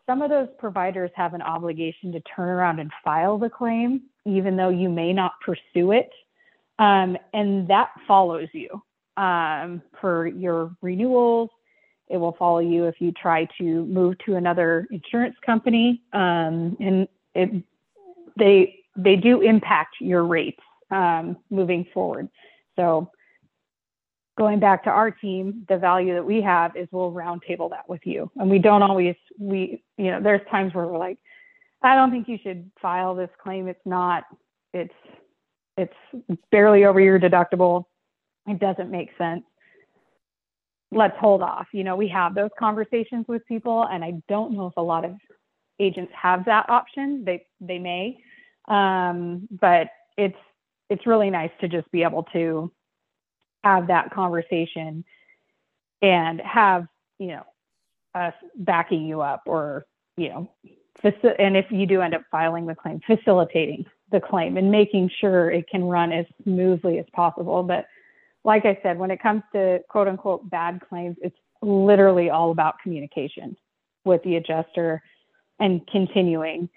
Some 0.06 0.22
of 0.22 0.30
those 0.30 0.48
providers 0.58 1.10
have 1.14 1.34
an 1.34 1.42
obligation 1.42 2.12
to 2.12 2.20
turn 2.20 2.48
around 2.48 2.78
and 2.78 2.90
file 3.04 3.38
the 3.38 3.50
claim, 3.50 4.02
even 4.24 4.56
though 4.56 4.68
you 4.68 4.88
may 4.88 5.12
not 5.12 5.32
pursue 5.44 5.92
it. 5.92 6.10
Um, 6.78 7.16
and 7.32 7.66
that 7.68 7.90
follows 8.06 8.48
you 8.52 8.82
um, 9.16 9.82
for 10.00 10.26
your 10.26 10.76
renewals. 10.80 11.50
It 12.08 12.18
will 12.18 12.36
follow 12.38 12.60
you 12.60 12.84
if 12.84 13.00
you 13.00 13.12
try 13.12 13.48
to 13.58 13.84
move 13.86 14.16
to 14.26 14.36
another 14.36 14.86
insurance 14.90 15.34
company, 15.44 16.02
um, 16.12 16.76
and 16.78 17.08
it, 17.34 17.64
they 18.38 18.76
they 18.96 19.16
do 19.16 19.40
impact 19.40 19.96
your 20.00 20.24
rates 20.24 20.62
um, 20.92 21.36
moving 21.50 21.84
forward. 21.92 22.28
So 22.76 23.10
going 24.36 24.60
back 24.60 24.84
to 24.84 24.90
our 24.90 25.10
team, 25.10 25.64
the 25.68 25.78
value 25.78 26.14
that 26.14 26.24
we 26.24 26.42
have 26.42 26.76
is 26.76 26.88
we'll 26.92 27.12
roundtable 27.12 27.70
that 27.70 27.88
with 27.88 28.02
you. 28.04 28.30
And 28.36 28.50
we 28.50 28.58
don't 28.58 28.82
always, 28.82 29.16
we, 29.38 29.82
you 29.96 30.10
know, 30.10 30.22
there's 30.22 30.46
times 30.50 30.74
where 30.74 30.86
we're 30.86 30.98
like, 30.98 31.18
I 31.82 31.94
don't 31.94 32.10
think 32.10 32.28
you 32.28 32.38
should 32.42 32.70
file 32.80 33.14
this 33.14 33.30
claim. 33.42 33.66
It's 33.68 33.86
not, 33.86 34.24
it's, 34.72 34.94
it's 35.76 35.94
barely 36.50 36.84
over 36.84 37.00
your 37.00 37.18
deductible. 37.18 37.84
It 38.46 38.60
doesn't 38.60 38.90
make 38.90 39.10
sense. 39.18 39.44
Let's 40.92 41.16
hold 41.18 41.42
off. 41.42 41.66
You 41.72 41.84
know, 41.84 41.96
we 41.96 42.08
have 42.08 42.34
those 42.34 42.50
conversations 42.58 43.26
with 43.28 43.44
people, 43.46 43.86
and 43.90 44.04
I 44.04 44.14
don't 44.28 44.52
know 44.52 44.66
if 44.66 44.76
a 44.76 44.82
lot 44.82 45.04
of 45.04 45.16
agents 45.80 46.12
have 46.14 46.44
that 46.44 46.70
option. 46.70 47.24
They 47.24 47.44
they 47.60 47.78
may, 47.78 48.18
um, 48.68 49.48
but 49.50 49.88
it's 50.16 50.38
it's 50.88 51.06
really 51.06 51.28
nice 51.28 51.50
to 51.60 51.68
just 51.68 51.90
be 51.90 52.04
able 52.04 52.22
to 52.32 52.70
have 53.66 53.88
that 53.88 54.10
conversation 54.10 55.04
and 56.00 56.40
have 56.40 56.86
you 57.18 57.28
know 57.28 57.42
us 58.14 58.34
backing 58.56 59.04
you 59.04 59.20
up 59.20 59.42
or 59.46 59.84
you 60.16 60.28
know 60.28 60.50
faci- 61.02 61.34
and 61.38 61.56
if 61.56 61.66
you 61.70 61.86
do 61.86 62.00
end 62.00 62.14
up 62.14 62.22
filing 62.30 62.66
the 62.66 62.74
claim 62.74 63.00
facilitating 63.06 63.84
the 64.12 64.20
claim 64.20 64.56
and 64.56 64.70
making 64.70 65.10
sure 65.20 65.50
it 65.50 65.68
can 65.68 65.82
run 65.82 66.12
as 66.12 66.24
smoothly 66.44 66.98
as 67.00 67.06
possible. 67.12 67.64
But 67.64 67.86
like 68.44 68.64
i 68.64 68.78
said 68.82 68.96
when 68.96 69.10
it 69.10 69.20
comes 69.20 69.42
to 69.52 69.80
quote 69.88 70.06
unquote 70.06 70.48
bad 70.48 70.80
claims 70.88 71.16
it's 71.20 71.36
literally 71.62 72.30
all 72.30 72.52
about 72.52 72.78
communication 72.80 73.56
with 74.04 74.22
the 74.22 74.36
adjuster 74.36 75.02
and 75.58 75.84
continuing 75.88 76.68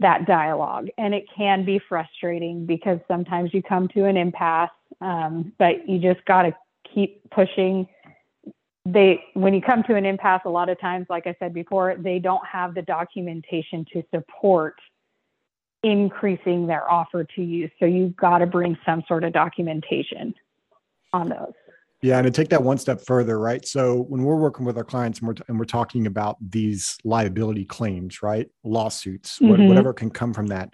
that 0.00 0.26
dialogue. 0.26 0.88
And 0.98 1.14
it 1.14 1.24
can 1.34 1.64
be 1.64 1.80
frustrating 1.88 2.66
because 2.66 2.98
sometimes 3.06 3.54
you 3.54 3.62
come 3.62 3.88
to 3.88 4.06
an 4.06 4.16
impasse, 4.16 4.70
um, 5.00 5.52
but 5.58 5.88
you 5.88 5.98
just 5.98 6.24
got 6.24 6.42
to 6.42 6.52
keep 6.94 7.30
pushing. 7.30 7.86
They, 8.86 9.22
when 9.34 9.54
you 9.54 9.60
come 9.60 9.82
to 9.84 9.94
an 9.94 10.06
impasse, 10.06 10.42
a 10.44 10.50
lot 10.50 10.68
of 10.68 10.80
times, 10.80 11.06
like 11.08 11.26
I 11.26 11.36
said 11.38 11.54
before, 11.54 11.96
they 11.98 12.18
don't 12.18 12.44
have 12.46 12.74
the 12.74 12.82
documentation 12.82 13.84
to 13.92 14.02
support 14.12 14.76
increasing 15.82 16.66
their 16.66 16.90
offer 16.90 17.24
to 17.36 17.42
you. 17.42 17.70
So 17.78 17.86
you've 17.86 18.16
got 18.16 18.38
to 18.38 18.46
bring 18.46 18.76
some 18.84 19.02
sort 19.06 19.24
of 19.24 19.32
documentation 19.32 20.34
on 21.12 21.28
those. 21.28 21.52
Yeah, 22.02 22.16
and 22.16 22.24
to 22.24 22.30
take 22.30 22.48
that 22.48 22.62
one 22.62 22.78
step 22.78 23.02
further, 23.02 23.38
right? 23.38 23.66
So 23.66 24.02
when 24.02 24.22
we're 24.22 24.36
working 24.36 24.64
with 24.64 24.78
our 24.78 24.84
clients 24.84 25.18
and 25.18 25.28
we're, 25.28 25.34
and 25.48 25.58
we're 25.58 25.66
talking 25.66 26.06
about 26.06 26.38
these 26.40 26.96
liability 27.04 27.66
claims, 27.66 28.22
right? 28.22 28.48
Lawsuits, 28.64 29.38
mm-hmm. 29.38 29.68
whatever 29.68 29.92
can 29.92 30.08
come 30.08 30.32
from 30.32 30.46
that, 30.46 30.72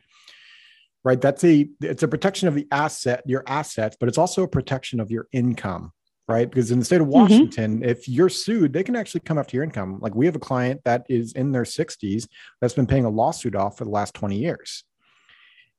right? 1.02 1.20
That's 1.20 1.42
a 1.42 1.68
it's 1.80 2.04
a 2.04 2.08
protection 2.08 2.46
of 2.46 2.54
the 2.54 2.68
asset, 2.70 3.24
your 3.26 3.42
assets, 3.48 3.96
but 3.98 4.08
it's 4.08 4.18
also 4.18 4.44
a 4.44 4.48
protection 4.48 5.00
of 5.00 5.10
your 5.10 5.26
income, 5.32 5.92
right? 6.28 6.48
Because 6.48 6.70
in 6.70 6.78
the 6.78 6.84
state 6.84 7.00
of 7.00 7.08
mm-hmm. 7.08 7.22
Washington, 7.22 7.80
mm-hmm. 7.80 7.88
if 7.88 8.08
you're 8.08 8.28
sued, 8.28 8.72
they 8.72 8.84
can 8.84 8.94
actually 8.94 9.22
come 9.22 9.36
after 9.36 9.56
your 9.56 9.64
income. 9.64 9.98
Like 10.00 10.14
we 10.14 10.26
have 10.26 10.36
a 10.36 10.40
client 10.40 10.82
that 10.84 11.06
is 11.08 11.32
in 11.32 11.50
their 11.50 11.64
60s 11.64 12.28
that's 12.60 12.74
been 12.74 12.86
paying 12.86 13.04
a 13.04 13.10
lawsuit 13.10 13.56
off 13.56 13.78
for 13.78 13.84
the 13.84 13.90
last 13.90 14.14
20 14.14 14.36
years, 14.38 14.84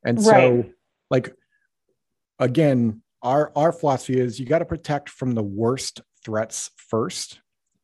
and 0.03 0.21
so 0.21 0.65
like 1.09 1.33
again 2.37 3.01
our 3.21 3.51
our 3.55 3.71
philosophy 3.71 4.19
is 4.19 4.39
you 4.39 4.45
got 4.45 4.59
to 4.59 4.65
protect 4.65 5.09
from 5.09 5.33
the 5.33 5.43
worst 5.43 6.01
threats 6.23 6.71
first. 6.75 7.39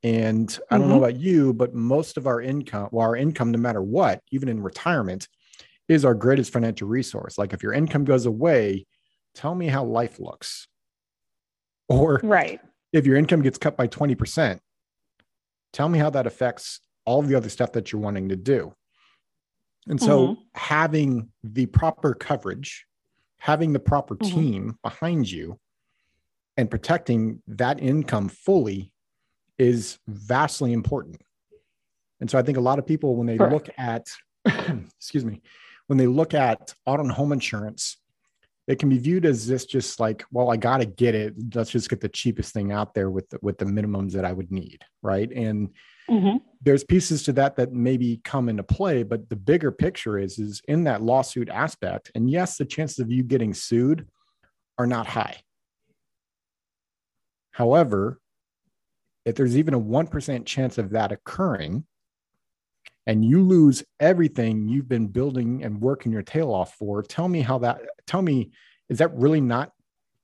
And 0.05 0.59
i 0.69 0.77
don't 0.77 0.89
know 0.89 0.95
mm-hmm. 0.95 1.03
about 1.05 1.19
you 1.21 1.53
but 1.53 1.73
most 1.73 2.17
of 2.17 2.27
our 2.27 2.41
income 2.41 2.89
well 2.91 3.07
our 3.07 3.15
income 3.15 3.51
no 3.51 3.57
matter 3.57 3.81
what 3.81 4.21
even 4.31 4.49
in 4.49 4.61
retirement 4.61 5.29
is 5.87 6.03
our 6.03 6.13
greatest 6.13 6.51
financial 6.51 6.87
resource. 6.87 7.37
Like 7.37 7.53
if 7.53 7.63
your 7.63 7.73
income 7.73 8.03
goes 8.03 8.25
away 8.25 8.85
tell 9.33 9.55
me 9.55 9.67
how 9.67 9.83
life 9.83 10.19
looks. 10.19 10.67
Or 11.89 12.19
right. 12.23 12.59
if 12.91 13.05
your 13.05 13.17
income 13.17 13.41
gets 13.41 13.57
cut 13.57 13.75
by 13.77 13.87
20% 13.87 14.59
tell 15.73 15.89
me 15.89 15.99
how 15.99 16.09
that 16.11 16.27
affects 16.27 16.79
all 17.05 17.21
the 17.21 17.35
other 17.35 17.49
stuff 17.49 17.73
that 17.73 17.91
you're 17.91 18.01
wanting 18.01 18.29
to 18.29 18.35
do. 18.35 18.73
And 19.87 19.99
so 19.99 20.27
mm-hmm. 20.27 20.41
having 20.53 21.29
the 21.43 21.65
proper 21.65 22.13
coverage 22.13 22.85
having 23.43 23.73
the 23.73 23.79
proper 23.79 24.15
mm-hmm. 24.15 24.39
team 24.39 24.79
behind 24.81 25.29
you 25.29 25.59
and 26.55 26.71
protecting 26.71 27.41
that 27.45 27.77
income 27.81 28.29
fully 28.29 28.93
is 29.59 29.99
vastly 30.07 30.71
important. 30.71 31.21
And 32.21 32.31
so 32.31 32.39
I 32.39 32.41
think 32.41 32.57
a 32.57 32.61
lot 32.61 32.79
of 32.79 32.87
people, 32.87 33.17
when 33.17 33.27
they 33.27 33.35
Correct. 33.35 33.51
look 33.53 33.69
at, 33.77 34.07
excuse 34.45 35.25
me, 35.25 35.41
when 35.87 35.97
they 35.97 36.07
look 36.07 36.33
at 36.33 36.73
auto 36.85 37.03
and 37.03 37.11
home 37.11 37.33
insurance, 37.33 37.97
it 38.67 38.79
can 38.79 38.89
be 38.89 38.97
viewed 38.97 39.25
as 39.25 39.45
this 39.45 39.65
just 39.65 39.99
like, 39.99 40.23
well, 40.31 40.49
I 40.49 40.57
got 40.57 40.77
to 40.77 40.85
get 40.85 41.15
it. 41.15 41.33
Let's 41.53 41.71
just 41.71 41.89
get 41.89 41.99
the 41.99 42.09
cheapest 42.09 42.53
thing 42.53 42.71
out 42.71 42.93
there 42.93 43.09
with 43.09 43.29
the, 43.29 43.39
with 43.41 43.57
the 43.57 43.65
minimums 43.65 44.13
that 44.13 44.23
I 44.23 44.31
would 44.31 44.51
need, 44.51 44.85
right? 45.01 45.29
And 45.31 45.69
mm-hmm. 46.09 46.37
there's 46.61 46.83
pieces 46.85 47.23
to 47.23 47.33
that 47.33 47.57
that 47.57 47.73
maybe 47.73 48.21
come 48.23 48.47
into 48.47 48.63
play, 48.63 49.03
but 49.03 49.29
the 49.29 49.35
bigger 49.35 49.71
picture 49.71 50.17
is 50.17 50.39
is 50.39 50.61
in 50.67 50.85
that 50.85 51.01
lawsuit 51.01 51.49
aspect. 51.49 52.11
And 52.15 52.29
yes, 52.29 52.57
the 52.57 52.65
chances 52.65 52.99
of 52.99 53.11
you 53.11 53.23
getting 53.23 53.53
sued 53.53 54.07
are 54.77 54.87
not 54.87 55.07
high. 55.07 55.41
However, 57.51 58.19
if 59.25 59.35
there's 59.35 59.57
even 59.57 59.73
a 59.73 59.79
1% 59.79 60.45
chance 60.45 60.77
of 60.77 60.91
that 60.91 61.11
occurring, 61.11 61.85
and 63.05 63.23
you 63.25 63.41
lose 63.41 63.83
everything 63.99 64.67
you've 64.67 64.87
been 64.87 65.07
building 65.07 65.63
and 65.63 65.81
working 65.81 66.11
your 66.11 66.21
tail 66.21 66.51
off 66.51 66.75
for, 66.75 67.01
tell 67.03 67.27
me 67.27 67.41
how 67.41 67.57
that, 67.59 67.81
tell 68.07 68.21
me, 68.21 68.51
is 68.89 68.99
that 68.99 69.13
really 69.15 69.41
not 69.41 69.71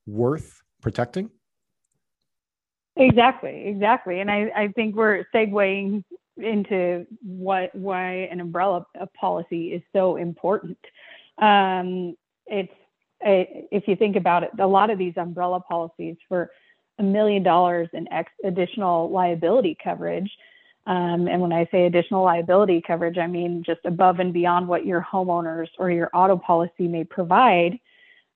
worth 0.05 0.61
protecting? 0.82 1.30
Exactly, 2.95 3.67
exactly. 3.67 4.19
And 4.19 4.30
I, 4.30 4.51
I 4.55 4.67
think 4.69 4.95
we're 4.95 5.25
segueing 5.34 6.03
into 6.38 7.05
what 7.21 7.73
why 7.75 8.27
an 8.32 8.39
umbrella 8.39 8.86
policy 9.19 9.73
is 9.73 9.82
so 9.93 10.15
important. 10.15 10.77
Um, 11.38 12.15
it's 12.47 12.71
if 13.21 13.88
you 13.88 13.95
think 13.95 14.15
about 14.15 14.43
it, 14.43 14.51
a 14.59 14.67
lot 14.67 14.89
of 14.89 14.97
these 14.97 15.13
umbrella 15.17 15.59
policies 15.59 16.15
for 16.27 16.51
a 16.99 17.03
million 17.03 17.43
dollars 17.43 17.89
in 17.93 18.11
ex- 18.11 18.32
additional 18.43 19.09
liability 19.09 19.77
coverage. 19.82 20.32
Um, 20.89 21.27
and 21.27 21.39
when 21.39 21.53
I 21.53 21.67
say 21.71 21.85
additional 21.85 22.23
liability 22.23 22.81
coverage, 22.85 23.19
I 23.19 23.27
mean 23.27 23.63
just 23.63 23.81
above 23.85 24.19
and 24.19 24.33
beyond 24.33 24.67
what 24.67 24.87
your 24.87 25.05
homeowners 25.09 25.67
or 25.77 25.91
your 25.91 26.09
auto 26.13 26.35
policy 26.35 26.87
may 26.87 27.03
provide. 27.03 27.79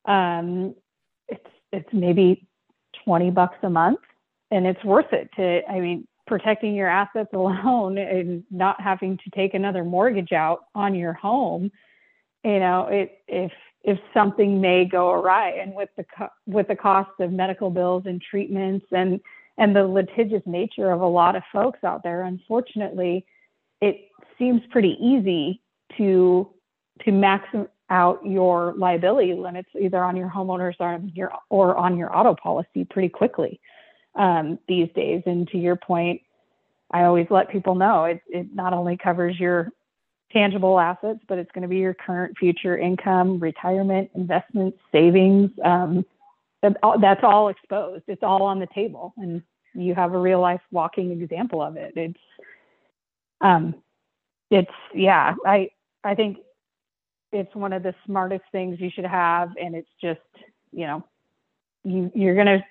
Um, 0.05 0.75
it's 1.27 1.47
it's 1.71 1.89
maybe 1.91 2.47
20 3.05 3.31
bucks 3.31 3.57
a 3.63 3.69
month 3.69 3.99
and 4.51 4.67
it's 4.67 4.83
worth 4.83 5.11
it 5.11 5.29
to 5.35 5.61
i 5.69 5.79
mean 5.79 6.07
protecting 6.27 6.75
your 6.75 6.87
assets 6.87 7.29
alone 7.33 7.97
and 7.97 8.43
not 8.51 8.79
having 8.79 9.17
to 9.17 9.29
take 9.35 9.53
another 9.53 9.83
mortgage 9.83 10.31
out 10.31 10.65
on 10.75 10.95
your 10.95 11.13
home 11.13 11.71
you 12.43 12.59
know 12.59 12.87
it 12.87 13.19
if 13.27 13.51
if 13.83 13.99
something 14.13 14.61
may 14.61 14.85
go 14.85 15.11
awry 15.11 15.49
and 15.49 15.73
with 15.73 15.89
the 15.97 16.05
co- 16.17 16.29
with 16.45 16.67
the 16.67 16.75
cost 16.75 17.11
of 17.19 17.31
medical 17.31 17.69
bills 17.69 18.03
and 18.05 18.21
treatments 18.21 18.85
and 18.91 19.19
and 19.57 19.75
the 19.75 19.85
litigious 19.85 20.43
nature 20.45 20.91
of 20.91 21.01
a 21.01 21.07
lot 21.07 21.35
of 21.35 21.43
folks 21.51 21.83
out 21.83 22.03
there 22.03 22.23
unfortunately 22.23 23.25
it 23.81 24.09
seems 24.37 24.61
pretty 24.71 24.97
easy 24.99 25.61
to 25.97 26.49
to 27.03 27.11
max 27.11 27.47
out 27.89 28.25
your 28.25 28.73
liability 28.77 29.33
limits 29.33 29.69
either 29.79 30.03
on 30.03 30.15
your 30.15 30.29
homeowners 30.29 30.73
or 30.79 30.87
on 30.87 31.11
your 31.13 31.31
or 31.49 31.75
on 31.75 31.97
your 31.97 32.15
auto 32.15 32.33
policy 32.35 32.85
pretty 32.85 33.09
quickly 33.09 33.59
um, 34.15 34.59
these 34.67 34.89
days. 34.95 35.21
And 35.25 35.47
to 35.49 35.57
your 35.57 35.75
point, 35.75 36.21
I 36.91 37.03
always 37.03 37.27
let 37.29 37.49
people 37.49 37.75
know 37.75 38.05
it, 38.05 38.21
it 38.27 38.47
not 38.53 38.73
only 38.73 38.97
covers 38.97 39.39
your 39.39 39.69
tangible 40.31 40.79
assets, 40.79 41.19
but 41.27 41.37
it's 41.37 41.51
going 41.51 41.63
to 41.63 41.67
be 41.67 41.77
your 41.77 41.93
current, 41.93 42.37
future 42.37 42.77
income, 42.77 43.39
retirement, 43.39 44.09
investments, 44.15 44.77
savings. 44.91 45.51
Um, 45.63 46.05
that's 47.01 47.24
all 47.24 47.49
exposed. 47.49 48.03
It's 48.07 48.24
all 48.24 48.43
on 48.43 48.59
the 48.59 48.68
table, 48.74 49.14
and 49.18 49.41
you 49.74 49.95
have 49.95 50.14
a 50.14 50.18
real 50.18 50.39
life 50.39 50.61
walking 50.72 51.11
example 51.11 51.61
of 51.61 51.76
it. 51.76 51.93
It's, 51.95 52.20
um, 53.41 53.76
it's 54.49 54.72
yeah. 54.93 55.34
I 55.45 55.70
I 56.03 56.16
think 56.16 56.38
it's 57.32 57.53
one 57.55 57.74
of 57.74 57.84
the 57.84 57.93
smartest 58.05 58.43
things 58.51 58.80
you 58.80 58.89
should 58.89 59.05
have, 59.05 59.49
and 59.61 59.76
it's 59.76 59.89
just 60.01 60.22
you 60.72 60.88
know 60.88 61.03
you 61.84 62.11
you're 62.16 62.36
gonna 62.36 62.64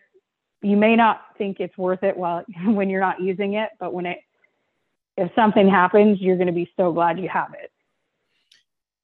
you 0.63 0.77
may 0.77 0.97
not 0.97 1.23
think 1.37 1.59
it's 1.61 1.77
worth 1.77 2.03
it 2.03 2.17
while 2.17 2.45
when 2.65 2.89
you're 2.89 3.01
not 3.01 3.21
using 3.21 3.55
it, 3.55 3.71
but 3.79 3.93
when 3.93 4.07
it 4.07 4.19
if 5.17 5.31
something 5.35 5.69
happens, 5.69 6.21
you're 6.21 6.37
going 6.37 6.47
to 6.47 6.55
be 6.55 6.71
so 6.77 6.93
glad 6.93 7.19
you 7.19 7.29
have 7.29 7.53
it. 7.53 7.71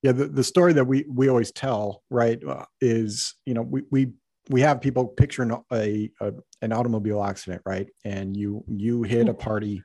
Yeah, 0.03 0.13
the, 0.13 0.27
the 0.27 0.45
story 0.45 0.73
that 0.75 0.85
we 0.85 1.05
we 1.13 1.29
always 1.29 1.51
tell, 1.51 2.03
right, 2.09 2.43
uh, 2.45 2.65
is 2.81 3.35
you 3.45 3.55
know 3.55 3.63
we 3.63 3.83
we 3.91 4.13
we 4.49 4.61
have 4.63 4.81
people 4.81 5.07
picturing 5.07 5.51
a, 5.73 6.11
a, 6.21 6.33
an 6.63 6.73
automobile 6.73 7.23
accident, 7.23 7.63
right, 7.67 7.89
and 8.05 8.37
you 8.37 8.65
you 8.67 9.03
hit 9.03 9.29
a 9.29 9.35
party, 9.35 9.83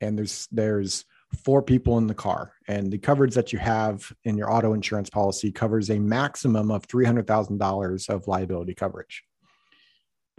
and 0.00 0.18
there's 0.18 0.48
there's 0.50 1.04
four 1.44 1.62
people 1.62 1.98
in 1.98 2.06
the 2.06 2.14
car, 2.14 2.52
and 2.68 2.92
the 2.92 2.98
coverage 2.98 3.34
that 3.34 3.52
you 3.52 3.58
have 3.58 4.12
in 4.24 4.36
your 4.36 4.52
auto 4.52 4.72
insurance 4.72 5.10
policy 5.10 5.52
covers 5.52 5.90
a 5.90 5.98
maximum 5.98 6.70
of 6.70 6.84
three 6.84 7.04
hundred 7.04 7.26
thousand 7.26 7.58
dollars 7.58 8.08
of 8.08 8.26
liability 8.28 8.74
coverage. 8.74 9.22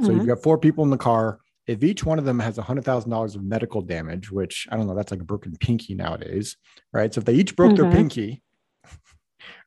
So 0.01 0.07
mm-hmm. 0.07 0.17
you've 0.17 0.27
got 0.27 0.43
four 0.43 0.57
people 0.57 0.83
in 0.83 0.89
the 0.89 0.97
car. 0.97 1.39
If 1.65 1.83
each 1.83 2.03
one 2.03 2.19
of 2.19 2.25
them 2.25 2.39
has 2.39 2.57
$100,000 2.57 3.35
of 3.35 3.43
medical 3.43 3.81
damage, 3.81 4.31
which 4.31 4.67
I 4.69 4.75
don't 4.75 4.87
know, 4.87 4.95
that's 4.95 5.11
like 5.11 5.21
a 5.21 5.25
broken 5.25 5.55
pinky 5.55 5.95
nowadays, 5.95 6.57
right? 6.91 7.13
So 7.13 7.19
if 7.19 7.25
they 7.25 7.35
each 7.35 7.55
broke 7.55 7.73
mm-hmm. 7.73 7.83
their 7.83 7.91
pinky, 7.91 8.41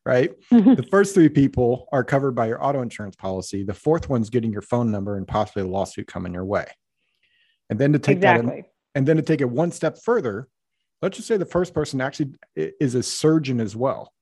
right? 0.06 0.30
Mm-hmm. 0.52 0.74
The 0.74 0.84
first 0.84 1.14
three 1.14 1.28
people 1.28 1.88
are 1.90 2.04
covered 2.04 2.32
by 2.32 2.46
your 2.46 2.64
auto 2.64 2.80
insurance 2.80 3.16
policy. 3.16 3.64
The 3.64 3.74
fourth 3.74 4.08
one's 4.08 4.30
getting 4.30 4.52
your 4.52 4.62
phone 4.62 4.92
number 4.92 5.16
and 5.16 5.26
possibly 5.26 5.62
a 5.62 5.66
lawsuit 5.66 6.06
coming 6.06 6.32
your 6.32 6.44
way. 6.44 6.66
And 7.68 7.78
then 7.78 7.92
to 7.92 7.98
take 7.98 8.18
exactly. 8.18 8.46
that 8.46 8.56
in, 8.58 8.64
and 8.94 9.08
then 9.08 9.16
to 9.16 9.22
take 9.22 9.40
it 9.40 9.50
one 9.50 9.72
step 9.72 9.98
further, 10.02 10.48
let's 11.02 11.16
just 11.16 11.26
say 11.26 11.36
the 11.36 11.44
first 11.44 11.74
person 11.74 12.00
actually 12.00 12.34
is 12.54 12.94
a 12.94 13.02
surgeon 13.02 13.60
as 13.60 13.74
well. 13.74 14.12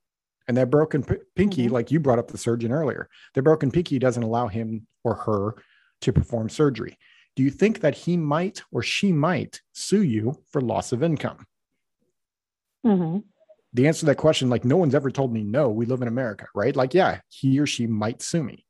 And 0.49 0.57
that 0.57 0.70
broken 0.70 1.05
p- 1.05 1.16
pinky, 1.37 1.66
Mm-hmm. 1.66 1.74
like 1.74 1.91
you 1.91 2.01
brought 2.01 2.18
up 2.18 2.28
the 2.28 2.39
surgeon 2.39 2.72
earlier, 2.72 3.09
the 3.35 3.43
broken 3.43 3.70
pinky 3.70 3.99
doesn't 3.99 4.22
allow 4.22 4.49
him 4.49 4.87
or 5.05 5.14
her 5.14 5.57
to 6.01 6.12
perform 6.12 6.49
surgery. 6.49 6.97
Do 7.37 7.43
you 7.43 7.51
think 7.51 7.80
that 7.80 7.95
he 7.95 8.16
might 8.16 8.62
or 8.72 8.82
she 8.82 9.12
might 9.12 9.61
sue 9.72 10.03
you 10.03 10.43
for 10.51 10.61
loss 10.62 10.93
of 10.93 11.03
income? 11.03 11.47
hmm 12.82 13.18
The 13.75 13.87
answer 13.89 14.01
to 14.01 14.07
that 14.07 14.16
question, 14.16 14.49
like 14.49 14.64
no 14.64 14.77
one's 14.77 14.95
ever 14.95 15.11
told 15.11 15.33
me 15.33 15.43
no, 15.43 15.68
we 15.68 15.85
live 15.85 16.01
in 16.01 16.09
America, 16.09 16.47
right? 16.55 16.75
Like, 16.75 16.95
yeah, 16.95 17.20
he 17.29 17.59
or 17.59 17.66
she 17.66 17.87
might 17.87 18.22
sue 18.22 18.43
me. 18.43 18.64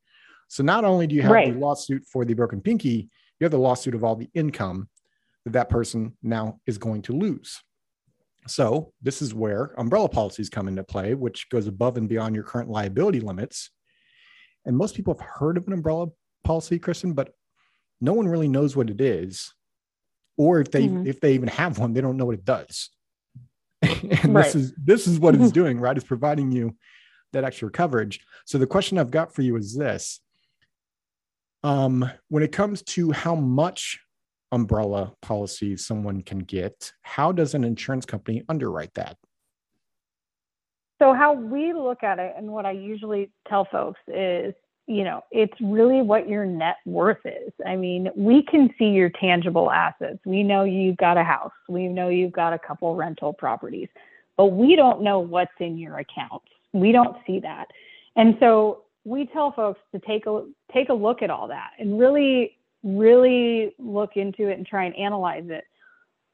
So 0.48 0.62
not 0.62 0.84
only 0.84 1.06
do 1.06 1.14
you 1.14 1.22
have 1.22 1.32
Right. 1.32 1.52
the 1.52 1.58
lawsuit 1.58 2.04
for 2.06 2.24
the 2.24 2.34
broken 2.34 2.60
pinky, 2.60 3.10
you 3.38 3.44
have 3.44 3.50
the 3.52 3.58
lawsuit 3.58 3.94
of 3.94 4.02
all 4.02 4.16
the 4.16 4.30
income 4.34 4.88
that 5.44 5.52
that 5.52 5.68
person 5.68 6.16
now 6.22 6.60
is 6.66 6.78
going 6.78 7.02
to 7.02 7.12
lose. 7.12 7.62
So 8.46 8.92
this 9.02 9.20
is 9.20 9.34
where 9.34 9.74
umbrella 9.78 10.08
policies 10.08 10.48
come 10.50 10.68
into 10.68 10.84
play, 10.84 11.14
which 11.14 11.48
goes 11.50 11.66
above 11.66 11.96
and 11.96 12.08
beyond 12.08 12.34
your 12.34 12.44
current 12.44 12.70
liability 12.70 13.20
limits. 13.20 13.70
And 14.64 14.76
most 14.76 14.94
people 14.94 15.14
have 15.14 15.26
heard 15.26 15.56
of 15.58 15.66
an 15.66 15.72
umbrella 15.74 16.08
policy, 16.44 16.78
Kristen, 16.78 17.12
but 17.12 17.34
no 18.00 18.12
one 18.14 18.28
really 18.28 18.48
knows 18.48 18.76
what 18.76 18.90
it 18.90 19.00
is, 19.00 19.52
or 20.36 20.60
if 20.60 20.70
they 20.70 20.88
Mhm. 20.88 21.06
if 21.06 21.20
they 21.20 21.34
even 21.34 21.48
have 21.48 21.78
one, 21.78 21.92
they 21.92 22.00
don't 22.00 22.16
know 22.16 22.26
what 22.26 22.38
it 22.38 22.44
does. 22.44 22.90
and 24.22 24.34
Right. 24.34 24.44
this 24.44 24.54
is 24.54 24.74
this 24.82 25.06
is 25.06 25.18
what 25.18 25.34
it's 25.34 25.52
doing, 25.60 25.78
right? 25.80 25.96
It's 25.96 26.06
providing 26.06 26.50
you 26.50 26.76
that 27.32 27.44
extra 27.44 27.70
coverage. 27.70 28.20
So 28.46 28.58
the 28.58 28.66
question 28.66 28.98
I've 28.98 29.10
got 29.10 29.34
for 29.34 29.42
you 29.42 29.56
is 29.56 29.76
this: 29.76 30.20
um, 31.62 32.08
when 32.28 32.42
it 32.42 32.52
comes 32.52 32.82
to 32.82 33.12
how 33.12 33.34
much 33.34 34.00
umbrella 34.52 35.12
policy 35.20 35.76
someone 35.76 36.22
can 36.22 36.38
get, 36.40 36.92
how 37.02 37.32
does 37.32 37.54
an 37.54 37.64
insurance 37.64 38.06
company 38.06 38.44
underwrite 38.48 38.94
that? 38.94 39.16
So 41.02 41.12
how 41.12 41.32
we 41.34 41.72
look 41.72 42.02
at 42.04 42.18
it 42.18 42.34
and 42.36 42.52
what 42.52 42.66
I 42.66 42.70
usually 42.70 43.32
tell 43.48 43.66
folks 43.70 44.00
is, 44.06 44.54
you 44.86 45.02
know, 45.02 45.24
it's 45.30 45.54
really 45.60 46.02
what 46.02 46.28
your 46.28 46.44
net 46.44 46.76
worth 46.84 47.24
is. 47.24 47.52
I 47.66 47.76
mean, 47.76 48.10
we 48.14 48.42
can 48.42 48.68
see 48.78 48.86
your 48.86 49.08
tangible 49.08 49.70
assets. 49.70 50.18
We 50.26 50.42
know 50.42 50.64
you've 50.64 50.98
got 50.98 51.16
a 51.16 51.24
house. 51.24 51.52
We 51.68 51.88
know 51.88 52.08
you've 52.08 52.32
got 52.32 52.52
a 52.52 52.58
couple 52.58 52.94
rental 52.94 53.32
properties, 53.32 53.88
but 54.36 54.46
we 54.46 54.76
don't 54.76 55.02
know 55.02 55.20
what's 55.20 55.52
in 55.58 55.78
your 55.78 55.98
accounts. 55.98 56.46
We 56.72 56.92
don't 56.92 57.16
see 57.26 57.40
that. 57.40 57.68
And 58.16 58.36
so 58.40 58.82
we 59.04 59.26
tell 59.26 59.52
folks 59.52 59.80
to 59.92 60.00
take 60.00 60.26
a 60.26 60.46
take 60.72 60.88
a 60.88 60.94
look 60.94 61.22
at 61.22 61.30
all 61.30 61.48
that 61.48 61.70
and 61.78 61.98
really 61.98 62.58
really 62.82 63.74
look 63.78 64.16
into 64.16 64.48
it 64.48 64.58
and 64.58 64.66
try 64.66 64.84
and 64.84 64.94
analyze 64.96 65.44
it 65.48 65.64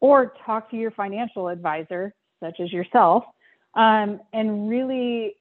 or 0.00 0.34
talk 0.44 0.70
to 0.70 0.76
your 0.76 0.90
financial 0.90 1.48
advisor 1.48 2.12
such 2.40 2.58
as 2.60 2.72
yourself 2.72 3.24
um, 3.74 4.20
and 4.32 4.68
really 4.68 5.36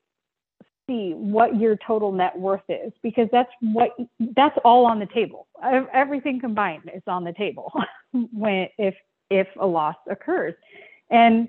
see 0.90 1.14
what 1.14 1.58
your 1.58 1.78
total 1.86 2.12
net 2.12 2.38
worth 2.38 2.64
is 2.68 2.92
because 3.04 3.28
that's 3.32 3.52
what 3.62 3.92
that's 4.36 4.58
all 4.66 4.86
on 4.86 5.00
the 5.00 5.06
table. 5.06 5.48
Everything 5.94 6.40
combined 6.40 6.90
is 6.94 7.04
on 7.08 7.24
the 7.24 7.34
table 7.34 7.72
when 8.34 8.68
if 8.78 8.96
if 9.30 9.48
a 9.60 9.66
loss 9.66 9.96
occurs. 10.10 10.56
And 11.10 11.48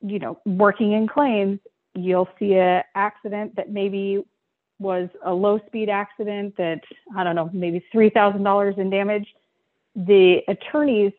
you 0.00 0.18
know 0.18 0.38
working 0.46 0.92
in 0.92 1.08
claims 1.08 1.58
you'll 1.94 2.28
see 2.38 2.54
a 2.54 2.84
accident 2.94 3.56
that 3.56 3.70
maybe 3.72 4.22
was 4.78 5.08
a 5.24 5.32
low 5.32 5.58
speed 5.66 5.88
accident 5.88 6.54
that 6.58 6.82
i 7.16 7.24
don't 7.24 7.34
know 7.34 7.48
maybe 7.52 7.84
$3000 7.94 8.78
in 8.78 8.90
damage. 8.90 9.26
The 9.94 10.42
attorney's 10.48 11.12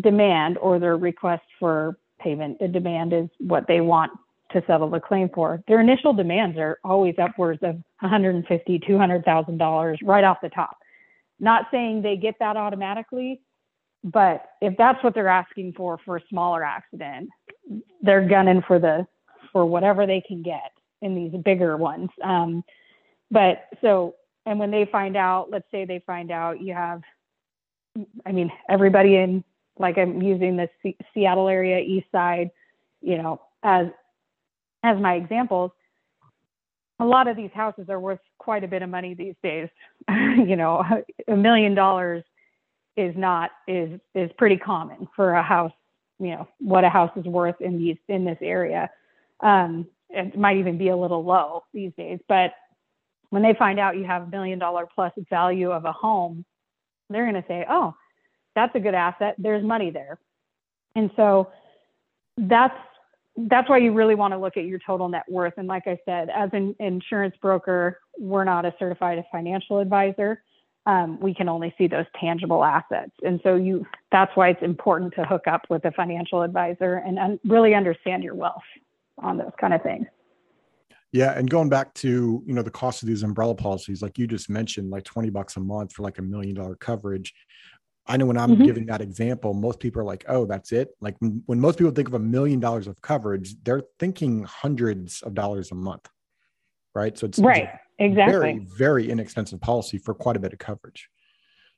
demand 0.00 0.56
or 0.58 0.78
their 0.78 0.96
request 0.96 1.44
for 1.58 1.98
payment 2.20 2.58
the 2.60 2.68
demand 2.68 3.12
is 3.12 3.28
what 3.38 3.66
they 3.68 3.80
want 3.80 4.12
to 4.52 4.62
settle 4.66 4.90
the 4.90 5.00
claim 5.00 5.28
for. 5.34 5.62
Their 5.68 5.80
initial 5.80 6.12
demands 6.12 6.58
are 6.58 6.78
always 6.84 7.14
upwards 7.18 7.60
of 7.62 7.74
150 8.00 8.78
200000 8.86 9.58
dollars 9.58 9.98
right 10.02 10.24
off 10.24 10.38
the 10.42 10.48
top. 10.48 10.76
Not 11.40 11.66
saying 11.70 12.02
they 12.02 12.16
get 12.16 12.36
that 12.40 12.56
automatically 12.56 13.40
but 14.04 14.44
if 14.60 14.76
that's 14.76 15.02
what 15.02 15.12
they're 15.14 15.28
asking 15.28 15.72
for 15.76 15.98
for 16.04 16.18
a 16.18 16.22
smaller 16.28 16.62
accident 16.62 17.28
they're 18.02 18.26
gunning 18.28 18.62
for 18.66 18.78
the 18.78 19.06
for 19.52 19.66
whatever 19.66 20.06
they 20.06 20.22
can 20.26 20.42
get 20.42 20.72
in 21.00 21.14
these 21.14 21.32
bigger 21.42 21.76
ones. 21.76 22.10
Um, 22.22 22.64
but 23.30 23.66
so 23.80 24.14
and 24.46 24.58
when 24.58 24.70
they 24.70 24.88
find 24.90 25.16
out 25.16 25.48
let's 25.50 25.70
say 25.70 25.84
they 25.84 26.02
find 26.06 26.30
out 26.30 26.62
you 26.62 26.72
have 26.72 27.02
i 28.24 28.32
mean 28.32 28.50
everybody 28.70 29.16
in 29.16 29.44
like 29.78 29.98
i'm 29.98 30.22
using 30.22 30.56
the 30.56 30.68
C- 30.82 30.96
seattle 31.12 31.48
area 31.48 31.78
east 31.80 32.06
side 32.10 32.50
you 33.02 33.18
know 33.18 33.40
as 33.62 33.88
as 34.82 34.98
my 35.00 35.14
examples 35.14 35.70
a 37.00 37.04
lot 37.04 37.28
of 37.28 37.36
these 37.36 37.50
houses 37.54 37.86
are 37.88 38.00
worth 38.00 38.18
quite 38.38 38.64
a 38.64 38.68
bit 38.68 38.82
of 38.82 38.90
money 38.90 39.14
these 39.14 39.36
days. 39.42 39.68
You 40.08 40.56
know 40.56 40.84
a 41.26 41.36
million 41.36 41.74
dollars 41.74 42.24
is 42.96 43.14
not 43.16 43.50
is 43.66 44.00
is 44.14 44.30
pretty 44.38 44.56
common 44.56 45.06
for 45.14 45.32
a 45.32 45.42
house 45.42 45.72
you 46.18 46.30
know 46.30 46.48
what 46.58 46.84
a 46.84 46.88
house 46.88 47.10
is 47.16 47.24
worth 47.24 47.60
in 47.60 47.78
these 47.78 47.96
in 48.08 48.24
this 48.24 48.38
area. 48.40 48.90
Um 49.40 49.86
it 50.10 50.38
might 50.38 50.56
even 50.56 50.78
be 50.78 50.88
a 50.88 50.96
little 50.96 51.22
low 51.24 51.64
these 51.74 51.92
days 51.98 52.18
but 52.28 52.52
when 53.30 53.42
they 53.42 53.54
find 53.58 53.78
out 53.78 53.96
you 53.96 54.04
have 54.04 54.22
a 54.22 54.26
million 54.26 54.58
dollar 54.58 54.86
plus 54.94 55.12
value 55.28 55.70
of 55.70 55.84
a 55.84 55.92
home 55.92 56.44
they're 57.10 57.30
going 57.30 57.42
to 57.42 57.48
say 57.48 57.66
oh 57.68 57.94
that's 58.58 58.74
a 58.74 58.80
good 58.80 58.94
asset. 58.94 59.36
There's 59.38 59.64
money 59.64 59.90
there. 59.90 60.18
And 60.96 61.10
so 61.14 61.52
that's 62.36 62.74
that's 63.46 63.68
why 63.68 63.78
you 63.78 63.92
really 63.92 64.14
want 64.14 64.32
to 64.32 64.38
look 64.38 64.56
at 64.56 64.64
your 64.64 64.80
total 64.84 65.08
net 65.08 65.24
worth. 65.28 65.54
And 65.56 65.68
like 65.68 65.86
i 65.86 65.98
said 66.04 66.28
as 66.34 66.50
an 66.52 66.74
insurance 66.80 67.36
broker 67.40 68.00
we're 68.18 68.44
not 68.44 68.64
a 68.64 68.74
certified 68.78 69.22
financial 69.30 69.78
advisor. 69.78 70.42
Um, 70.86 71.20
we 71.20 71.34
can 71.34 71.48
only 71.48 71.74
see 71.76 71.86
those 71.86 72.06
tangible 72.18 72.64
assets. 72.64 73.12
And 73.22 73.40
so 73.44 73.54
you 73.56 73.86
that's 74.10 74.32
why 74.34 74.48
it's 74.48 74.62
important 74.62 75.14
to 75.14 75.24
hook 75.24 75.46
up 75.46 75.62
with 75.68 75.84
a 75.84 75.92
financial 75.92 76.42
advisor 76.42 76.96
and 76.96 77.18
un- 77.18 77.40
really 77.44 77.74
understand 77.74 78.24
your 78.24 78.34
wealth 78.34 78.62
on 79.18 79.36
those 79.36 79.52
kind 79.60 79.74
of 79.74 79.82
things. 79.82 80.06
Yeah, 81.12 81.38
and 81.38 81.48
going 81.48 81.68
back 81.68 81.94
to 81.94 82.42
you 82.44 82.54
know 82.54 82.62
the 82.62 82.70
cost 82.70 83.02
of 83.02 83.08
these 83.08 83.22
umbrella 83.22 83.54
policies, 83.54 84.02
like 84.02 84.18
you 84.18 84.26
just 84.26 84.50
mentioned, 84.50 84.90
like 84.90 85.04
twenty 85.04 85.30
bucks 85.30 85.56
a 85.56 85.60
month 85.60 85.92
for 85.92 86.02
like 86.02 86.18
a 86.18 86.22
million 86.22 86.54
dollar 86.54 86.74
coverage. 86.76 87.34
I 88.08 88.16
know 88.16 88.26
when 88.26 88.38
I'm 88.38 88.56
Mhm. 88.56 88.64
giving 88.64 88.86
that 88.86 89.00
example, 89.00 89.52
most 89.54 89.80
people 89.80 90.00
are 90.00 90.04
like, 90.04 90.24
"Oh, 90.28 90.46
that's 90.46 90.72
it." 90.72 90.96
Like 91.00 91.16
when, 91.20 91.60
most 91.60 91.78
people 91.78 91.92
think 91.92 92.08
of 92.08 92.14
a 92.14 92.18
million 92.18 92.58
dollars 92.58 92.86
of 92.86 93.00
coverage, 93.02 93.54
they're 93.62 93.82
thinking 93.98 94.44
hundreds 94.44 95.22
of 95.22 95.34
dollars 95.34 95.70
a 95.70 95.74
month, 95.74 96.08
right? 96.94 97.16
So 97.16 97.26
it's, 97.26 97.38
it's 97.38 97.44
right 97.44 97.68
exactly 97.98 98.34
very 98.34 98.58
very 98.78 99.10
inexpensive 99.10 99.60
policy 99.60 99.98
for 99.98 100.14
quite 100.14 100.36
a 100.36 100.40
bit 100.40 100.52
of 100.52 100.58
coverage. 100.58 101.10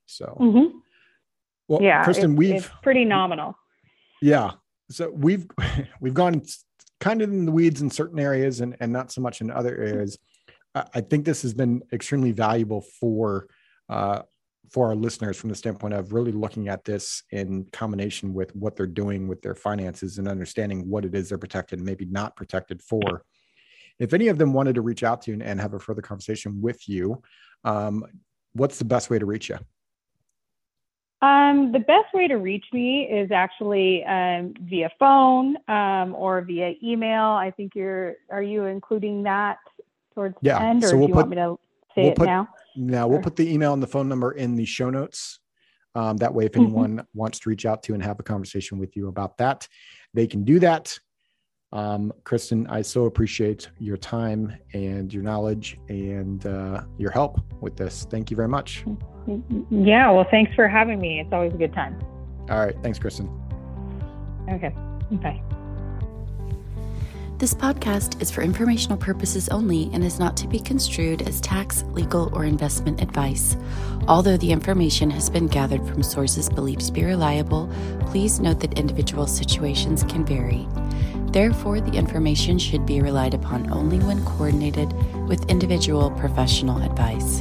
So, 0.06 0.36
mm-hmm. 0.40 0.78
well, 1.68 1.82
yeah 1.82 2.04
Kristen, 2.04 2.32
it's, 2.32 2.38
we've 2.38 2.54
it's 2.56 2.70
pretty 2.82 3.04
nominal 3.04 3.56
yeah. 4.20 4.52
So 4.90 5.10
we've 5.10 5.46
we've 6.00 6.14
gone 6.14 6.42
kind 7.00 7.22
of 7.22 7.30
in 7.30 7.46
the 7.46 7.52
weeds 7.52 7.80
in 7.80 7.90
certain 7.90 8.18
areas 8.18 8.60
and, 8.60 8.76
and 8.80 8.92
not 8.92 9.10
so 9.10 9.20
much 9.20 9.40
in 9.40 9.50
other 9.50 9.76
areas. 9.76 10.18
I 10.74 10.84
I 10.94 11.00
think 11.00 11.24
this 11.24 11.42
has 11.42 11.54
been 11.54 11.82
extremely 11.92 12.32
valuable 12.32 12.82
for 12.82 13.48
uh, 13.88 14.22
for 14.70 14.86
our 14.86 14.94
listeners 14.94 15.36
from 15.36 15.48
the 15.50 15.54
standpoint 15.56 15.94
of 15.94 16.12
really 16.12 16.30
looking 16.32 16.68
at 16.68 16.84
this 16.84 17.24
in 17.30 17.64
combination 17.72 18.32
with 18.32 18.54
what 18.54 18.76
they're 18.76 18.86
doing 18.86 19.26
with 19.26 19.42
their 19.42 19.54
finances 19.56 20.18
and 20.18 20.28
understanding 20.28 20.88
what 20.88 21.04
it 21.04 21.14
is 21.14 21.28
they're 21.28 21.38
protected 21.38 21.80
and 21.80 21.86
maybe 21.86 22.04
not 22.06 22.36
protected 22.36 22.80
for. 22.80 23.24
If 23.98 24.14
any 24.14 24.28
of 24.28 24.38
them 24.38 24.52
wanted 24.52 24.76
to 24.76 24.80
reach 24.80 25.02
out 25.02 25.22
to 25.22 25.32
you 25.32 25.40
and, 25.42 25.60
have 25.60 25.74
a 25.74 25.78
further 25.80 26.02
conversation 26.02 26.60
with 26.62 26.88
you, 26.88 27.20
um, 27.64 28.04
what's 28.52 28.78
the 28.78 28.84
best 28.84 29.10
way 29.10 29.18
to 29.18 29.26
reach 29.26 29.48
you? 29.48 29.58
Um, 31.22 31.70
the 31.72 31.80
best 31.80 32.14
way 32.14 32.28
to 32.28 32.36
reach 32.36 32.64
me 32.72 33.02
is 33.02 33.30
actually 33.30 34.02
um, 34.04 34.54
via 34.62 34.90
phone 34.98 35.56
um, 35.68 36.14
or 36.14 36.40
via 36.40 36.74
email. 36.82 37.24
I 37.24 37.50
think 37.50 37.74
you're. 37.74 38.14
Are 38.30 38.42
you 38.42 38.64
including 38.64 39.24
that 39.24 39.58
towards 40.14 40.34
Yeah, 40.40 40.58
the 40.58 40.64
end, 40.64 40.84
or 40.84 40.86
so 40.86 40.92
do 40.92 40.98
we'll 41.00 41.08
you 41.08 41.14
put- 41.14 41.18
want 41.26 41.30
me 41.30 41.36
to 41.36 41.58
say 41.94 42.02
we'll 42.04 42.12
it 42.12 42.16
put- 42.16 42.24
now? 42.26 42.48
Now 42.76 43.08
we'll 43.08 43.20
put 43.20 43.36
the 43.36 43.52
email 43.52 43.72
and 43.72 43.82
the 43.82 43.86
phone 43.86 44.08
number 44.08 44.32
in 44.32 44.54
the 44.56 44.64
show 44.64 44.90
notes. 44.90 45.40
Um, 45.94 46.16
that 46.18 46.32
way, 46.32 46.44
if 46.46 46.52
Mhm. 46.52 46.60
anyone 46.62 47.06
wants 47.14 47.40
to 47.40 47.48
reach 47.48 47.66
out 47.66 47.82
to 47.84 47.94
and 47.94 48.02
have 48.02 48.20
a 48.20 48.22
conversation 48.22 48.78
with 48.78 48.96
you 48.96 49.08
about 49.08 49.36
that, 49.38 49.66
they 50.14 50.26
can 50.26 50.44
do 50.44 50.58
that. 50.60 50.96
Um, 51.72 52.12
Kristen, 52.24 52.66
I 52.68 52.82
so 52.82 53.04
appreciate 53.04 53.70
your 53.78 53.96
time 53.96 54.52
and 54.74 55.12
your 55.12 55.22
knowledge 55.22 55.78
and 55.88 56.44
uh, 56.46 56.82
your 56.98 57.10
help 57.12 57.40
with 57.60 57.76
this. 57.76 58.06
Thank 58.10 58.30
you 58.30 58.36
very 58.36 58.48
much. 58.48 58.84
Yeah. 59.70 60.10
Well, 60.10 60.26
thanks 60.30 60.52
for 60.54 60.66
having 60.66 61.00
me. 61.00 61.20
It's 61.20 61.32
always 61.32 61.54
a 61.54 61.58
good 61.58 61.72
time. 61.72 62.00
All 62.50 62.58
right. 62.58 62.74
Thanks, 62.82 62.98
Kristen. 62.98 63.28
Okay. 64.48 64.74
Bye. 65.22 65.42
This 67.40 67.54
podcast 67.54 68.20
is 68.20 68.30
for 68.30 68.42
informational 68.42 68.98
purposes 68.98 69.48
only 69.48 69.88
and 69.94 70.04
is 70.04 70.18
not 70.18 70.36
to 70.36 70.46
be 70.46 70.58
construed 70.58 71.22
as 71.22 71.40
tax, 71.40 71.84
legal, 71.84 72.28
or 72.34 72.44
investment 72.44 73.00
advice. 73.00 73.56
Although 74.06 74.36
the 74.36 74.52
information 74.52 75.08
has 75.08 75.30
been 75.30 75.46
gathered 75.46 75.86
from 75.88 76.02
sources 76.02 76.50
believed 76.50 76.82
to 76.82 76.92
be 76.92 77.02
reliable, 77.02 77.70
please 78.08 78.40
note 78.40 78.60
that 78.60 78.78
individual 78.78 79.26
situations 79.26 80.02
can 80.02 80.22
vary. 80.22 80.68
Therefore, 81.32 81.80
the 81.80 81.96
information 81.96 82.58
should 82.58 82.84
be 82.84 83.00
relied 83.00 83.32
upon 83.32 83.72
only 83.72 84.00
when 84.00 84.22
coordinated 84.26 84.92
with 85.26 85.48
individual 85.48 86.10
professional 86.10 86.82
advice. 86.82 87.40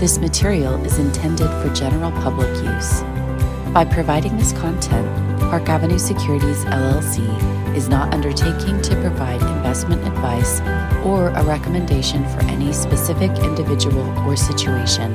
This 0.00 0.16
material 0.16 0.82
is 0.82 0.98
intended 0.98 1.50
for 1.60 1.68
general 1.74 2.10
public 2.10 2.48
use. 2.64 3.02
By 3.74 3.84
providing 3.84 4.34
this 4.38 4.54
content, 4.54 5.06
Park 5.40 5.68
Avenue 5.68 5.98
Securities 5.98 6.64
LLC 6.64 7.76
is 7.76 7.90
not 7.90 8.14
undertaking 8.14 8.80
to 8.80 8.96
provide 9.02 9.42
investment 9.42 10.02
advice 10.06 10.62
or 11.04 11.28
a 11.28 11.44
recommendation 11.44 12.24
for 12.30 12.40
any 12.44 12.72
specific 12.72 13.30
individual 13.44 14.08
or 14.26 14.36
situation, 14.36 15.12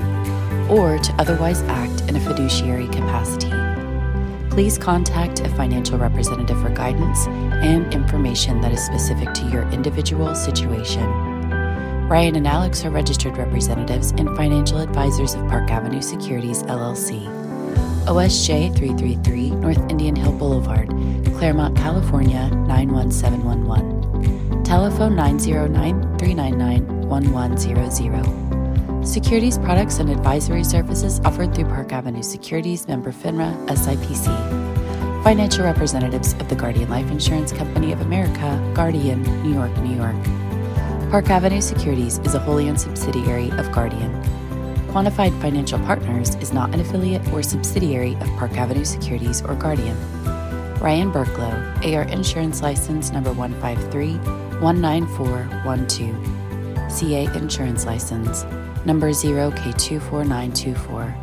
or 0.70 1.00
to 1.00 1.16
otherwise 1.18 1.64
act 1.64 2.02
in 2.02 2.16
a 2.16 2.20
fiduciary 2.20 2.88
capacity 2.90 3.52
please 4.56 4.78
contact 4.78 5.42
a 5.42 5.50
financial 5.50 5.98
representative 5.98 6.58
for 6.62 6.70
guidance 6.70 7.28
and 7.28 7.94
information 7.94 8.62
that 8.62 8.72
is 8.72 8.82
specific 8.82 9.34
to 9.34 9.46
your 9.50 9.70
individual 9.72 10.34
situation. 10.34 11.25
Ryan 12.06 12.36
and 12.36 12.48
Alex 12.48 12.86
are 12.86 12.92
registered 12.92 13.36
representatives 13.36 14.12
and 14.12 14.30
financial 14.38 14.78
advisors 14.78 15.34
of 15.34 15.48
Park 15.48 15.72
Avenue 15.72 16.04
Securities 16.04 16.62
LLC. 16.62 17.26
OSJ 18.06 18.78
333 18.78 19.50
North 19.50 19.80
Indian 19.90 20.16
Hill 20.16 20.34
Boulevard, 20.34 20.90
Claremont, 21.36 21.76
California 21.76 22.48
91711. 22.68 24.64
Telephone 24.64 25.16
909 25.16 26.20
399 26.20 27.10
1100. 27.10 29.08
Securities 29.08 29.58
products 29.58 29.98
and 29.98 30.12
advisory 30.12 30.64
services 30.64 31.20
offered 31.26 31.56
through 31.56 31.66
Park 31.66 31.92
Avenue 31.92 32.22
Securities 32.22 32.88
member 32.88 33.12
FINRA 33.12 33.52
SIPC. 33.66 34.28
Financial 35.24 35.64
representatives 35.66 36.34
of 36.34 36.50
the 36.50 36.56
Guardian 36.56 36.88
Life 36.88 37.10
Insurance 37.10 37.52
Company 37.52 37.92
of 37.92 38.02
America, 38.02 38.62
Guardian, 38.76 39.24
New 39.42 39.56
York, 39.56 39.76
New 39.78 39.96
York. 39.96 40.45
Park 41.10 41.30
Avenue 41.30 41.62
Securities 41.62 42.18
is 42.20 42.36
a 42.36 42.40
wholly 42.40 42.68
owned 42.68 42.82
subsidiary 42.82 43.50
of 43.52 43.72
Guardian. 43.72 44.12
Quantified 44.88 45.40
Financial 45.40 45.78
Partners 45.80 46.36
is 46.36 46.52
not 46.52 46.74
an 46.74 46.80
affiliate 46.80 47.26
or 47.32 47.44
subsidiary 47.44 48.16
of 48.16 48.28
Park 48.38 48.54
Avenue 48.54 48.84
Securities 48.84 49.44
or 49.44 49.54
Guardian. 49.56 49.96
Ryan 50.80 51.12
Burklow, 51.12 51.54
AR 51.94 52.04
Insurance 52.04 52.62
License 52.62 53.12
number 53.12 53.34
153 53.34 54.18
19412. 54.60 56.92
CA 56.92 57.26
Insurance 57.38 57.86
License 57.86 58.46
number 58.86 59.12
0K24924. 59.12 61.16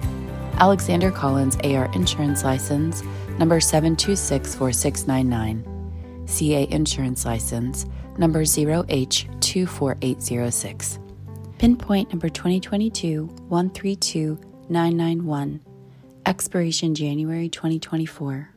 Alexander 0.59 1.11
Collins 1.11 1.57
AR 1.64 1.91
Insurance 1.95 2.45
License, 2.45 3.03
number 3.39 3.59
7264699. 3.59 5.64
CA 6.28 6.68
Insurance 6.70 7.24
License, 7.24 7.87
number 8.18 8.44
0H24806. 8.44 10.98
Pinpoint 11.58 12.10
number 12.10 12.28
2022 12.28 13.24
132991. 13.48 15.60
Expiration 16.26 16.94
January 16.94 17.48
2024. 17.48 18.51